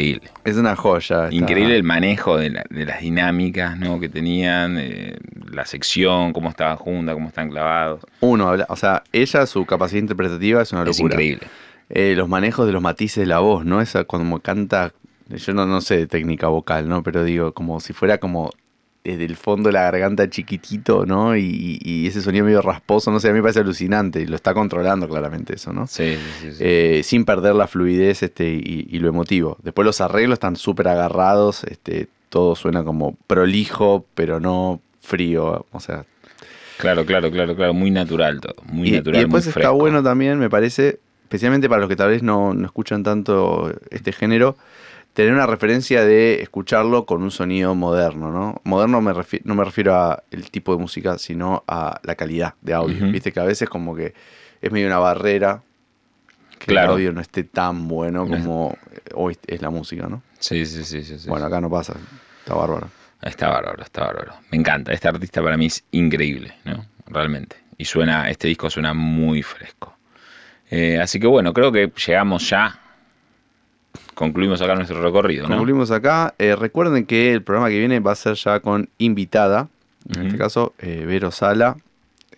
Increíble. 0.00 0.30
Es 0.44 0.56
una 0.56 0.76
joya. 0.76 1.24
esta- 1.24 1.34
Increíble 1.34 1.76
el 1.76 1.82
manejo 1.84 2.36
de, 2.36 2.50
la- 2.50 2.64
de 2.70 2.84
las 2.86 3.00
dinámicas 3.00 3.78
¿no? 3.78 3.98
que 4.00 4.08
tenían, 4.08 4.76
eh, 4.78 5.16
la 5.52 5.64
sección, 5.64 6.32
cómo 6.32 6.48
estaba 6.50 6.76
junta, 6.76 7.14
cómo 7.14 7.28
están 7.28 7.50
clavados. 7.50 8.04
Uno, 8.20 8.48
habla- 8.48 8.66
o 8.68 8.76
sea, 8.76 9.02
ella, 9.12 9.46
su 9.46 9.64
capacidad 9.66 10.00
interpretativa 10.00 10.62
es 10.62 10.72
una 10.72 10.82
Es 10.82 10.88
locura. 10.98 11.14
increíble. 11.14 11.46
Eh, 11.88 12.14
los 12.16 12.28
manejos 12.28 12.66
de 12.66 12.72
los 12.72 12.82
matices 12.82 13.22
de 13.22 13.26
la 13.26 13.38
voz, 13.38 13.64
¿no? 13.64 13.80
Esa 13.80 14.04
cuando 14.04 14.38
canta, 14.40 14.92
yo 15.28 15.54
no, 15.54 15.66
no 15.66 15.80
sé 15.80 15.96
de 15.98 16.06
técnica 16.06 16.48
vocal, 16.48 16.88
¿no? 16.88 17.02
Pero 17.02 17.22
digo, 17.24 17.52
como 17.54 17.78
si 17.80 17.92
fuera 17.92 18.18
como 18.18 18.50
desde 19.12 19.24
el 19.24 19.36
fondo 19.36 19.68
de 19.68 19.74
la 19.74 19.82
garganta 19.82 20.28
chiquitito, 20.28 21.06
¿no? 21.06 21.36
Y, 21.36 21.78
y 21.82 22.06
ese 22.06 22.20
sonido 22.22 22.44
medio 22.44 22.60
rasposo, 22.62 23.10
no 23.10 23.20
sé, 23.20 23.28
a 23.28 23.32
mí 23.32 23.36
me 23.38 23.42
parece 23.42 23.60
alucinante 23.60 24.20
y 24.20 24.26
lo 24.26 24.34
está 24.36 24.52
controlando 24.54 25.08
claramente 25.08 25.54
eso, 25.54 25.72
¿no? 25.72 25.86
Sí, 25.86 26.16
sí, 26.40 26.52
sí. 26.52 26.58
Eh, 26.60 27.02
sin 27.04 27.24
perder 27.24 27.54
la 27.54 27.66
fluidez 27.68 28.22
este, 28.22 28.48
y, 28.52 28.86
y 28.90 28.98
lo 28.98 29.08
emotivo. 29.08 29.58
Después 29.62 29.86
los 29.86 30.00
arreglos 30.00 30.34
están 30.36 30.56
súper 30.56 30.88
agarrados, 30.88 31.64
este, 31.64 32.08
todo 32.28 32.56
suena 32.56 32.82
como 32.84 33.16
prolijo, 33.26 34.04
pero 34.14 34.40
no 34.40 34.80
frío, 35.00 35.66
o 35.70 35.80
sea, 35.80 36.04
Claro, 36.78 37.06
claro, 37.06 37.30
claro, 37.30 37.56
claro. 37.56 37.72
Muy 37.72 37.90
natural 37.90 38.40
todo. 38.40 38.56
Muy 38.66 38.88
y, 38.88 38.90
y 38.90 38.96
natural. 38.96 39.20
después 39.22 39.46
muy 39.46 39.50
está 39.50 39.70
bueno 39.70 40.02
también, 40.02 40.38
me 40.38 40.50
parece, 40.50 41.00
especialmente 41.22 41.68
para 41.68 41.80
los 41.80 41.88
que 41.88 41.96
tal 41.96 42.10
vez 42.10 42.22
no, 42.22 42.52
no 42.54 42.66
escuchan 42.66 43.02
tanto 43.02 43.72
este 43.90 44.12
género, 44.12 44.56
tener 45.16 45.32
una 45.32 45.46
referencia 45.46 46.04
de 46.04 46.42
escucharlo 46.42 47.06
con 47.06 47.22
un 47.22 47.30
sonido 47.30 47.74
moderno, 47.74 48.30
¿no? 48.30 48.60
Moderno 48.64 49.00
me 49.00 49.14
no 49.44 49.54
me 49.54 49.64
refiero 49.64 49.94
a 49.94 50.22
el 50.30 50.50
tipo 50.50 50.76
de 50.76 50.78
música, 50.78 51.16
sino 51.16 51.64
a 51.66 51.98
la 52.02 52.16
calidad 52.16 52.52
de 52.60 52.74
audio. 52.74 53.10
Viste 53.10 53.32
que 53.32 53.40
a 53.40 53.44
veces 53.44 53.66
como 53.70 53.96
que 53.96 54.12
es 54.60 54.70
medio 54.70 54.86
una 54.86 54.98
barrera 54.98 55.62
que 56.58 56.66
Claro. 56.66 56.88
el 56.88 56.92
audio 56.98 57.12
no 57.14 57.22
esté 57.22 57.44
tan 57.44 57.88
bueno 57.88 58.28
como 58.28 58.76
hoy 59.14 59.38
es 59.46 59.62
la 59.62 59.70
música, 59.70 60.06
¿no? 60.06 60.22
Sí, 60.38 60.66
sí, 60.66 60.84
sí, 60.84 61.02
sí. 61.02 61.18
sí, 61.18 61.28
bueno, 61.30 61.46
acá 61.46 61.62
no 61.62 61.70
pasa, 61.70 61.94
está 62.40 62.54
bárbaro. 62.54 62.90
Está 63.22 63.48
bárbaro, 63.48 63.82
está 63.82 64.02
bárbaro. 64.04 64.34
Me 64.50 64.58
encanta. 64.58 64.92
Este 64.92 65.08
artista 65.08 65.42
para 65.42 65.56
mí 65.56 65.64
es 65.66 65.82
increíble, 65.92 66.52
¿no? 66.66 66.84
Realmente. 67.06 67.56
Y 67.78 67.86
suena, 67.86 68.28
este 68.28 68.48
disco 68.48 68.68
suena 68.68 68.92
muy 68.92 69.42
fresco. 69.42 69.96
Eh, 70.70 70.98
así 71.00 71.18
que 71.18 71.26
bueno, 71.26 71.54
creo 71.54 71.72
que 71.72 71.90
llegamos 72.06 72.50
ya. 72.50 72.78
Concluimos 74.16 74.62
acá 74.62 74.74
nuestro 74.74 75.02
recorrido, 75.02 75.42
¿no? 75.42 75.56
Concluimos 75.56 75.90
acá. 75.90 76.34
Eh, 76.38 76.56
recuerden 76.56 77.04
que 77.04 77.34
el 77.34 77.42
programa 77.42 77.68
que 77.68 77.78
viene 77.78 78.00
va 78.00 78.12
a 78.12 78.14
ser 78.14 78.34
ya 78.34 78.60
con 78.60 78.88
invitada. 78.96 79.68
En 80.08 80.28
este 80.28 80.38
caso, 80.38 80.72
eh, 80.78 81.04
Vero 81.06 81.30
Sala. 81.30 81.76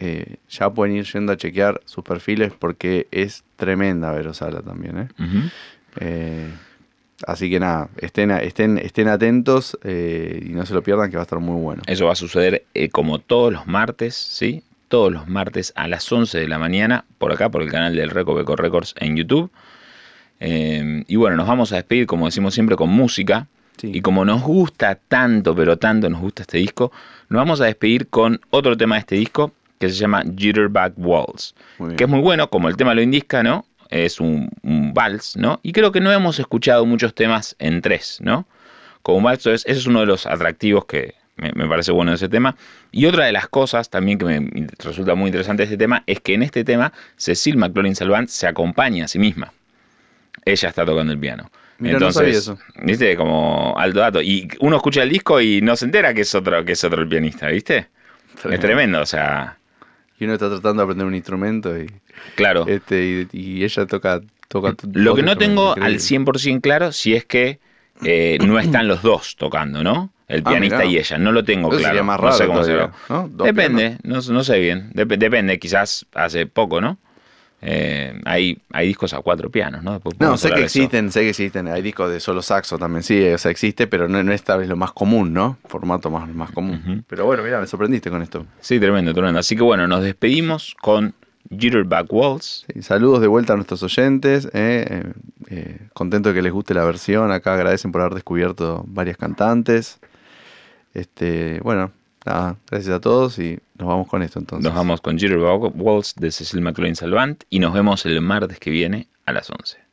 Eh, 0.01 0.39
ya 0.51 0.71
pueden 0.71 0.97
ir 0.97 1.05
yendo 1.05 1.33
a 1.33 1.37
chequear 1.37 1.81
sus 1.85 2.03
perfiles 2.03 2.53
porque 2.59 3.07
es 3.13 3.45
tremenda 3.55 4.11
Vero 4.11 4.35
Sala 4.35 4.61
también. 4.61 5.09
¿eh? 6.01 6.51
Así 7.25 7.49
que 7.49 7.61
nada, 7.61 7.89
estén, 7.99 8.33
estén, 8.33 8.79
estén 8.79 9.07
atentos 9.07 9.79
y 9.85 10.49
no 10.49 10.67
se 10.67 10.75
lo 10.75 10.83
pierdan 10.83 11.11
que 11.11 11.17
va 11.17 11.23
a 11.23 11.27
estar 11.27 11.39
muy 11.39 11.61
bueno. 11.61 11.83
Eso 11.87 12.07
va 12.07 12.13
a 12.13 12.17
suceder 12.17 12.65
como 12.91 13.21
todos 13.21 13.53
los 13.53 13.69
martes, 13.69 14.17
¿sí? 14.17 14.65
Todos 14.89 15.13
los 15.13 15.29
martes 15.29 15.73
a 15.77 15.87
las 15.87 16.11
11 16.11 16.41
de 16.41 16.49
la 16.49 16.59
mañana, 16.59 17.05
por 17.19 17.31
acá, 17.31 17.51
por 17.51 17.63
el 17.63 17.71
canal 17.71 17.95
del 17.95 18.11
Recoveco 18.11 18.57
Records 18.57 18.97
en 18.99 19.17
YouTube. 19.17 19.53
Eh, 20.41 21.05
y 21.07 21.17
bueno, 21.17 21.37
nos 21.37 21.49
vamos 21.49 21.73
a 21.73 21.77
despedir, 21.77 22.07
como 22.07 22.27
decimos 22.27 22.55
siempre, 22.55 22.77
con 22.77 22.91
música. 22.91 23.47
Sí. 23.77 23.93
Y 23.95 24.01
como 24.01 24.25
nos 24.25 24.43
gusta 24.43 24.97
tanto, 24.97 25.55
pero 25.55 25.79
tanto 25.79 26.11
nos 26.11 26.21
gusta 26.21 26.43
este 26.43 26.59
disco, 26.59 26.91
nos 27.29 27.39
vamos 27.39 27.61
a 27.61 27.67
despedir 27.67 28.09
con 28.09 28.41
otro 28.51 28.77
tema 28.77 28.97
de 28.97 29.01
este 29.01 29.15
disco 29.15 29.53
que 29.79 29.89
se 29.89 29.95
llama 29.95 30.25
Jitterbug 30.37 30.95
bien. 30.97 31.97
Que 31.97 32.05
es 32.05 32.11
muy 32.11 32.21
bueno, 32.21 32.51
como 32.51 32.69
el 32.69 32.77
tema 32.77 32.95
lo 32.95 33.03
indica, 33.03 33.43
¿no? 33.43 33.65
Es 33.89 34.21
un, 34.21 34.51
un 34.63 34.93
vals, 34.93 35.37
¿no? 35.37 35.61
Y 35.63 35.73
creo 35.73 35.93
que 35.93 36.01
no 36.01 36.13
hemos 36.13 36.39
escuchado 36.39 36.85
muchos 36.85 37.15
temas 37.15 37.57
en 37.59 37.81
tres, 37.81 38.19
¿no? 38.21 38.47
Como 39.03 39.19
un 39.19 39.25
vals, 39.25 39.47
entonces, 39.47 39.65
ese 39.69 39.81
es 39.81 39.87
uno 39.87 40.01
de 40.01 40.07
los 40.07 40.27
atractivos 40.27 40.85
que 40.85 41.15
me, 41.37 41.53
me 41.53 41.69
parece 41.69 41.93
bueno 41.93 42.11
de 42.11 42.17
ese 42.17 42.29
tema. 42.29 42.57
Y 42.91 43.07
otra 43.07 43.27
de 43.27 43.33
las 43.33 43.49
cosas 43.49 43.89
también 43.89 44.19
que 44.19 44.25
me 44.25 44.67
resulta 44.79 45.15
muy 45.15 45.29
interesante 45.29 45.63
de 45.63 45.65
este 45.65 45.77
tema 45.79 46.03
es 46.07 46.21
que 46.21 46.35
en 46.35 46.43
este 46.43 46.65
tema 46.65 46.93
Cecil 47.17 47.57
McLaurin 47.57 47.95
Salvant 47.95 48.29
se 48.29 48.47
acompaña 48.47 49.05
a 49.05 49.09
sí 49.09 49.19
misma. 49.19 49.53
Ella 50.45 50.69
está 50.69 50.85
tocando 50.85 51.13
el 51.13 51.19
piano. 51.19 51.51
Mira, 51.79 51.99
no 51.99 52.09
eso. 52.09 52.59
¿Viste? 52.83 53.17
Como 53.17 53.75
alto 53.79 54.01
dato. 54.01 54.21
Y 54.23 54.49
uno 54.61 54.77
escucha 54.77 55.03
el 55.03 55.11
disco 55.11 55.41
y 55.41 55.61
no 55.61 55.77
se 55.77 55.85
entera 55.85 56.13
que 56.13 56.23
es 56.23 56.35
otro, 56.35 56.65
que 56.65 56.73
es 56.73 56.83
otro 56.85 57.03
el 57.03 57.09
pianista, 57.09 57.49
¿viste? 57.49 57.89
Es 58.51 58.61
tremendo, 58.61 59.01
o 59.01 59.07
sea, 59.07 59.59
Y 60.19 60.25
uno 60.25 60.35
está 60.35 60.49
tratando 60.49 60.83
de 60.83 60.85
aprender 60.85 61.07
un 61.07 61.15
instrumento 61.15 61.79
y, 61.79 61.87
claro. 62.35 62.67
este, 62.67 63.29
y, 63.33 63.39
y 63.61 63.65
ella 63.65 63.87
toca, 63.87 64.21
toca 64.49 64.75
Lo 64.93 65.15
que 65.15 65.23
no 65.23 65.37
tengo 65.39 65.63
instrumento, 65.63 65.73
al 65.81 65.99
increíble. 65.99 66.01
100% 66.01 66.61
claro 66.63 66.93
si 66.93 67.15
es 67.15 67.25
que 67.25 67.61
eh, 68.05 68.39
no 68.45 68.59
están 68.59 68.89
los 68.89 69.03
dos 69.03 69.37
tocando, 69.37 69.83
¿no? 69.83 70.13
El 70.29 70.43
Ah, 70.45 70.51
pianista 70.51 70.85
y 70.85 70.99
ella. 70.99 71.19
No 71.19 71.33
lo 71.33 71.45
tengo 71.45 71.69
Eso 71.69 71.79
claro. 71.79 71.85
sería 71.95 72.03
más 72.03 72.21
no 72.21 72.33
sé 72.33 72.45
raro 72.45 72.53
cómo 72.53 72.61
todavía, 72.63 72.91
será. 72.91 72.93
¿no? 73.09 73.29
Depende, 73.29 73.99
no, 74.03 74.21
no 74.21 74.45
sé 74.45 74.59
bien. 74.61 74.91
Dep- 74.93 75.17
depende, 75.19 75.59
quizás 75.59 76.07
hace 76.15 76.47
poco, 76.47 76.81
¿no? 76.81 76.99
Eh, 77.61 78.21
hay, 78.25 78.59
hay 78.73 78.87
discos 78.87 79.13
a 79.15 79.21
cuatro 79.21 79.51
pianos, 79.51 79.83
¿no? 79.83 79.95
Después 79.95 80.15
No, 80.21 80.37
sé 80.37 80.49
que 80.51 80.55
eso. 80.55 80.65
existen, 80.65 81.11
sé 81.11 81.23
que 81.23 81.31
existen. 81.31 81.67
Hay 81.69 81.83
discos 81.83 82.11
de 82.11 82.21
solo 82.21 82.41
saxo 82.41 82.79
también, 82.79 83.03
sí, 83.03 83.21
o 83.29 83.39
sea, 83.39 83.51
existe, 83.51 83.87
pero 83.89 84.07
no, 84.09 84.23
no 84.23 84.33
es 84.33 84.43
tal 84.45 84.61
vez 84.61 84.69
lo 84.69 84.77
más 84.77 84.93
común, 84.93 85.33
¿no? 85.33 85.59
Formato 85.67 86.09
más, 86.11 86.29
más 86.33 86.53
común. 86.53 87.05
Pero 87.09 87.25
bueno, 87.27 87.43
mira, 87.43 87.61
me 87.61 87.67
sorprendiste 87.67 88.11
con 88.11 88.23
esto. 88.23 88.47
Sí, 88.61 88.79
tremendo, 88.79 89.13
tremendo. 89.13 89.41
Así 89.41 89.57
que 89.57 89.63
bueno, 89.63 89.89
nos 89.89 90.03
despedimos 90.05 90.77
con 90.81 91.15
Jitterbug 91.51 92.07
Waltz. 92.13 92.65
Sí, 92.73 92.83
saludos 92.83 93.21
de 93.23 93.27
vuelta 93.27 93.55
a 93.55 93.57
nuestros 93.57 93.83
oyentes. 93.83 94.49
eh, 94.53 95.13
eh, 95.51 95.79
contento 95.95 96.29
de 96.29 96.37
que 96.37 96.43
les 96.43 96.53
guste 96.53 96.75
la 96.75 96.85
versión. 96.85 97.33
Acá 97.33 97.55
agradecen 97.55 97.91
por 97.91 98.03
haber 98.03 98.15
descubierto 98.15 98.85
varias 98.87 99.17
cantantes. 99.17 99.99
Este, 100.95 101.61
bueno, 101.63 101.91
nada, 102.25 102.57
gracias 102.71 102.95
a 102.95 103.01
todos 103.01 103.39
y 103.39 103.59
nos 103.79 103.89
vamos 103.89 104.09
con 104.09 104.23
esto 104.23 104.39
entonces. 104.39 104.65
Nos 104.65 104.75
vamos 104.75 105.01
con 105.01 105.19
Jitterbug 105.19 105.73
Waltz 105.75 106.15
de 106.17 106.31
Cecil 106.31 106.61
McLaurin 106.61 106.97
Salvant 106.97 107.45
y 107.51 107.59
nos 107.59 107.73
vemos 107.73 108.05
el 108.07 108.21
martes 108.21 108.59
que 108.59 108.71
viene 108.71 109.09
a 109.27 109.33
las 109.33 109.51
11. 109.51 109.88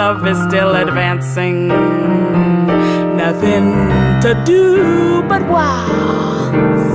Love 0.00 0.26
is 0.26 0.38
still 0.48 0.74
advancing. 0.76 1.68
Nothing 3.24 3.66
to 4.24 4.30
do 4.46 5.22
but 5.28 5.42
waltz. 5.46 6.86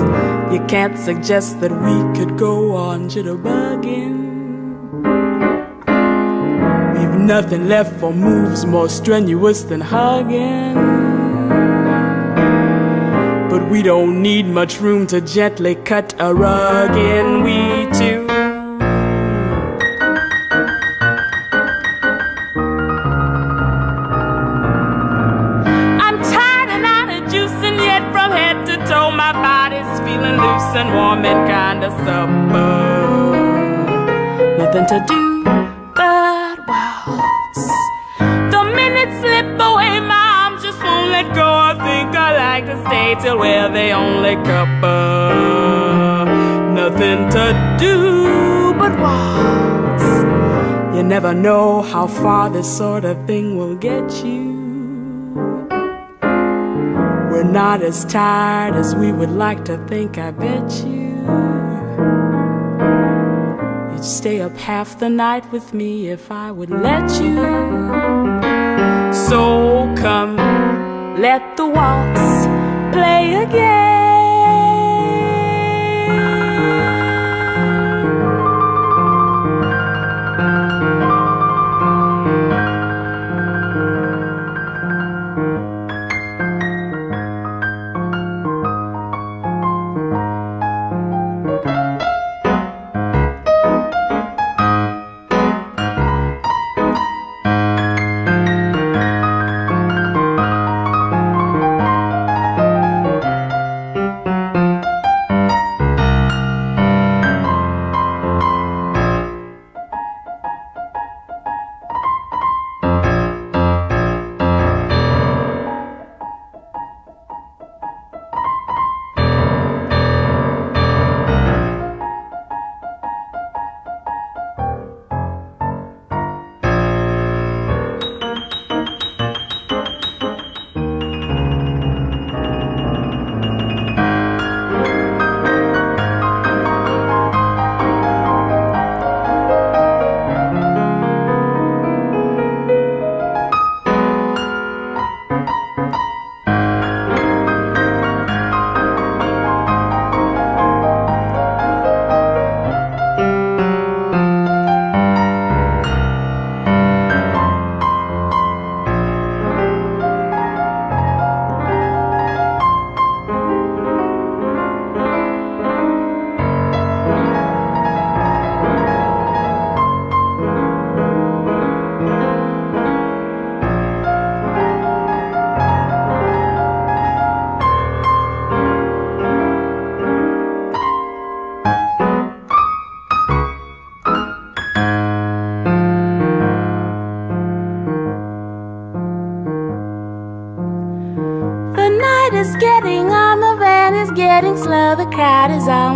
You 0.51 0.61
can't 0.73 0.97
suggest 0.97 1.59
that 1.61 1.73
we 1.85 1.95
could 2.17 2.35
go 2.35 2.55
on 2.75 2.97
jitterbugging. 3.07 4.17
We've 6.95 7.19
nothing 7.33 7.67
left 7.67 7.93
for 7.99 8.11
moves 8.11 8.65
more 8.65 8.89
strenuous 8.89 9.61
than 9.69 9.81
hugging. 9.81 10.73
But 13.51 13.69
we 13.69 13.83
don't 13.83 14.23
need 14.23 14.47
much 14.47 14.81
room 14.81 15.05
to 15.13 15.21
gently 15.21 15.75
cut 15.75 16.15
a 16.17 16.33
rug 16.33 16.97
in. 16.97 17.43
We 17.43 17.64
far 52.21 52.49
this 52.49 52.77
sort 52.77 53.05
of 53.05 53.17
thing 53.27 53.57
will 53.57 53.75
get 53.75 54.23
you. 54.23 54.65
We're 57.31 57.43
not 57.43 57.81
as 57.81 58.05
tired 58.05 58.75
as 58.75 58.95
we 58.95 59.11
would 59.11 59.29
like 59.29 59.65
to 59.65 59.77
think, 59.87 60.17
I 60.17 60.31
bet 60.31 60.71
you. 60.85 61.15
You'd 63.91 64.05
stay 64.05 64.41
up 64.41 64.55
half 64.57 64.99
the 64.99 65.09
night 65.09 65.51
with 65.51 65.73
me 65.73 66.09
if 66.09 66.31
I 66.31 66.51
would 66.51 66.69
let 66.69 67.09
you. 67.21 67.35
So 69.27 69.93
come, 69.97 70.37
let 71.19 71.57
the 71.57 71.67
waltz 71.67 72.45
play 72.93 73.43
again. 73.43 73.84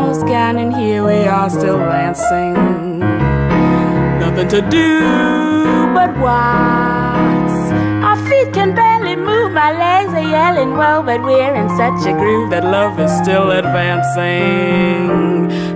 Almost 0.09 0.25
gone, 0.25 0.57
and 0.57 0.75
here 0.75 1.05
we 1.05 1.27
are 1.27 1.49
still 1.51 1.77
dancing. 1.77 2.53
Nothing 4.19 4.47
to 4.47 4.61
do 4.69 5.01
but 5.93 6.17
waltz. 6.17 7.53
Our 8.07 8.17
feet 8.27 8.51
can 8.51 8.73
barely 8.73 9.15
move, 9.15 9.51
my 9.51 9.71
legs 9.71 10.11
are 10.13 10.27
yelling, 10.37 10.71
whoa, 10.71 11.03
but 11.03 11.21
we're 11.21 11.53
in 11.53 11.69
such 11.77 12.07
a 12.07 12.13
groove 12.13 12.49
that 12.49 12.63
love 12.63 12.99
is 12.99 13.11
still 13.21 13.51
advancing. 13.51 15.05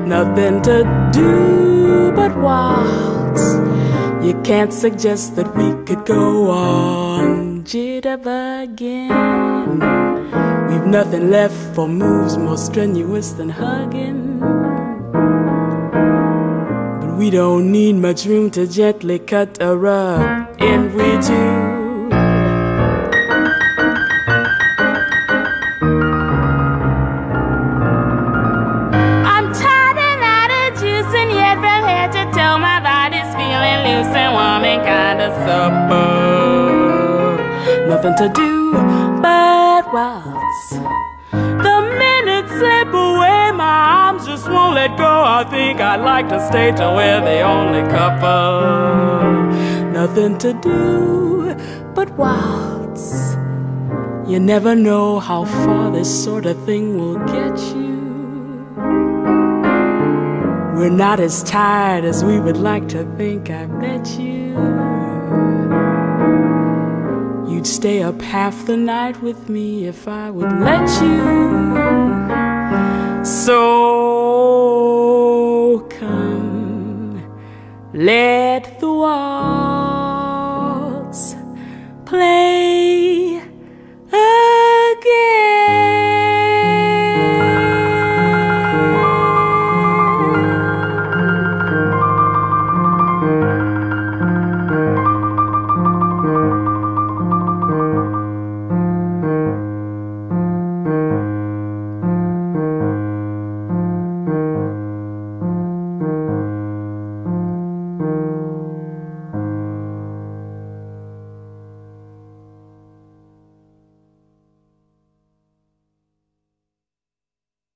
Nothing 0.10 0.64
to 0.64 0.84
do 1.14 2.12
but 2.14 2.36
waltz. 2.36 3.44
You 4.26 4.34
can't 4.44 4.74
suggest 4.74 5.36
that 5.36 5.56
we 5.56 5.76
could 5.86 6.06
go 6.08 6.50
on 6.50 7.64
jitterbugging. 7.66 9.12
We've 10.74 10.88
nothing 10.88 11.30
left 11.30 11.76
for 11.76 11.88
moves 11.88 12.36
more 12.36 12.58
strenuous 12.58 13.34
than 13.34 13.50
hugging. 13.50 14.40
But 17.00 17.16
we 17.16 17.30
don't 17.30 17.72
need 17.72 17.94
much 17.94 18.26
room 18.26 18.50
to 18.52 18.66
gently 18.66 19.20
cut 19.20 19.62
a 19.62 19.78
rug, 19.78 20.48
and 20.60 20.92
we 20.96 21.18
do. 21.28 21.74
supper. 35.46 36.44
Nothing 37.88 38.16
to 38.18 38.28
do 38.34 38.74
but 39.22 39.94
waltz. 39.94 40.63
Slip 42.58 42.94
away, 42.94 43.52
my 43.52 43.78
arms 44.04 44.26
just 44.26 44.48
won't 44.48 44.76
let 44.76 44.98
go. 44.98 45.24
I 45.40 45.44
think 45.50 45.82
I'd 45.82 46.02
like 46.02 46.30
to 46.30 46.40
stay 46.48 46.72
till 46.72 46.96
we're 46.96 47.22
the 47.22 47.42
only 47.42 47.82
couple. 47.92 49.92
Nothing 49.92 50.38
to 50.40 50.54
do 50.54 51.56
but 51.96 52.10
waltz. 52.18 53.36
You 54.28 54.40
never 54.40 54.76
know 54.76 55.20
how 55.20 55.46
far 55.46 55.92
this 55.92 56.24
sort 56.24 56.46
of 56.46 56.64
thing 56.66 56.98
will 56.98 57.20
get 57.26 57.58
you. 57.76 57.94
We're 60.76 60.90
not 60.90 61.20
as 61.20 61.44
tired 61.44 62.04
as 62.04 62.24
we 62.24 62.40
would 62.40 62.58
like 62.58 62.88
to 62.90 63.04
think, 63.16 63.50
I 63.50 63.66
bet 63.66 64.08
you. 64.20 64.54
You'd 67.48 67.68
stay 67.68 68.02
up 68.02 68.22
half 68.22 68.66
the 68.66 68.78
night 68.78 69.22
with 69.22 69.50
me 69.50 69.86
if 69.86 70.08
I 70.08 70.32
would 70.32 70.52
let 70.60 70.90
you. 71.02 72.13
So 73.26 73.56
come, 75.90 77.24
let 77.94 78.82
the 78.82 78.92
waltz 78.92 80.34
play. 82.06 82.73